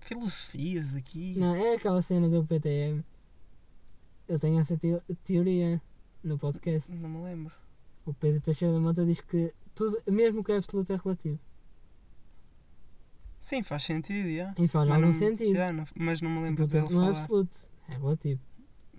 Filosofias 0.00 0.94
aqui. 0.94 1.34
Não, 1.38 1.54
é 1.54 1.74
aquela 1.76 2.02
cena 2.02 2.28
do 2.28 2.44
PTM. 2.44 3.04
Eu 4.28 4.38
tenho 4.38 4.58
essa 4.60 4.76
teo- 4.76 5.00
teoria 5.24 5.80
no 6.22 6.38
podcast. 6.38 6.90
Não 6.92 7.08
me 7.08 7.22
lembro. 7.22 7.52
O 8.04 8.12
Pedro 8.12 8.40
Teixeira 8.40 8.74
da 8.74 8.80
Mota 8.80 9.04
diz 9.06 9.20
que 9.20 9.52
tudo, 9.74 9.96
mesmo 10.10 10.40
o 10.40 10.44
que 10.44 10.52
é 10.52 10.56
absoluto 10.56 10.92
é 10.92 10.96
relativo. 10.96 11.38
Sim, 13.42 13.62
faz 13.64 13.82
sentido, 13.82 14.28
yeah. 14.28 14.54
E 14.56 14.68
faz 14.68 14.86
Mas 14.88 14.94
algum 14.94 15.06
não- 15.08 15.12
sentido. 15.12 15.50
yeah, 15.52 15.72
não- 15.72 15.84
mas 15.96 16.20
não 16.22 16.30
me 16.30 16.36
Tipo, 16.36 16.46
lembro 16.48 16.64
o 16.64 16.66
dele 16.68 16.82
não 16.94 17.02
é 17.02 17.06
falar. 17.06 17.20
absoluto, 17.20 17.58
é 17.88 17.92
relativo. 17.94 18.40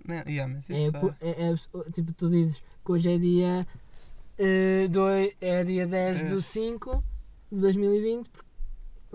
Não, 0.06 0.14
yeah, 0.28 0.52
mas 0.54 0.68
É, 0.68 0.72
isso 0.74 0.92
po- 0.92 1.14
é, 1.18 1.42
é 1.44 1.48
abs- 1.48 1.70
tipo, 1.94 2.12
tu 2.12 2.28
dizes 2.28 2.58
que 2.84 2.92
hoje 2.92 3.10
é 3.10 3.18
dia, 3.18 3.66
eh, 4.38 4.86
doi- 4.88 5.34
é 5.40 5.64
dia 5.64 5.86
10 5.86 6.20
É. 6.20 6.24
do 6.26 6.42
5 6.42 7.02
de 7.50 7.58
2020 7.58 8.28
por- 8.28 8.44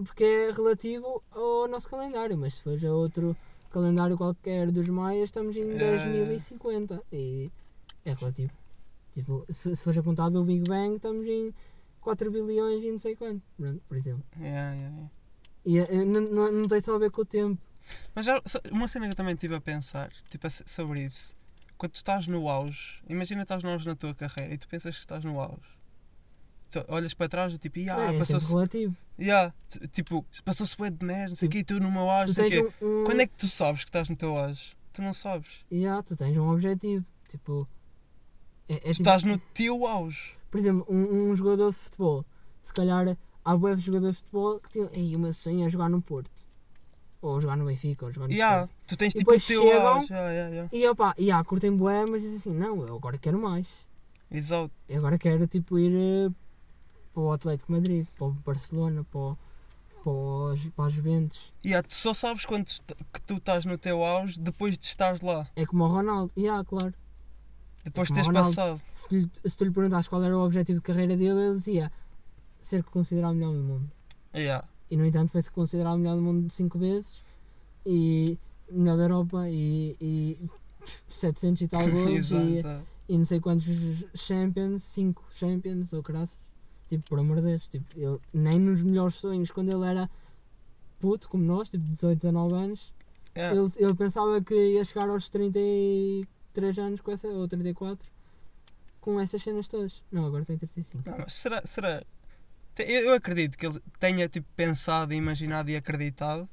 porque 0.04 0.24
é 0.24 0.52
relativo 0.52 1.22
ao 1.30 1.68
nosso 1.68 1.88
calendário, 1.88 2.36
mas 2.36 2.56
se 2.56 2.64
for 2.64 2.84
a 2.84 2.92
outro 2.92 3.38
calendário 3.70 4.18
qualquer 4.18 4.72
dos 4.72 4.90
maias 4.90 5.26
estamos 5.26 5.56
em 5.56 5.70
É. 5.70 5.76
10.050 5.76 7.04
e 7.14 7.52
é 8.04 8.14
relativo. 8.14 8.52
Tipo, 9.12 9.46
se, 9.48 9.76
se 9.76 9.84
fores 9.84 10.00
a 10.00 10.02
contar 10.04 10.30
do 10.30 10.44
Big 10.44 10.68
Bang 10.68 10.96
estamos 10.96 11.28
em 11.28 11.54
4 12.02 12.32
bilhões 12.32 12.84
e 12.84 12.92
não 12.92 12.98
sei 12.98 13.16
quanto, 13.16 13.44
por 13.88 13.96
exemplo. 13.96 14.24
Yeah, 14.40 14.74
yeah, 14.74 14.96
yeah. 14.96 15.12
E 15.66 15.80
eh, 15.80 16.06
não, 16.06 16.22
não, 16.22 16.52
não 16.52 16.68
tem 16.68 16.82
só 16.82 16.96
a 16.96 17.00
ver 17.00 17.12
com 17.12 17.22
o 17.22 17.26
tempo. 17.26 17.62
Mas 18.14 18.26
já, 18.26 18.42
uma 18.72 18.88
cena 18.88 19.06
que 19.06 19.12
eu 19.12 19.16
também 19.16 19.34
estive 19.34 19.56
a 19.56 19.62
pensar 19.62 20.12
tipo, 20.30 20.48
sobre 20.50 21.04
isso. 21.04 21.38
Quando 21.78 21.94
tu 21.94 21.98
estás 21.98 22.28
no 22.28 22.50
auge, 22.50 23.02
imagina 23.08 23.44
estás 23.44 23.64
no 23.64 23.70
auge 23.70 23.88
na 23.88 23.96
tua 23.96 24.14
carreira 24.14 24.54
e 24.54 24.58
tu 24.58 24.68
pensas 24.68 24.96
que 24.96 25.02
estás 25.02 25.24
no 25.24 25.40
auge. 25.40 25.80
Tu 26.72 26.84
olhas 26.88 27.14
para 27.14 27.30
trás 27.30 27.54
e 27.54 27.58
tipo, 27.58 27.80
Não, 27.80 27.98
ah, 27.98 28.04
é 28.04 28.06
sempre 28.06 28.20
passou-se. 28.20 28.50
relativo. 28.54 28.96
Yeah, 29.18 29.54
tipo, 29.92 30.26
passou-se 30.46 30.78
bué 30.78 30.90
de 30.90 31.04
merda, 31.04 31.30
não 31.30 31.36
sei 31.36 31.48
o 31.48 31.52
quê, 31.52 31.64
tu 31.64 31.80
no 31.80 31.92
meu 31.92 32.10
auge, 32.10 32.28
não 32.28 32.50
sei 32.50 32.62
um, 32.62 32.68
um, 32.82 33.04
Quando 33.06 33.22
é 33.22 33.28
que 33.28 33.34
tu 33.34 33.48
sabes 33.48 33.84
que 33.84 33.90
estás 33.90 34.08
no 34.08 34.16
teu 34.16 34.38
auge? 34.38 34.76
Tu 34.94 35.02
não 35.02 35.14
sabes. 35.14 35.66
Yeah, 35.72 36.04
tu 36.04 36.16
tens 36.16 36.38
um 36.38 36.50
objetivo. 36.50 37.06
Tipo. 37.28 37.68
É, 38.68 38.74
é 38.74 38.78
tu 38.78 38.82
tipo, 38.82 38.92
estás 39.02 39.24
no 39.24 39.38
teu 39.38 39.88
auge. 39.88 40.36
Por 40.52 40.60
exemplo, 40.60 40.86
um, 40.90 41.30
um 41.30 41.36
jogador 41.36 41.72
de 41.72 41.78
futebol. 41.78 42.26
Se 42.62 42.74
calhar 42.74 43.18
há 43.44 43.54
web 43.56 43.80
jogadores 43.80 44.18
de 44.18 44.22
futebol 44.24 44.60
que 44.60 44.70
tinham. 44.72 44.90
Ei, 44.94 45.16
o 45.16 45.20
meu 45.20 45.34
sonho 45.34 45.66
é 45.66 45.70
jogar 45.70 45.90
no 45.90 46.02
Porto. 46.02 46.48
Ou 47.22 47.42
jogar 47.42 47.58
no 47.58 47.66
Benfica, 47.66 48.06
ou 48.06 48.12
jogar 48.12 48.28
no 48.28 48.34
Yeah, 48.34 48.64
Sporting. 48.64 48.84
tu 48.88 48.98
tens 48.98 49.14
E 49.16 49.18
tipo 49.20 49.32
o 49.32 49.34
depois 49.34 49.46
teu 49.48 49.62
chegam-. 49.62 50.04
Yeah, 50.04 50.32
yeah, 50.32 50.50
yeah. 50.50 50.70
E 50.72 50.88
opa, 50.88 51.14
yeah, 51.20 51.44
curtem 51.44 51.76
bué, 51.76 52.06
mas 52.06 52.22
dizem 52.22 52.38
assim: 52.38 52.54
não, 52.54 52.86
eu 52.88 52.96
agora 52.96 53.18
quero 53.18 53.38
mais. 53.38 53.86
Exato. 54.32 54.72
Eu 54.88 55.00
agora 55.00 55.18
quero 55.18 55.46
tipo 55.48 55.78
ir 55.78 55.92
eh, 55.94 56.32
para 57.14 57.22
o 57.24 57.32
Atlético 57.34 57.74
de 57.74 57.80
Madrid, 57.80 58.08
para 58.16 58.28
o 58.28 58.32
Barcelona, 58.32 59.04
para, 59.12 59.20
o, 59.20 59.38
para, 60.04 60.12
os, 60.12 60.70
para 60.70 60.86
as 60.86 60.94
Juventus. 60.94 61.54
Yeah, 61.66 61.86
tu 61.86 61.94
só 61.94 62.14
sabes 62.14 62.46
quando 62.46 62.66
que 62.66 63.22
tu 63.28 63.34
estás 63.36 63.66
no 63.66 63.78
teu 63.78 64.02
auge 64.06 64.40
depois 64.40 64.78
de 64.78 64.86
estares 64.86 65.20
lá. 65.20 65.46
É 65.58 65.66
como 65.66 65.84
o 65.84 65.88
Ronaldo. 65.88 66.32
Yeah, 66.38 66.64
claro. 66.64 66.94
Depois 67.84 68.08
de 68.08 68.14
como 68.14 68.24
teres 68.24 68.28
Ronaldo. 68.28 68.56
passado. 68.56 68.82
Se, 68.90 69.30
se 69.44 69.58
tu 69.58 69.66
lhe 69.66 69.72
perguntas 69.72 70.08
qual 70.08 70.24
era 70.24 70.38
o 70.38 70.46
objetivo 70.46 70.78
de 70.80 70.84
carreira 70.84 71.18
dele, 71.18 71.40
ele 71.42 71.56
dizia 71.56 71.92
ser 72.62 72.84
considerado 72.84 73.32
o 73.32 73.36
melhor 73.36 73.54
do 73.54 73.64
mundo. 73.64 73.92
Yeah. 74.36 74.68
E 74.90 74.98
no 74.98 75.06
entanto 75.06 75.32
foi-se 75.32 75.52
considerado 75.52 75.96
o 75.96 75.98
melhor 75.98 76.16
do 76.16 76.22
mundo 76.22 76.50
cinco 76.50 76.78
vezes 76.80 77.24
e 77.86 78.38
melhor 78.70 78.98
da 78.98 79.04
Europa 79.04 79.50
e, 79.50 79.96
e 80.02 80.50
700 81.08 81.62
e 81.62 81.68
tal 81.68 81.82
gols 81.90 82.32
e, 82.32 82.64
e 83.08 83.18
não 83.18 83.26
sei 83.26 83.40
quantos 83.40 83.68
Champions, 84.16 84.84
5 84.84 85.26
Champions 85.32 85.94
ou 85.94 86.02
graças. 86.02 86.40
Tipo, 86.88 87.08
por 87.08 87.20
amor 87.20 87.38
de 87.38 87.44
Deus, 87.44 87.70
tipo, 87.70 87.86
ele, 88.00 88.20
nem 88.34 88.60
nos 88.60 88.82
melhores 88.82 89.16
sonhos, 89.16 89.52
quando 89.52 89.72
ele 89.72 89.86
era 89.86 90.10
puto 91.00 91.30
como 91.30 91.44
nós, 91.44 91.70
tipo 91.70 91.84
18, 91.86 92.18
19 92.18 92.56
anos, 92.56 92.94
Yeah. 93.38 93.56
ele, 93.56 93.72
ele 93.78 93.94
pensava 93.94 94.42
que 94.42 94.56
ia 94.56 94.84
chegar 94.84 95.08
aos 95.08 95.30
33 95.30 96.80
anos 96.80 97.00
com 97.00 97.12
essa, 97.12 97.28
ou 97.28 97.48
34 97.48 98.10
com 99.00 99.20
essas 99.20 99.42
cenas 99.42 99.68
todas. 99.68 100.04
Não, 100.12 100.26
agora 100.26 100.44
tem 100.44 100.58
35. 100.58 101.10
Não, 101.10 101.30
será, 101.30 101.62
será? 101.66 102.04
Eu, 102.88 103.14
acredito 103.14 103.58
que 103.58 103.66
ele 103.66 103.80
tenha 104.00 104.28
tipo, 104.30 104.48
pensado, 104.56 105.14
imaginado 105.14 105.70
e 105.70 105.76
acreditado. 105.76 106.50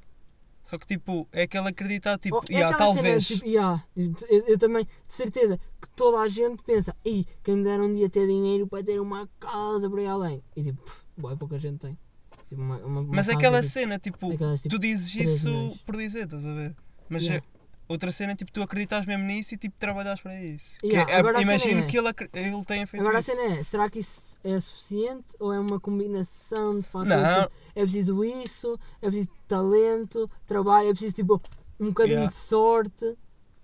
Só 0.63 0.77
que 0.77 0.85
tipo, 0.85 1.27
é 1.31 1.43
aquele 1.43 1.69
acreditar 1.69 2.17
tipo, 2.17 2.35
Oh, 2.35 2.41
é 2.49 2.55
yeah, 2.55 2.75
aquela 2.75 2.89
cena, 2.93 3.03
talvez. 3.03 3.27
tipo, 3.27 3.45
yeah, 3.45 3.83
eu, 3.95 4.13
eu 4.47 4.57
também, 4.57 4.83
de 4.83 5.13
certeza, 5.13 5.57
que 5.81 5.87
toda 5.95 6.19
a 6.19 6.27
gente 6.27 6.61
pensa, 6.63 6.93
Ei, 7.05 7.25
quem 7.41 7.55
me 7.55 7.63
dera 7.63 7.81
um 7.81 7.93
dia 7.93 8.09
ter 8.09 8.27
dinheiro 8.27 8.67
para 8.67 8.83
ter 8.83 8.99
uma 8.99 9.29
casa 9.39 9.89
por 9.89 9.97
aí 9.99 10.07
além. 10.07 10.43
E 10.55 10.63
tipo, 10.63 10.81
boa, 11.17 11.37
pouca 11.37 11.57
gente 11.57 11.79
tem. 11.79 11.97
Tipo, 12.45 12.61
uma, 12.61 12.77
uma, 12.79 13.01
uma 13.01 13.15
mas 13.15 13.27
casa, 13.27 13.37
aquela 13.37 13.61
tipo, 13.61 13.71
cena, 13.71 13.97
tipo, 13.99 14.31
aquelas, 14.33 14.61
tipo, 14.61 14.75
tu 14.75 14.79
dizes 14.79 15.15
isso 15.15 15.49
milhões. 15.49 15.77
por 15.77 15.95
dizer, 15.95 16.25
estás 16.25 16.45
a 16.45 16.53
ver? 16.53 16.75
Mas 17.09 17.23
Yeah. 17.23 17.45
É- 17.89 17.93
outra 17.93 18.11
cena, 18.11 18.35
tipo, 18.35 18.51
tu 18.51 18.61
acreditas 18.61 19.05
mesmo 19.05 19.23
nisso 19.23 19.53
e 19.53 19.57
tipo, 19.57 19.75
trabalhas 19.79 20.19
para 20.21 20.41
isso. 20.41 20.77
Que 20.79 20.87
Yeah, 20.87 21.11
é- 21.11 21.15
agora 21.17 21.37
a 21.37 21.39
cena 21.41 21.51
imagino 21.53 21.81
é- 21.81 21.85
que 21.87 21.97
ele, 21.97 22.07
ele 22.33 22.65
tenha 22.65 22.87
feito 22.87 23.01
Agora 23.01 23.17
a 23.17 23.19
isso. 23.19 23.31
cena 23.35 23.55
é, 23.55 23.63
será 23.63 23.89
que 23.89 23.99
isso 23.99 24.37
é 24.43 24.59
suficiente 24.59 25.25
ou 25.39 25.53
é 25.53 25.59
uma 25.59 25.79
combinação 25.79 26.79
de 26.79 26.87
fatores? 26.87 27.15
Não. 27.21 27.43
Tipo, 27.43 27.53
é 27.75 27.81
preciso 27.83 28.23
isso, 28.25 28.79
é 29.01 29.07
preciso 29.07 29.29
talento, 29.47 30.29
trabalho, 30.45 30.87
é 30.89 30.91
preciso 30.91 31.13
tipo 31.15 31.41
um 31.79 31.87
bocadinho 31.87 32.15
Yeah. 32.15 32.29
de 32.31 32.35
sorte. 32.37 33.17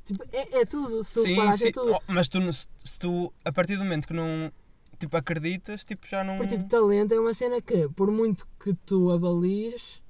Tipo, 0.05 0.23
é, 0.33 0.62
é 0.62 0.65
tudo, 0.65 1.03
se 1.03 1.13
tu 1.13 1.21
Sim, 1.21 1.29
reparares, 1.29 1.59
sim. 1.62 1.67
é 1.67 1.71
tudo. 1.71 1.93
Oh, 1.93 1.99
mas 2.07 2.27
tu, 2.27 2.39
se 2.53 2.99
tu, 2.99 3.33
a 3.45 3.51
partir 3.53 3.77
do 3.77 3.83
momento 3.83 4.05
que 4.07 4.13
não 4.13 4.51
tipo, 4.99 5.17
acreditas, 5.17 5.83
tipo, 5.83 6.07
já 6.07 6.23
não. 6.23 6.38
Porque 6.38 6.55
tipo, 6.57 6.69
talento 6.69 7.13
é 7.13 7.19
uma 7.19 7.33
cena 7.33 7.62
que, 7.62 7.89
por 7.89 8.09
muito 8.12 8.47
que 8.59 8.73
tu 8.86 9.09
avalies, 9.12 10.01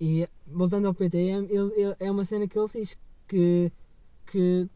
e 0.00 0.28
voltando 0.46 0.86
ao 0.88 0.94
PTM, 0.94 1.46
ele, 1.50 1.72
ele- 1.76 1.96
é 2.00 2.10
uma 2.10 2.24
cena 2.24 2.46
que 2.48 2.58
ele 2.58 2.68
diz 2.72 2.96
que, 3.28 3.70
que 4.26 4.68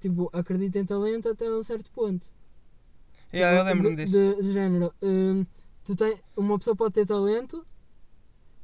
tipo, 0.00 0.28
acredita 0.32 0.78
em 0.78 0.84
talento 0.84 1.28
até 1.30 1.48
um 1.50 1.62
certo 1.62 1.90
ponto. 1.92 2.34
Yeah, 3.32 3.56
eu 3.58 3.64
Tipo, 3.64 3.74
lembro-me 3.74 3.96
de- 3.96 4.04
disso. 4.04 4.36
De, 4.36 4.42
de 4.42 4.52
género, 4.52 4.92
hum, 5.02 5.46
tu 5.84 5.96
tem, 5.96 6.16
uma 6.36 6.58
pessoa 6.58 6.76
pode 6.76 6.94
ter 6.94 7.06
talento, 7.06 7.66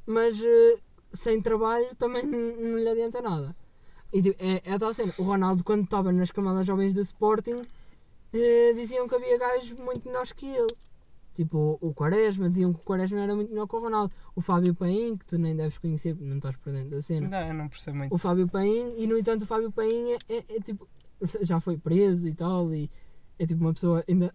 mas 0.05 0.41
eh, 0.43 0.75
sem 1.11 1.41
trabalho 1.41 1.93
também 1.95 2.25
não 2.25 2.77
lhe 2.77 2.87
adianta 2.89 3.21
nada. 3.21 3.55
E 4.11 4.21
tipo, 4.21 4.37
é, 4.43 4.61
é 4.63 4.73
a 4.73 4.79
tal 4.79 4.93
cena. 4.93 5.13
O 5.17 5.23
Ronaldo, 5.23 5.63
quando 5.63 5.83
estava 5.85 6.11
nas 6.11 6.29
camadas 6.31 6.65
jovens 6.67 6.93
do 6.93 7.01
Sporting, 7.01 7.61
eh, 8.33 8.73
diziam 8.73 9.07
que 9.07 9.15
havia 9.15 9.37
gajos 9.37 9.71
muito 9.73 10.07
melhores 10.07 10.31
que 10.31 10.45
ele. 10.47 10.73
Tipo, 11.33 11.77
o 11.81 11.93
Quaresma, 11.93 12.49
diziam 12.49 12.71
que 12.73 12.79
o 12.81 12.83
Quaresma 12.83 13.19
era 13.21 13.35
muito 13.35 13.49
melhor 13.49 13.67
que 13.67 13.75
o 13.75 13.79
Ronaldo. 13.79 14.13
O 14.35 14.41
Fábio 14.41 14.73
Paim, 14.75 15.17
que 15.17 15.25
tu 15.25 15.37
nem 15.39 15.55
deves 15.55 15.77
conhecer, 15.77 16.15
não 16.19 16.37
estás 16.37 16.55
por 16.57 16.71
dentro 16.71 16.91
da 16.91 17.01
cena. 17.01 17.27
Não, 17.27 17.47
eu 17.47 17.53
não 17.53 17.67
percebo 17.67 17.97
muito. 17.97 18.13
O 18.13 18.17
Fábio 18.17 18.47
Paim, 18.47 18.93
e 18.97 19.07
no 19.07 19.17
entanto, 19.17 19.41
o 19.41 19.45
Fábio 19.45 19.71
Paim 19.71 20.11
é, 20.11 20.17
é- 20.29 20.55
é 20.57 20.59
tipo, 20.59 20.87
já 21.41 21.59
foi 21.59 21.77
preso 21.77 22.27
e 22.27 22.33
tal, 22.33 22.73
e 22.73 22.89
é 23.39 23.45
tipo 23.45 23.61
uma 23.61 23.73
pessoa 23.73 24.03
ainda, 24.07 24.33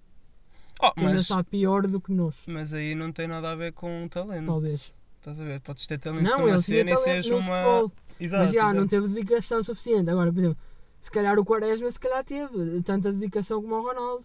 Oh, 0.80 0.92
que 0.92 1.00
ainda 1.00 1.12
mas, 1.14 1.22
está 1.22 1.42
pior 1.42 1.87
do 1.88 2.00
que 2.00 2.12
nós, 2.12 2.37
mas 2.46 2.72
aí 2.72 2.94
não 2.94 3.11
tem 3.12 3.26
nada 3.26 3.50
a 3.50 3.56
ver 3.56 3.72
com 3.72 4.06
talento. 4.08 4.46
talvez. 4.46 4.92
Estás 5.16 5.40
a 5.40 5.44
ver? 5.44 5.61
Podes 5.61 5.87
ter 5.87 5.98
talento 5.98 6.22
Não, 6.22 6.38
numa 6.46 6.58
cena 6.61 6.90
e 6.92 6.94
talento 6.94 7.04
seres 7.04 7.26
uma. 7.26 7.42
futebol. 7.42 7.92
Exato. 8.20 8.42
mas 8.44 8.52
já 8.52 8.61
exato. 8.61 8.74
não 8.76 8.87
teve 8.87 9.08
dedicação 9.08 9.62
suficiente. 9.62 10.08
Agora, 10.11 10.32
por 10.32 10.38
exemplo, 10.38 10.58
se 11.00 11.11
calhar 11.11 11.38
o 11.38 11.44
Quaresma 11.44 11.90
se 11.90 11.98
calhar 12.00 12.24
teve 12.24 12.80
tanta 12.82 13.12
dedicação 13.12 13.61
como 13.61 13.74
o 13.76 13.82
Ronaldo. 13.82 14.24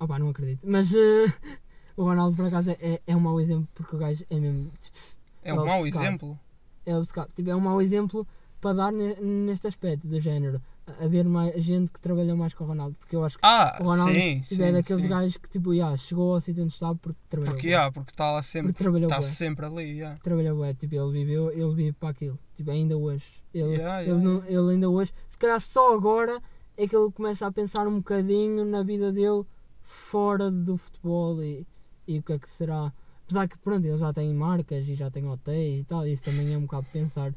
Opá, 0.00 0.18
não 0.18 0.28
acredito. 0.28 0.60
Mas 0.64 0.92
eh, 0.94 1.26
o 2.00 2.04
Ronaldo 2.04 2.36
por 2.36 2.46
acaso 2.46 2.70
é, 2.70 3.00
é 3.06 3.16
um 3.16 3.20
mau 3.20 3.40
exemplo 3.40 3.68
porque 3.74 3.94
o 3.94 3.98
gajo 3.98 4.24
é 4.30 4.38
mesmo. 4.38 4.70
tipo, 4.80 4.96
É 5.42 5.52
um 5.52 5.62
é 5.62 5.66
mau 5.66 5.80
obcecado. 5.80 6.04
exemplo. 6.04 6.38
É 6.86 6.96
obcecado. 6.96 7.30
Tipo, 7.34 7.50
é 7.50 7.56
um 7.56 7.60
mau 7.60 7.82
exemplo 7.82 8.26
para 8.60 8.72
dar 8.74 8.92
ne- 8.92 9.14
neste 9.20 9.66
aspecto 9.66 10.06
do 10.08 10.18
género. 10.20 10.60
Haver 11.00 11.24
mais 11.26 11.62
gente 11.62 11.92
que 11.92 12.00
trabalha 12.00 12.34
mais 12.34 12.54
com 12.54 12.64
o 12.64 12.66
Ronaldo. 12.66 12.96
Porque 12.98 13.14
eu 13.14 13.22
acho 13.22 13.36
que 13.36 13.44
Ah, 13.44 13.76
o 13.80 13.84
Ronaldo 13.84 14.12
sim, 14.14 14.34
tipo, 14.40 14.44
sim. 14.46 14.62
é 14.62 14.72
daqueles 14.72 15.02
sim. 15.02 15.08
gajos 15.08 15.36
que 15.36 15.48
tipo, 15.50 15.74
yeah, 15.74 15.94
chegou 15.98 16.32
ao 16.34 16.40
sítio 16.40 16.64
onde 16.64 16.72
está 16.72 16.94
porque 16.94 17.18
trabalhou. 17.28 17.54
Porque, 17.54 17.68
bué. 17.68 17.76
ah, 17.76 17.92
porque 17.92 18.10
está 18.12 18.32
lá 18.32 18.42
sempre. 18.42 18.72
Está 19.02 19.20
sempre 19.22 19.66
ali. 19.66 19.82
Yeah. 19.98 20.18
Trabalhou 20.22 20.56
bué. 20.56 20.72
Tipo, 20.72 20.94
ele 20.94 21.12
viveu, 21.12 21.50
ele 21.52 21.74
vive 21.74 21.92
para 21.92 22.08
aquilo. 22.08 22.38
Tipo, 22.54 22.70
ainda 22.70 22.96
hoje. 22.96 23.26
Ele, 23.52 23.74
Yeah, 23.76 24.02
Ele, 24.02 24.10
yeah, 24.12 24.24
não- 24.24 24.44
ele 24.46 24.72
ainda 24.74 24.88
hoje, 24.88 25.12
se 25.26 25.36
calhar 25.36 25.60
só 25.60 25.94
agora 25.94 26.40
é 26.76 26.86
que 26.86 26.96
ele 26.96 27.10
começa 27.12 27.46
a 27.46 27.52
pensar 27.52 27.86
um 27.86 27.96
bocadinho 27.98 28.64
na 28.64 28.82
vida 28.82 29.12
dele 29.12 29.44
fora 29.82 30.50
do 30.50 30.76
futebol 30.76 31.42
e, 31.42 31.66
e 32.08 32.18
o 32.18 32.22
que 32.22 32.32
é 32.32 32.38
que 32.38 32.48
será. 32.48 32.92
Apesar 33.24 33.46
que 33.46 33.58
pronto, 33.58 33.86
ele 33.86 33.96
já 33.96 34.12
tem 34.12 34.32
marcas 34.34 34.88
e 34.88 34.94
já 34.94 35.10
tem 35.10 35.28
hotéis 35.28 35.80
e 35.80 35.84
tal, 35.84 36.06
isso 36.06 36.24
também 36.24 36.52
é 36.54 36.56
um 36.58 36.62
bocado 36.62 36.86
pensar 36.92 37.32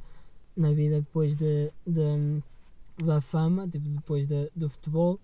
na 0.55 0.71
vida 0.71 1.01
depois 1.01 1.35
de, 1.35 1.69
de- 1.85 2.41
da 3.03 3.19
fama, 3.21 3.67
tipo 3.67 3.87
depois 3.89 4.25
de- 4.25 4.49
do 4.55 4.69
futebol. 4.69 5.19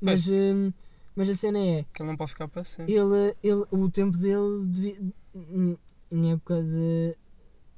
Mas, 0.00 0.28
hum, 0.28 0.72
mas 1.16 1.28
a 1.28 1.34
cena 1.34 1.58
é, 1.58 1.84
Que 1.92 2.02
ele 2.02 2.10
não 2.10 2.16
pode 2.16 2.30
ficar 2.30 2.46
para 2.48 2.62
sempre. 2.62 2.92
ele, 2.94 3.34
ele, 3.42 3.64
o 3.72 3.90
tempo 3.90 4.16
dele 4.16 4.64
devi- 4.66 5.12
em- 5.34 5.78
em 6.12 6.32
época 6.32 6.62
de. 6.62 7.16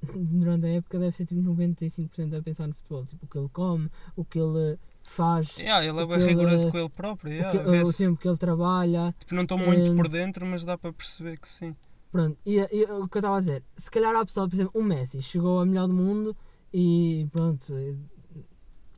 Durante 0.17 0.67
a 0.67 0.71
época 0.71 0.99
deve 0.99 1.15
ser 1.17 1.27
tipo 1.27 1.41
95% 1.43 2.35
a 2.39 2.43
pensar 2.43 2.67
no 2.67 2.75
futebol. 2.75 3.05
Tipo 3.07 3.25
o 3.25 3.29
que 3.29 3.39
ele 3.39 3.49
come, 3.51 3.91
o 4.17 4.25
que 4.25 4.39
ele 4.39 4.79
faz, 5.03 5.57
Yeah, 5.59 5.85
ele 5.87 5.99
é 5.99 6.03
o 6.03 6.07
bem 6.07 6.17
que 6.19 6.23
ele- 6.25 6.31
rigoroso 6.35 6.71
com 6.71 6.79
ele 6.79 6.89
próprio. 6.89 7.31
o, 7.31 7.35
Yeah, 7.35 7.53
que- 7.63 7.83
o 7.89 7.93
tempo 7.93 8.21
que 8.21 8.29
ele 8.29 8.37
trabalha. 8.37 9.15
Tipo, 9.19 9.35
não 9.35 9.43
estou 9.43 9.59
muito 9.59 9.93
Hum. 9.93 9.97
por 9.97 10.09
dentro, 10.09 10.45
mas 10.47 10.65
dá 10.65 10.77
para 10.79 10.93
perceber 10.93 11.39
que 11.39 11.49
sim. 11.49 11.75
Pronto, 12.11 12.37
e, 12.45 12.57
e 12.59 12.85
o 12.85 13.07
que 13.09 13.19
eu 13.19 13.21
estava 13.21 13.37
a 13.37 13.41
dizer, 13.41 13.63
se 13.77 13.91
calhar 13.91 14.15
há 14.17 14.25
pessoal, 14.25 14.49
por 14.49 14.55
exemplo, 14.55 14.73
o 14.81 14.83
Messi 14.83 15.23
chegou 15.23 15.61
a 15.61 15.67
melhor 15.67 15.87
do 15.87 15.95
mundo 15.95 16.37
e 16.73 17.27
pronto, 17.33 17.73
e, 17.79 17.97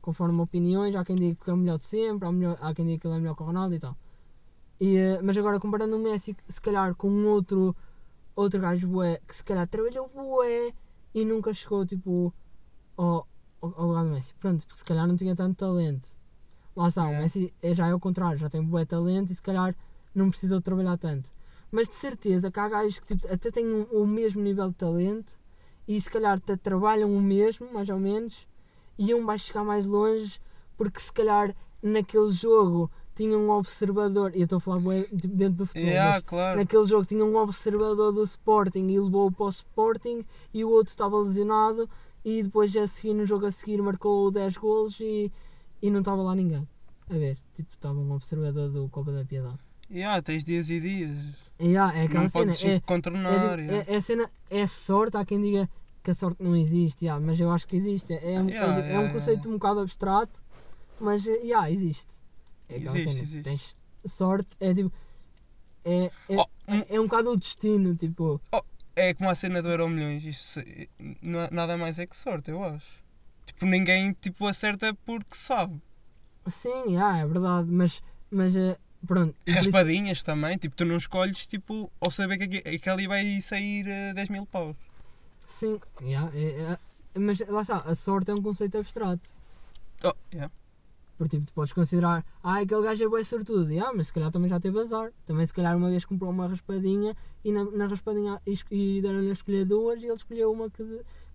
conforme 0.01 0.41
opiniões, 0.41 0.95
há 0.95 1.03
quem 1.05 1.15
diga 1.15 1.37
que 1.43 1.49
é 1.49 1.53
o 1.53 1.57
melhor 1.57 1.77
de 1.77 1.85
sempre, 1.85 2.27
há, 2.27 2.31
melhor, 2.31 2.57
há 2.59 2.73
quem 2.73 2.85
diga 2.85 2.99
que 2.99 3.07
ele 3.07 3.15
é 3.15 3.19
melhor 3.19 3.35
que 3.35 3.43
o 3.43 3.45
Ronaldo 3.45 3.75
e 3.75 3.79
tal. 3.79 3.95
E, 4.81 4.97
eh, 4.97 5.21
mas 5.21 5.37
agora 5.37 5.59
comparando 5.59 5.95
o 5.95 5.99
Messi, 5.99 6.35
se 6.49 6.59
calhar 6.59 6.93
com 6.95 7.07
um 7.09 7.27
outro, 7.27 7.75
outro 8.35 8.59
gajo 8.59 8.87
bué, 8.87 9.21
que 9.27 9.35
se 9.35 9.43
calhar 9.43 9.67
trabalhou 9.67 10.09
bué 10.09 10.73
e 11.13 11.23
nunca 11.23 11.53
chegou 11.53 11.85
tipo 11.85 12.33
ao, 12.97 13.27
ao, 13.77 13.87
lugar 13.87 14.03
do 14.05 14.11
Messi. 14.11 14.33
Pronto, 14.39 14.65
porque 14.65 14.79
se 14.79 14.85
calhar 14.85 15.07
não 15.07 15.15
tinha 15.15 15.35
tanto 15.35 15.55
talento. 15.57 16.17
Lá 16.75 16.87
está, 16.87 17.03
o 17.05 17.11
É. 17.13 17.19
Messi 17.21 17.53
é, 17.61 17.73
já 17.73 17.87
é 17.87 17.93
o 17.93 17.99
contrário, 17.99 18.37
já 18.37 18.49
tem 18.49 18.63
bué 18.63 18.83
talento 18.85 19.31
e 19.31 19.35
se 19.35 19.41
calhar 19.41 19.75
não 20.13 20.29
precisou 20.29 20.59
trabalhar 20.61 20.97
tanto. 20.97 21.31
Mas 21.71 21.87
de 21.87 21.95
certeza 21.95 22.51
que 22.51 22.59
há 22.59 22.67
gajos 22.69 22.99
que 22.99 23.15
tipo, 23.15 23.31
até 23.33 23.51
têm 23.51 23.65
um- 23.67 23.87
o 23.91 24.05
mesmo 24.07 24.41
nível 24.41 24.69
de 24.69 24.75
talento 24.75 25.39
e 25.87 25.99
se 25.99 26.09
calhar 26.09 26.37
até 26.37 26.55
trabalham 26.55 27.15
o 27.15 27.21
mesmo, 27.21 27.71
mais 27.73 27.89
ou 27.89 27.99
menos, 27.99 28.47
e 28.97 29.13
um 29.13 29.25
vai 29.25 29.37
chegar 29.39 29.63
mais 29.63 29.85
longe 29.85 30.39
porque 30.77 30.99
se 30.99 31.11
calhar 31.11 31.53
naquele 31.81 32.31
jogo 32.31 32.89
tinha 33.15 33.37
um 33.37 33.51
observador, 33.51 34.31
e 34.35 34.39
eu 34.39 34.43
estou 34.45 34.57
a 34.57 34.59
falar 34.59 34.79
tipo, 35.03 35.35
dentro 35.35 35.57
do 35.57 35.65
futebol, 35.67 35.89
Yeah, 35.89 36.13
mas 36.15 36.21
claro. 36.23 36.57
naquele 36.59 36.85
jogo 36.85 37.05
tinha 37.05 37.23
um 37.23 37.35
observador 37.37 38.11
do 38.11 38.23
Sporting 38.23 38.87
e 38.87 38.99
levou-o 38.99 39.31
para 39.31 39.45
o 39.45 39.49
Sporting 39.49 40.25
e 40.51 40.63
o 40.65 40.69
outro 40.69 40.89
estava 40.89 41.17
lesionado 41.19 41.87
e 42.25 42.43
depois 42.43 42.75
a 42.77 42.87
seguir 42.87 43.13
no 43.13 43.25
jogo 43.25 43.45
a 43.45 43.51
seguir 43.51 43.81
marcou 43.81 44.31
10 44.31 44.57
golos 44.57 44.99
e, 44.99 45.31
e 45.81 45.89
não 45.91 45.99
estava 45.99 46.21
lá 46.21 46.33
ninguém. 46.35 46.67
A 47.09 47.13
ver, 47.13 47.37
tipo, 47.53 47.69
estava 47.73 47.99
um 47.99 48.11
observador 48.13 48.69
do 48.69 48.87
Copa 48.89 49.11
da 49.11 49.25
Piedade. 49.25 49.59
Yeah, 49.91 50.21
tens 50.21 50.43
dias 50.43 50.69
e 50.69 50.79
dias. 50.79 51.11
E, 51.59 51.75
ah, 51.77 51.91
é 51.93 52.03
aquela 52.05 52.23
não 52.23 52.29
cena, 52.29 52.45
podes 52.45 52.63
é, 52.65 52.79
contornar. 52.81 53.59
é, 53.59 53.63
yeah. 53.63 53.91
é, 53.91 53.95
é 53.97 54.01
cena, 54.01 54.29
é 54.49 54.65
sorte, 54.65 55.17
há 55.17 55.25
quem 55.25 55.39
diga 55.41 55.69
que 56.01 56.11
a 56.11 56.13
sorte 56.15 56.41
não 56.41 56.55
existe, 56.55 57.05
yeah, 57.05 57.23
mas 57.23 57.39
eu 57.39 57.51
acho 57.51 57.67
que 57.67 57.75
existe. 57.75 58.13
É, 58.13 58.39
um- 58.41 58.49
Yeah, 58.49 58.73
é, 58.77 58.79
é 58.79 58.97
um 58.97 59.01
yeah, 59.01 59.13
conceito 59.13 59.49
um 59.49 59.53
bocado 59.53 59.81
abstrato, 59.81 60.41
mas 60.99 61.25
yeah, 61.25 61.69
existe. 61.69 62.07
É 62.69 62.77
aquela 62.77 62.97
Existe, 62.97 63.11
cena, 63.13 63.23
existe. 63.23 63.43
tens 63.43 63.75
sorte, 64.05 64.49
é 64.59 64.73
tipo. 64.73 64.91
É, 65.85 66.05
é, 66.29 66.37
Oh, 66.37 66.45
um- 66.67 66.73
é, 66.75 66.85
é 66.95 66.99
um 66.99 67.03
bocado 67.03 67.29
o 67.31 67.37
destino, 67.37 67.93
tipo. 67.95 68.41
É 68.95 69.13
como 69.13 69.29
a 69.29 69.35
cena 69.35 69.61
do 69.61 69.69
Euro 69.69 69.89
Milhões. 69.89 70.23
Isso 70.23 70.59
não 71.21 71.47
nada 71.51 71.75
mais 71.77 71.97
é 71.99 72.05
que 72.05 72.15
sorte, 72.15 72.51
eu 72.51 72.63
acho. 72.63 72.85
Tipo, 73.45 73.65
ninguém 73.65 74.13
tipo, 74.13 74.47
acerta 74.47 74.93
porque 75.05 75.35
sabe. 75.35 75.81
Sim, 76.45 76.89
yeah, 76.93 77.17
é 77.19 77.25
verdade, 77.27 77.67
mas, 77.71 78.01
mas 78.29 78.55
eh, 78.55 78.77
pronto. 79.07 79.33
por 79.43 79.49
isso- 79.51 79.59
Raspadinhas 79.59 80.21
também, 80.23 80.57
tipo, 80.57 80.75
tu 80.75 80.85
não 80.85 80.97
escolhes 80.97 81.47
tipo, 81.47 81.91
ao 81.99 82.11
saber 82.11 82.37
que, 82.37 82.43
aqui- 82.59 82.79
que 82.79 82.89
ali 82.89 83.07
vai 83.07 83.41
sair 83.41 83.87
eh, 83.87 84.13
10 84.13 84.29
mil 84.29 84.45
paus. 84.45 84.75
Sim, 85.45 85.79
yeah, 86.01 86.29
é- 86.35 86.73
é- 87.15 87.19
mas 87.19 87.39
lá 87.47 87.61
está, 87.61 87.77
a 87.79 87.95
sorte 87.95 88.31
é 88.31 88.33
um 88.33 88.41
conceito 88.41 88.77
abstrato. 88.77 89.33
Oh, 90.03 90.13
yeah. 90.33 90.51
Porque 91.23 91.37
tipo, 91.37 91.45
tu 91.47 91.53
podes 91.53 91.71
considerar, 91.71 92.25
ah, 92.43 92.59
aquele 92.59 92.81
gajo 92.81 93.05
é 93.05 93.09
bem 93.09 93.23
sortudo, 93.23 93.71
yeah, 93.71 93.93
mas 93.95 94.07
se 94.07 94.13
calhar 94.13 94.29
também 94.29 94.49
já 94.49 94.59
teve 94.59 94.77
azar. 94.77 95.09
Também 95.25 95.45
se 95.45 95.53
calhar 95.53 95.77
uma 95.77 95.89
vez 95.89 96.03
comprou 96.03 96.29
uma 96.29 96.47
raspadinha 96.49 97.15
e 97.45 97.51
na, 97.51 97.63
na 97.63 97.85
raspadinha 97.87 98.41
es- 98.45 98.65
e 98.69 98.99
deram-lhe 99.01 99.29
a 99.29 99.33
escolher 99.33 99.63
duas 99.65 100.01
e 100.03 100.05
ele 100.05 100.13
escolheu 100.13 100.51
uma 100.51 100.69
que, 100.69 100.83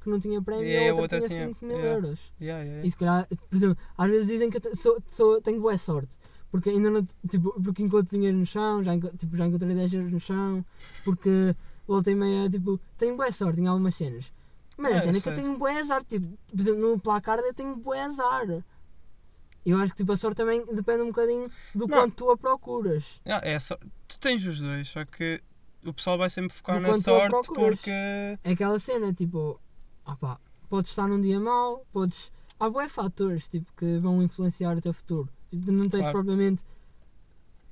que 0.02 0.10
não 0.10 0.20
tinha 0.20 0.42
prémio 0.42 0.66
E 0.66 0.72
e 0.72 0.76
a 0.76 0.80
a 0.80 0.84
outra, 0.88 1.02
outra 1.02 1.18
tinha 1.20 1.28
tinha- 1.30 1.48
5 1.48 1.64
mil 1.64 1.76
yeah. 1.78 1.94
euros. 1.96 2.32
Yeah, 2.38 2.62
yeah, 2.64 2.86
E 2.86 2.90
se 2.90 2.96
calhar, 2.98 3.26
por 3.48 3.56
exemplo, 3.56 3.78
às 3.96 4.10
vezes 4.10 4.26
dizem 4.28 4.50
que 4.50 4.58
eu 4.68 4.76
sou, 4.76 5.02
sou, 5.06 5.40
tenho 5.40 5.58
boa 5.58 5.78
sorte. 5.78 6.16
Porque 6.50 6.68
ainda 6.68 6.90
não, 6.90 7.06
tipo, 7.30 7.58
porque 7.62 7.82
encontro 7.82 8.14
dinheiro 8.14 8.36
no 8.36 8.44
chão, 8.44 8.84
já, 8.84 8.92
tipo, 9.16 9.36
já 9.36 9.46
encontrei 9.46 9.74
10 9.74 9.94
euros 9.94 10.12
no 10.12 10.20
chão, 10.20 10.62
porque 11.04 11.54
voltei 11.86 12.14
meia, 12.14 12.48
tipo, 12.50 12.78
tenho 12.98 13.16
boa 13.16 13.30
sorte 13.32 13.60
em 13.62 13.66
algumas 13.66 13.94
cenas. 13.94 14.32
Mas 14.76 14.92
a 14.92 14.96
É, 14.96 15.00
cena 15.00 15.18
é 15.18 15.20
que 15.20 15.28
eu 15.28 15.34
tenho 15.34 15.56
boa 15.58 15.72
azar, 15.72 16.04
tipo, 16.04 16.26
por 16.50 16.60
exemplo, 16.60 16.80
no 16.80 17.00
placar 17.00 17.38
eu 17.40 17.52
tenho 17.54 17.74
boa 17.76 17.96
azar. 18.04 18.46
Eu 19.66 19.78
acho 19.78 19.92
que 19.92 19.98
tipo, 19.98 20.12
a 20.12 20.16
sorte 20.16 20.36
também 20.36 20.64
depende 20.72 21.02
um 21.02 21.08
bocadinho 21.08 21.50
do 21.74 21.86
Não. 21.86 21.98
quanto 21.98 22.14
tu 22.14 22.30
a 22.30 22.36
procuras. 22.36 23.20
Yeah, 23.26 23.46
é 23.46 23.58
só, 23.58 23.76
tu 24.06 24.18
tens 24.18 24.44
os 24.46 24.60
dois, 24.60 24.88
só 24.88 25.04
que 25.04 25.40
o 25.84 25.92
pessoal 25.92 26.16
vai 26.16 26.30
sempre 26.30 26.54
focar 26.56 26.76
Do 26.76 26.82
na 26.82 26.94
sorte 26.94 27.48
porque. 27.48 27.90
É 27.90 28.52
aquela 28.52 28.78
cena, 28.78 29.12
tipo, 29.12 29.60
opá, 30.06 30.40
podes 30.68 30.90
estar 30.90 31.06
num 31.06 31.20
dia 31.20 31.38
mau, 31.38 31.84
podes. 31.92 32.32
Há 32.60 32.68
bué 32.68 32.88
fatores 32.88 33.46
tipo, 33.48 33.72
que 33.76 33.98
vão 33.98 34.22
influenciar 34.22 34.76
o 34.76 34.80
teu 34.80 34.92
futuro. 34.92 35.28
Tipo, 35.48 35.66
tu 35.66 35.72
não 35.72 35.88
tens 35.88 36.00
Claro. 36.00 36.12
propriamente 36.12 36.64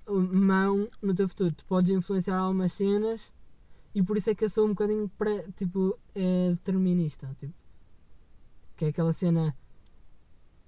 mão 0.09 0.88
no 1.03 1.14
teu 1.14 1.29
futuro. 1.29 1.53
Tu 1.53 1.64
podes 1.64 1.90
influenciar 1.90 2.37
algumas 2.38 2.72
cenas 2.72 3.33
e 3.94 4.03
por 4.03 4.16
isso 4.16 4.31
é 4.31 4.35
que 4.35 4.44
eu 4.44 4.51
sou 4.51 4.66
um 4.66 4.70
bocadinho 4.70 5.09
pré, 5.18 5.44
tipo, 5.57 5.99
é, 6.14 6.51
determinista. 6.51 7.35
Tipo, 7.38 7.55
que 8.77 8.85
é 8.85 8.88
aquela 8.88 9.12
cena. 9.12 9.57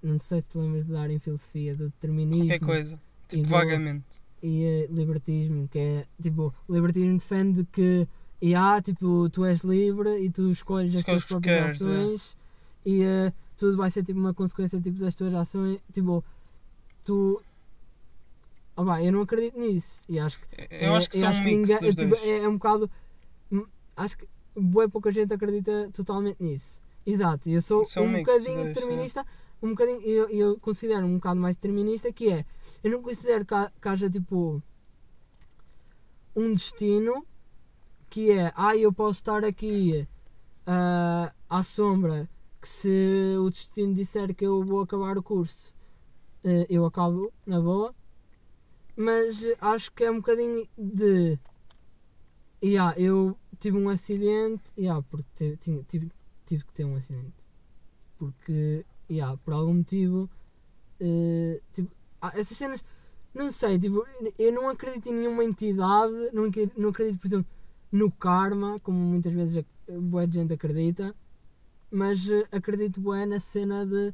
Não 0.02 0.18
sei 0.18 0.40
se 0.40 0.48
te 0.48 0.58
lembras 0.58 0.84
de 0.86 0.92
dar 0.92 1.10
em 1.10 1.18
filosofia 1.18 1.74
do 1.74 1.86
determinismo 1.86 2.44
qualquer 2.46 2.60
coisa. 2.64 3.00
Tipo, 3.28 3.42
do- 3.42 3.48
vagamente. 3.48 4.20
e 4.42 4.64
eh, 4.64 4.86
libertismo, 4.90 5.66
que 5.68 5.78
é 5.78 6.06
tipo, 6.22 6.54
o 6.68 6.72
libertismo 6.74 7.18
defende 7.18 7.64
que 7.72 8.06
e 8.40 8.54
há, 8.54 8.80
tipo, 8.80 9.28
tu 9.30 9.44
és 9.44 9.60
livre 9.62 10.16
e 10.24 10.30
tu 10.30 10.48
escolhes 10.50 10.94
as 10.94 11.00
Escolhes 11.00 11.24
tuas 11.24 11.24
que 11.24 11.28
próprias 11.28 11.78
queres, 11.78 11.82
é. 11.82 11.84
ações 11.84 12.36
e 12.84 13.02
eh, 13.02 13.32
tudo 13.56 13.76
vai 13.76 13.90
ser 13.90 14.04
tipo 14.04 14.18
uma 14.20 14.32
consequência 14.32 14.80
tipo, 14.80 14.98
das 14.98 15.14
tuas 15.14 15.34
ações. 15.34 15.80
Tipo, 15.92 16.24
tu. 17.04 17.42
Ah, 18.76 18.84
pá, 18.84 19.02
eu 19.02 19.10
não 19.12 19.22
acredito 19.22 19.58
nisso. 19.58 20.04
E 20.08 20.18
acho 20.20 20.38
que, 20.38 20.46
Eu 20.70 20.92
é- 20.92 20.96
acho 20.96 21.10
que 21.10 21.16
eu 21.16 21.20
são 21.20 21.30
um 21.30 21.44
mix 21.44 21.68
ninguém- 21.68 21.80
dos 21.80 21.96
tipo, 21.96 22.14
é, 22.14 22.44
é 22.44 22.48
um 22.48 22.54
bocado. 22.54 22.90
hum, 23.50 23.66
Acho 23.96 24.16
que 24.16 24.28
boa 24.54 24.88
pouca 24.88 25.10
gente 25.10 25.34
acredita 25.34 25.90
totalmente 25.92 26.36
nisso. 26.40 26.80
Exato, 27.04 27.48
e 27.48 27.54
eu 27.54 27.62
sou 27.62 27.84
São 27.86 28.04
um 28.04 28.08
mix 28.12 28.24
bocadinho 28.28 28.62
dois, 28.62 28.74
determinista, 28.74 29.26
um 29.62 29.70
bocadinho, 29.70 30.00
eu, 30.02 30.28
eu 30.30 30.58
considero 30.60 31.06
um 31.06 31.14
bocado 31.14 31.40
mais 31.40 31.56
determinista 31.56 32.12
que 32.12 32.30
é, 32.30 32.44
eu 32.82 32.90
não 32.90 33.02
considero 33.02 33.44
que, 33.44 33.54
que 33.80 33.88
haja 33.88 34.08
tipo 34.08 34.62
um 36.34 36.52
destino 36.52 37.26
que 38.08 38.30
é, 38.30 38.52
ah, 38.54 38.76
eu 38.76 38.92
posso 38.92 39.18
estar 39.20 39.44
aqui 39.44 40.06
ah, 40.66 41.32
à 41.48 41.62
sombra 41.62 42.28
que 42.60 42.68
se 42.68 43.36
o 43.40 43.48
destino 43.50 43.94
disser 43.94 44.34
que 44.34 44.44
eu 44.44 44.62
vou 44.64 44.80
acabar 44.82 45.16
o 45.16 45.22
curso, 45.22 45.74
eh, 46.44 46.66
eu 46.68 46.84
acabo 46.84 47.32
na 47.46 47.60
boa. 47.60 47.94
Mas 48.96 49.44
acho 49.60 49.92
que 49.92 50.04
é 50.04 50.10
um 50.10 50.16
bocadinho 50.16 50.66
de. 50.76 51.38
Yeah, 52.62 52.98
eu 52.98 53.38
tive 53.60 53.76
um 53.78 53.88
acidente, 53.88 54.72
yeah, 54.76 55.00
porque 55.08 55.56
tinha- 55.58 55.84
tive, 55.84 56.08
tive 56.44 56.64
que 56.64 56.72
ter 56.72 56.84
um 56.84 56.96
acidente. 56.96 57.48
Porque, 58.18 58.84
yeah, 59.10 59.36
por 59.44 59.54
algum 59.54 59.74
motivo, 59.74 60.28
eh, 61.00 61.60
tipo, 61.72 61.90
essas 62.34 62.56
cenas, 62.56 62.84
não 63.34 63.50
sei, 63.50 63.78
tipo, 63.78 64.04
eu 64.38 64.52
não 64.52 64.68
acredito 64.68 65.08
em 65.08 65.14
nenhuma 65.14 65.44
entidade, 65.44 66.12
não, 66.32 66.44
acre- 66.44 66.72
não 66.76 66.88
acredito, 66.90 67.18
por 67.20 67.26
exemplo, 67.26 67.46
no 67.92 68.10
karma, 68.10 68.78
como 68.80 68.98
muitas 68.98 69.32
vezes 69.32 69.64
a 69.88 69.92
boa 70.00 70.30
gente 70.30 70.52
acredita, 70.52 71.14
mas 71.90 72.28
eh, 72.30 72.44
acredito 72.52 73.00
bué 73.00 73.24
na 73.24 73.40
cena 73.40 73.86
de 73.86 74.12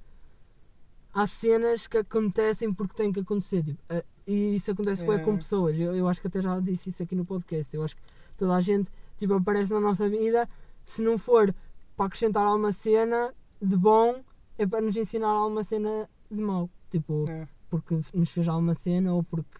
há 1.12 1.26
cenas 1.26 1.86
que 1.86 1.98
acontecem 1.98 2.72
porque 2.72 2.94
têm 2.94 3.12
que 3.12 3.20
acontecer 3.20 3.62
tipo, 3.62 3.80
eh, 3.88 4.04
e 4.26 4.54
isso 4.56 4.70
acontece 4.70 5.02
É. 5.04 5.18
com 5.18 5.36
pessoas 5.36 5.78
eu, 5.78 5.94
eu 5.94 6.08
acho 6.08 6.20
que 6.20 6.26
até 6.28 6.40
já 6.40 6.58
disse 6.60 6.90
isso 6.90 7.02
aqui 7.02 7.14
no 7.14 7.24
podcast 7.24 7.74
eu 7.74 7.82
acho 7.82 7.94
que 7.96 8.02
toda 8.36 8.54
a 8.54 8.60
gente 8.60 8.90
tipo, 9.16 9.34
aparece 9.34 9.72
na 9.72 9.80
nossa 9.80 10.08
vida 10.08 10.48
se 10.84 11.02
não 11.02 11.16
for 11.18 11.54
para 11.96 12.06
acrescentar 12.06 12.44
alguma 12.46 12.72
cena 12.72 13.32
de 13.60 13.76
bom 13.76 14.22
é 14.58 14.66
para 14.66 14.80
nos 14.80 14.96
ensinar 14.96 15.28
alguma 15.28 15.64
cena 15.64 16.08
de 16.30 16.40
mau 16.40 16.68
tipo, 16.90 17.24
É. 17.28 17.46
porque 17.70 17.98
nos 18.14 18.30
fez 18.30 18.46
alguma 18.48 18.74
cena 18.74 19.12
ou 19.14 19.22
porque 19.22 19.58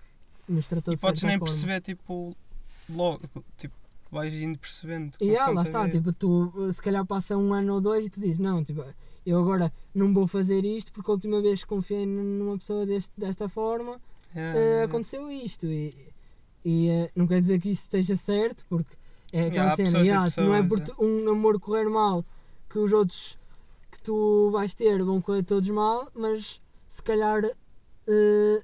nos 0.48 0.66
tratou 0.66 0.92
E 0.92 0.96
de 0.96 1.00
podes 1.00 1.20
certa 1.20 1.30
nem 1.30 1.38
forma. 1.38 1.52
perceber, 1.52 1.80
tipo, 1.80 2.36
logo, 2.88 3.20
tipo, 3.56 3.74
vais 4.10 4.32
indo 4.34 4.58
percebendo. 4.58 5.16
E 5.20 5.34
ah, 5.36 5.46
consoante 5.46 5.54
lá 5.56 5.62
está, 5.62 5.88
tipo, 5.88 6.12
tu 6.12 6.72
se 6.72 6.80
calhar 6.82 7.04
passa 7.04 7.36
um 7.36 7.52
ano 7.52 7.74
ou 7.74 7.80
dois 7.80 8.06
e 8.06 8.10
tu 8.10 8.20
dizes, 8.20 8.38
não, 8.38 8.62
tipo, 8.62 8.84
eu 9.26 9.40
agora 9.40 9.72
não 9.94 10.12
vou 10.14 10.26
fazer 10.26 10.64
isto 10.64 10.92
porque 10.92 11.10
a 11.10 11.14
última 11.14 11.40
vez 11.42 11.62
que 11.62 11.66
confiei 11.68 12.06
numa 12.06 12.56
pessoa 12.58 12.86
deste, 12.86 13.10
desta 13.16 13.48
forma 13.48 14.00
é. 14.34 14.84
aconteceu 14.84 15.30
isto. 15.30 15.66
E, 15.66 15.94
e 16.64 16.88
eh, 16.88 17.10
não 17.16 17.26
quer 17.26 17.40
dizer 17.40 17.60
que 17.60 17.70
isso 17.70 17.82
esteja 17.82 18.16
certo, 18.16 18.64
porque 18.68 18.94
é 19.32 19.46
aquela 19.46 19.74
Yeah, 19.74 19.76
cena, 19.76 19.88
pessoas 19.90 20.06
e 20.06 20.10
yeah, 20.10 20.30
tu 20.30 20.40
não 20.42 20.54
é 20.54 20.62
por 20.62 20.80
pessoas, 20.80 20.98
um 20.98 21.24
namoro 21.24 21.58
correr 21.58 21.88
mal 21.90 22.24
que 22.70 22.78
os 22.78 22.92
outros 22.92 23.38
que 23.94 24.00
tu 24.02 24.50
vais 24.50 24.74
ter 24.74 25.02
vão 25.04 25.20
correr 25.20 25.42
todos 25.44 25.68
mal, 25.70 26.10
mas 26.14 26.60
se 26.88 27.02
calhar 27.02 27.44
eh, 28.06 28.60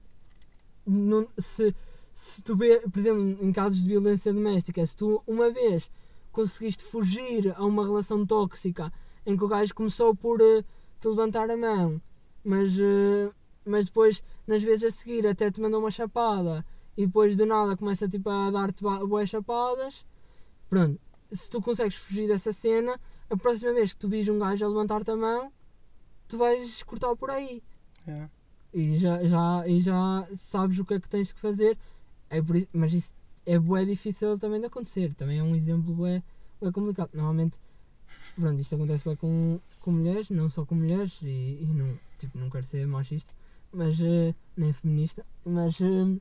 não- 0.86 1.28
se, 1.38 1.74
se 2.14 2.42
tu 2.42 2.56
vê, 2.56 2.80
por 2.80 2.98
exemplo, 2.98 3.38
em 3.44 3.52
casos 3.52 3.80
de 3.82 3.88
violência 3.88 4.32
doméstica, 4.32 4.84
se 4.84 4.96
tu 4.96 5.22
uma 5.26 5.50
vez 5.50 5.90
conseguiste 6.32 6.84
fugir 6.84 7.52
a 7.56 7.64
uma 7.64 7.84
relação 7.84 8.24
tóxica 8.26 8.92
em 9.26 9.36
que 9.36 9.44
o 9.44 9.48
gajo 9.48 9.74
começou 9.74 10.14
por 10.14 10.40
eh, 10.40 10.64
te 11.00 11.08
levantar 11.08 11.50
a 11.50 11.56
mão, 11.56 12.00
mas, 12.44 12.78
eh, 12.78 13.30
mas 13.64 13.86
depois 13.86 14.22
nas 14.46 14.62
vezes 14.62 14.84
a 14.84 14.90
seguir 14.90 15.26
até 15.26 15.50
te 15.50 15.60
mandou 15.60 15.80
uma 15.80 15.90
chapada 15.90 16.64
e 16.96 17.06
depois 17.06 17.36
do 17.36 17.46
nada 17.46 17.76
começa 17.76 18.08
tipo, 18.08 18.28
a 18.28 18.50
dar-te 18.50 18.82
boas 18.82 19.28
chapadas, 19.28 20.04
pronto, 20.68 21.00
se 21.30 21.48
tu 21.48 21.60
consegues 21.60 21.94
fugir 21.96 22.26
dessa 22.28 22.52
cena, 22.52 22.98
a 23.30 23.36
próxima 23.36 23.72
vez 23.72 23.92
que 23.94 24.00
tu 24.00 24.08
vis 24.08 24.28
um 24.28 24.38
gajo 24.38 24.64
a 24.64 24.68
levantar-te 24.68 25.10
a 25.10 25.16
mão, 25.16 25.52
tu 26.28 26.36
vais 26.38 26.82
cortar 26.82 27.14
por 27.16 27.30
aí 27.30 27.62
É. 28.06 28.28
e 28.74 28.96
já, 28.96 29.22
já, 29.24 29.64
e 29.66 29.80
já 29.80 30.26
sabes 30.36 30.78
o 30.78 30.84
que 30.84 30.94
é 30.94 31.00
que 31.00 31.08
tens 31.08 31.32
que 31.32 31.40
fazer. 31.40 31.78
É 32.28 32.40
por 32.42 32.56
isso, 32.56 32.68
mas 32.72 32.92
isso 32.92 33.12
é 33.46 33.58
bué 33.58 33.84
difícil 33.84 34.38
também 34.38 34.60
de 34.60 34.66
acontecer. 34.66 35.14
Também 35.14 35.38
é 35.38 35.42
um 35.42 35.54
exemplo 35.56 35.92
bué, 35.94 36.22
bué 36.60 36.70
complicado. 36.70 37.10
Normalmente, 37.12 37.58
pronto, 38.38 38.60
isto 38.60 38.74
acontece 38.74 39.04
bué 39.04 39.16
com, 39.16 39.58
com 39.80 39.90
mulheres, 39.92 40.30
não 40.30 40.48
só 40.48 40.64
com 40.64 40.74
mulheres, 40.74 41.18
e, 41.22 41.58
e 41.62 41.74
não, 41.74 41.98
tipo, 42.18 42.38
não 42.38 42.48
quero 42.50 42.64
ser 42.64 42.86
machista, 42.86 43.32
mas, 43.72 44.00
eh, 44.00 44.34
nem 44.56 44.72
feminista, 44.72 45.24
mas 45.44 45.80
eh, 45.80 46.16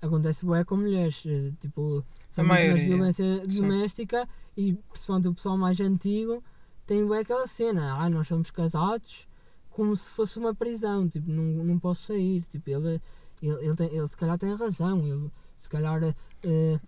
acontece 0.00 0.44
bué 0.44 0.64
com 0.64 0.76
mulheres. 0.76 1.24
eh, 1.26 1.52
tipo, 1.60 2.04
são 2.28 2.44
vítimas 2.44 2.80
de 2.80 2.86
violência 2.86 3.44
sim. 3.48 3.60
doméstica 3.60 4.28
e 4.56 4.74
principalmente 4.74 5.28
o 5.28 5.34
pessoal 5.34 5.56
mais 5.58 5.80
antigo 5.80 6.42
tem 6.86 7.04
bué 7.04 7.20
aquela 7.20 7.46
cena, 7.46 7.94
ah, 7.98 8.08
nós 8.08 8.28
somos 8.28 8.50
casados 8.50 9.28
como 9.70 9.94
se 9.94 10.10
fosse 10.10 10.38
uma 10.38 10.54
prisão, 10.54 11.06
tipo, 11.08 11.30
não, 11.30 11.64
não 11.64 11.78
posso 11.78 12.06
sair, 12.06 12.42
tipo, 12.46 12.70
ele, 12.70 13.00
ele, 13.42 13.66
ele, 13.66 13.76
tem, 13.76 13.94
ele 13.94 14.08
se 14.08 14.16
calhar 14.16 14.38
tem 14.38 14.54
razão, 14.54 15.06
ele 15.06 15.30
se 15.56 15.68
calhar 15.68 16.02
eh, 16.02 16.80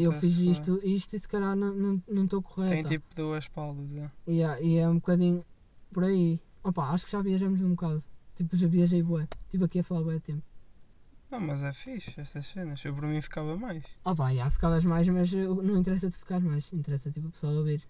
eu 0.00 0.12
fiz 0.12 0.36
isto, 0.38 0.80
isto 0.84 1.16
e 1.16 1.18
se 1.18 1.28
calhar 1.28 1.56
não 1.56 1.96
estou 2.24 2.40
estou 2.40 2.64
Tem 2.66 2.82
tipo 2.84 3.14
duas 3.14 3.48
paulas, 3.48 3.92
é. 3.94 4.10
E, 4.26 4.42
é- 4.42 4.62
e 4.62 4.78
é 4.78 4.88
um 4.88 4.94
bocadinho 4.94 5.44
por 5.92 6.04
aí. 6.04 6.40
Opa, 6.62 6.90
acho 6.90 7.06
que 7.06 7.12
já 7.12 7.22
viajamos 7.22 7.60
um 7.60 7.70
bocado. 7.70 8.02
Tipo, 8.34 8.56
já 8.56 8.66
viajei 8.68 9.02
bué. 9.02 9.26
Tipo 9.48 9.64
aqui 9.64 9.78
a 9.80 9.82
falar 9.82 10.02
bué 10.02 10.18
tempo. 10.20 10.42
Não, 11.30 11.40
mas 11.40 11.62
é 11.62 11.72
fixe 11.72 12.20
estas 12.20 12.46
cenas. 12.46 12.84
Eu 12.84 12.92
por 12.94 13.04
mim 13.04 13.20
ficava 13.20 13.56
mais. 13.56 13.84
Opa, 14.04 14.34
já 14.34 14.50
ficavas 14.50 14.84
mais, 14.84 15.06
mas 15.08 15.32
não 15.32 15.76
interessa 15.76 16.08
de 16.10 16.18
ficar 16.18 16.40
mais. 16.40 16.72
Interessa 16.72 17.10
tipo 17.10 17.28
o 17.28 17.30
pessoal 17.30 17.52
ouvir. 17.54 17.82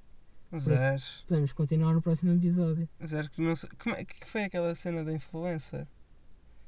Zero. 0.59 1.03
Podemos 1.29 1.53
continuar 1.53 1.95
no 1.95 2.03
próximo 2.03 2.33
episódio. 2.33 2.89
Zero 3.07 3.31
que 3.31 3.41
não 3.41 3.55
sei. 3.55 3.71
Como 3.83 3.95
é 3.95 4.05
que 4.05 4.27
foi 4.27 4.45
aquela 4.45 4.75
cena 4.75 5.05
da 5.05 5.13
influencer? 5.13 5.87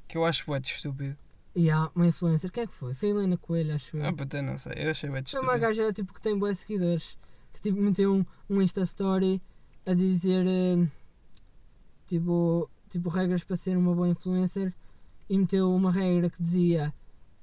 Que 0.08 0.16
eu 0.16 0.24
acho 0.24 0.46
bué 0.46 0.60
estúpido. 0.60 1.16
E 1.54 1.70
há 1.70 1.90
uma 1.94 2.06
influencer, 2.06 2.50
quem 2.50 2.62
é 2.62 2.66
que 2.66 2.72
foi? 2.74 2.94
Foi 2.94 3.08
a 3.08 3.12
Helena 3.12 3.36
Coelho, 3.36 3.74
acho 3.74 3.96
eu. 3.96 4.04
Ah, 4.06 4.08
até 4.16 4.40
não 4.40 4.56
sei. 4.56 4.72
Eu 4.76 4.90
achei 4.92 5.10
bué 5.10 5.20
de 5.20 5.30
Foi 5.32 5.40
uma 5.40 5.54
estúpido. 5.56 5.76
gaja 5.76 5.92
tipo, 5.92 6.14
que 6.14 6.22
tem 6.22 6.38
boas 6.38 6.58
seguidores 6.60 7.18
que 7.52 7.60
tipo, 7.60 7.78
meteu 7.78 8.14
um, 8.14 8.24
um 8.48 8.62
Insta 8.62 8.80
Story 8.82 9.42
a 9.84 9.92
dizer 9.92 10.46
eh, 10.46 10.86
tipo, 12.06 12.70
tipo 12.88 13.08
regras 13.08 13.44
para 13.44 13.56
ser 13.56 13.76
uma 13.76 13.94
boa 13.94 14.08
influencer 14.08 14.72
e 15.28 15.38
meteu 15.38 15.72
uma 15.72 15.90
regra 15.90 16.28
que 16.28 16.42
dizia 16.42 16.92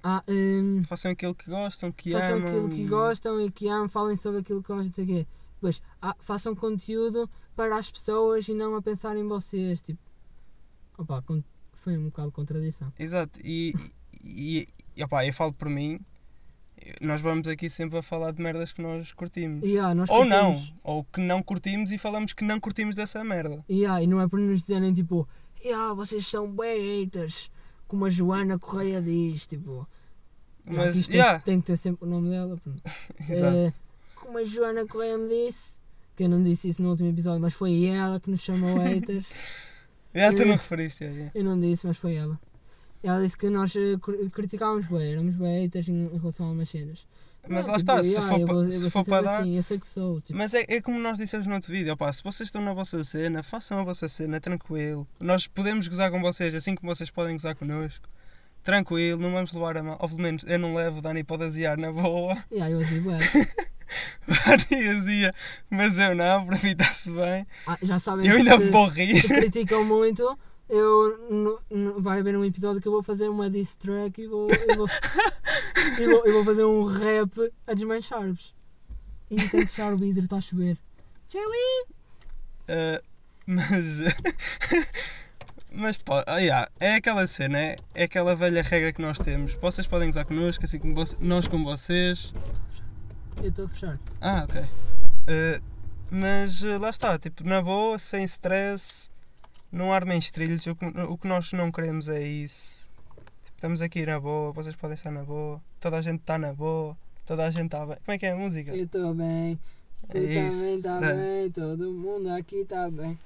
ah, 0.04 0.24
hum, 0.28 0.84
Façam 0.86 1.12
aquilo 1.12 1.36
que 1.36 1.50
gostam, 1.50 1.92
que 1.92 2.12
façam 2.12 2.38
amam. 2.38 2.48
aquilo 2.48 2.70
que 2.70 2.86
gostam 2.86 3.42
e 3.42 3.52
que 3.52 3.68
amam, 3.68 3.90
falem 3.90 4.16
sobre 4.16 4.40
aquilo 4.40 4.62
que 4.62 4.68
gostam, 4.70 4.86
não 4.86 4.94
sei 4.94 5.04
o 5.04 5.08
quê. 5.08 5.28
Depois, 5.56 5.82
ah, 6.02 6.16
façam 6.20 6.56
conteúdo 6.56 7.30
para 7.56 7.76
as 7.76 7.92
pessoas 7.92 8.48
e 8.48 8.54
não 8.54 8.76
a 8.76 8.82
pensar 8.82 9.18
em 9.18 9.28
vocês. 9.28 9.82
Tipo, 9.82 10.00
opa, 10.98 11.22
foi 11.74 11.98
um 11.98 12.06
bocado 12.06 12.30
de 12.30 12.34
contradição. 12.34 12.94
Exato. 12.98 13.40
E, 13.44 13.74
e, 14.24 14.66
e 14.96 15.04
opá, 15.04 15.26
eu 15.26 15.34
falo 15.34 15.52
por 15.52 15.68
mim. 15.70 16.00
Nós 17.02 17.20
vamos 17.20 17.46
aqui 17.50 17.70
sempre 17.70 17.98
a 17.98 18.02
falar 18.02 18.32
de 18.32 18.42
merdas 18.42 18.72
que 18.72 18.82
nós 18.82 19.12
curtimos. 19.12 19.66
E, 19.66 19.78
ah, 19.78 19.94
nós 19.94 20.10
Ou 20.10 20.24
não. 20.24 20.54
curtimos. 20.54 20.74
Ou 20.82 21.04
que 21.04 21.20
não 21.20 21.44
curtimos 21.44 21.92
e 21.92 21.98
falamos 21.98 22.32
que 22.32 22.44
não 22.46 22.58
curtimos 22.58 22.96
dessa 22.96 23.22
merda. 23.22 23.66
Yeah, 23.70 24.02
e 24.02 24.08
não 24.08 24.22
é 24.22 24.30
por 24.30 24.40
nos 24.40 24.62
dizerem 24.62 24.94
tipo, 24.94 25.28
yeah, 25.62 25.94
vocês 25.94 26.26
são 26.26 26.50
bem 26.50 27.02
haters, 27.02 27.52
como 27.90 28.06
a 28.06 28.10
Joana 28.10 28.58
Correia 28.60 29.02
diz, 29.02 29.48
tipo. 29.48 29.86
Mas, 30.64 30.96
isto 30.96 31.12
yeah. 31.12 31.40
tem, 31.40 31.56
tem 31.56 31.62
que 31.62 31.68
ter 31.68 31.78
sempre 31.78 32.06
o 32.06 32.08
nome 32.08 32.30
dela. 32.30 32.56
pronto. 32.64 32.82
Exato. 33.28 33.58
Eh, 33.58 33.74
como 34.16 34.38
a 34.38 34.44
Joana 34.44 34.86
Correia 34.86 35.18
me 35.18 35.28
disse, 35.28 35.72
que 36.16 36.24
eu 36.24 36.30
não 36.30 36.44
disse 36.44 36.70
isso 36.70 36.84
no 36.84 36.92
último 36.92 37.10
episódio, 37.10 37.42
mas 37.42 37.56
foi 37.56 37.86
ela 37.86 38.20
que 38.20 38.30
nos 38.30 38.42
chamou 38.42 38.78
haters. 38.78 39.32
Já 40.14 40.32
tu 40.32 40.44
eh, 40.44 40.46
não 40.46 40.54
referiste, 40.54 41.06
já, 41.06 41.12
já. 41.12 41.32
eu 41.36 41.44
não 41.44 41.60
disse, 41.60 41.86
mas 41.86 41.98
foi 41.98 42.16
ela. 42.16 42.40
Ela 43.04 43.22
disse 43.22 43.38
que 43.38 43.48
nós 43.50 43.76
eh, 43.76 43.96
cri- 44.02 44.30
criticávamos 44.30 44.88
bem, 44.88 45.12
éramos 45.12 45.36
bem 45.36 45.62
haters 45.64 45.88
em, 45.88 46.06
em 46.06 46.18
relação 46.18 46.48
a 46.48 46.52
umas 46.52 46.70
cenas. 46.70 47.08
Mas 47.48 47.66
Não, 47.66 47.74
lá 47.74 47.80
tipo, 47.80 47.92
está, 47.92 48.04
se 48.04 48.16
for, 48.22 48.40
pa- 48.46 48.54
vou- 48.54 48.70
se 48.72 48.90
for 48.90 49.06
para 49.06 49.22
dar. 49.24 49.40
assim, 49.42 49.56
eu 49.56 49.64
sei 49.64 49.80
que 49.80 49.88
sou. 49.88 50.22
Tipo, 50.22 50.38
Mas 50.38 50.54
é, 50.54 50.66
é 50.68 50.82
como 50.82 51.00
nós 51.00 51.18
dissemos 51.18 51.48
no 51.48 51.54
outro 51.56 51.72
vídeo, 51.72 51.94
opá, 51.94 52.12
se 52.14 52.24
vocês 52.24 52.48
estão 52.48 52.62
na 52.62 52.74
vossa 52.74 53.04
cena, 53.04 53.42
façam 53.42 53.80
a 53.80 53.84
vossa 53.84 54.08
cena, 54.10 54.40
tranquilo. 54.40 55.08
Nós 55.20 55.48
podemos 55.48 55.88
gozar 55.88 56.12
com 56.12 56.22
vocês, 56.22 56.54
assim 56.54 56.76
como 56.76 56.94
vocês 56.94 57.10
podem 57.10 57.34
gozar 57.36 57.56
connosco. 57.56 58.08
Tranquilo, 58.62 59.22
não 59.22 59.32
vamos 59.32 59.54
levar 59.54 59.78
a 59.78 59.84
mal. 59.84 59.98
Ou 60.02 60.10
pelo 60.10 60.22
menos 60.22 60.44
eu 60.46 60.60
não 60.60 60.76
levo, 60.76 61.00
o 61.00 61.02
Dani 61.02 61.24
pode 61.24 61.44
aziar 61.44 61.78
na 61.80 61.92
boa. 61.92 62.38
yeah, 62.52 62.70
eu 62.72 62.84
digo, 62.84 63.10
"Ué." 63.10 63.20
O 64.28 64.32
Dani 64.72 64.88
azia, 64.90 65.34
mas 65.70 65.98
eu 65.98 66.14
não, 66.14 66.46
para 66.46 66.60
mim 66.60 66.72
está-se 66.72 67.12
bem. 67.12 67.48
Ah, 67.66 67.78
já 67.82 67.98
sabem 67.98 68.28
Eu 68.28 68.36
que 68.36 68.42
ainda 68.42 68.58
se- 68.58 68.66
me 68.66 69.22
se 69.22 69.28
criticam 69.28 69.84
muito, 69.84 70.38
eu 70.70 71.18
no- 71.30 71.60
no- 71.70 72.02
vai 72.02 72.20
haver 72.20 72.38
um 72.38 72.46
episódio 72.46 72.82
que 72.82 72.88
eu 72.88 72.92
vou 72.92 73.04
fazer 73.04 73.28
uma 73.30 73.50
diss 73.50 73.76
track 73.76 74.22
e 74.22 74.28
vou, 74.28 74.48
eu 74.50 74.76
vou, 74.78 74.88
eu 76.00 76.10
vou, 76.12 76.26
eu 76.26 76.34
vou 76.34 76.46
fazer 76.46 76.64
um 76.64 76.84
rap 76.84 77.52
a 77.68 77.74
desmanchar-vos. 77.74 78.54
E 79.32 79.36
tenho 79.36 79.50
que 79.50 79.66
fechar 79.68 79.94
o 79.94 79.98
vidro, 79.98 80.24
está 80.24 80.38
a 80.38 80.42
chover. 80.42 80.78
Chewie! 81.28 81.86
Uh, 82.68 83.02
mas. 83.46 83.84
mas 85.72 85.98
pá, 85.98 86.24
ah, 86.28 86.38
yeah, 86.40 86.68
é 86.80 86.96
aquela 86.96 87.26
cena, 87.28 87.60
é, 87.60 87.76
é 87.94 88.04
aquela 88.04 88.36
velha 88.36 88.62
regra 88.64 88.92
que 88.92 89.02
nós 89.02 89.18
temos. 89.20 89.54
Vocês 89.56 89.86
podem 89.88 90.08
gozar 90.10 90.26
connosco, 90.26 90.66
assim 90.66 90.80
como 90.80 90.96
voce- 90.96 91.18
nós 91.20 91.48
com 91.48 91.64
vocês. 91.64 92.34
Eu 93.38 93.50
estou 93.50 93.66
a 93.66 93.70
fechar. 93.70 94.00
Ah, 94.20 94.46
ok. 94.50 94.62
Uh, 94.62 95.64
mas 96.12 96.62
lá 96.62 96.90
está, 96.90 97.18
tipo, 97.20 97.44
na 97.44 97.62
boa, 97.62 98.00
sem 98.00 98.24
stress, 98.24 99.12
não 99.72 99.94
armem 99.94 100.18
estrilhos. 100.20 100.66
O 100.68 100.76
que, 100.76 100.86
o 100.86 101.18
que 101.18 101.28
nós 101.28 101.52
não 101.54 101.72
queremos 101.72 102.08
é 102.10 102.22
isso. 102.26 102.90
Tipo, 103.44 103.56
estamos 103.56 103.82
aqui 103.82 104.06
na 104.06 104.20
boa, 104.20 104.52
vocês 104.52 104.76
podem 104.76 104.96
estar 104.96 105.12
na 105.12 105.24
boa, 105.24 105.62
toda 105.80 105.98
a 105.98 106.02
gente 106.02 106.20
está 106.22 106.38
na 106.38 106.54
boa, 106.54 106.98
toda 107.26 107.46
a 107.46 107.52
gente 107.52 107.66
está 107.66 107.86
bem. 107.86 107.98
Como 108.06 108.16
é 108.16 108.18
que 108.18 108.26
é 108.26 108.32
a 108.32 108.36
música? 108.36 108.76
Eu 108.76 108.86
estou 108.86 109.14
bem. 109.14 109.60
Tu 110.10 110.18
É 110.18 110.22
também 110.50 110.76
está 110.76 111.00
Dá. 111.00 111.14
bem, 111.14 111.52
todo 111.52 111.92
mundo 111.92 112.30
aqui 112.30 112.58
está 112.62 112.90
bem. 112.90 113.20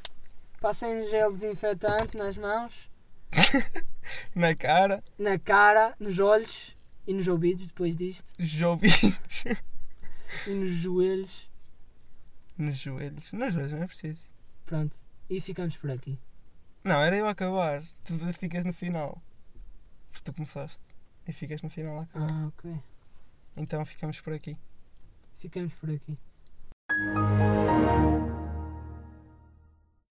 Passem 0.59 1.07
gel 1.09 1.31
desinfetante 1.31 2.17
nas 2.17 2.37
mãos, 2.37 2.89
Na 4.35 4.55
cara, 4.55 5.03
na 5.17 5.37
cara, 5.39 5.95
nos 5.99 6.19
olhos 6.19 6.75
e 7.07 7.13
nos 7.13 7.27
ouvidos 7.27 7.67
depois 7.67 7.95
disto. 7.95 8.31
joelhos. 8.39 9.43
E 10.47 10.49
nos 10.49 10.71
joelhos. 10.71 11.49
Nos 12.57 12.75
joelhos. 12.77 13.31
Nos 13.33 13.53
joelhos 13.53 13.71
não 13.71 13.83
é 13.83 13.87
preciso. 13.87 14.19
Pronto. 14.65 14.97
E 15.29 15.39
ficamos 15.39 15.77
por 15.77 15.91
aqui. 15.91 16.17
Não, 16.84 17.01
era 17.01 17.15
eu 17.15 17.25
a 17.27 17.31
acabar. 17.31 17.81
Tu 18.03 18.17
ficas 18.34 18.65
no 18.65 18.73
final. 18.73 19.21
Porque 20.11 20.25
tu 20.25 20.34
começaste. 20.34 20.84
E 21.25 21.31
ficas 21.31 21.61
no 21.61 21.69
final 21.69 21.99
a 21.99 22.03
acabar. 22.03 22.29
Ah, 22.29 22.47
ok. 22.47 22.75
Então 23.55 23.86
ficamos 23.86 24.19
por 24.19 24.34
aqui. 24.34 24.57
Ficamos 25.38 25.73
por 25.75 25.89
aqui. 25.89 26.17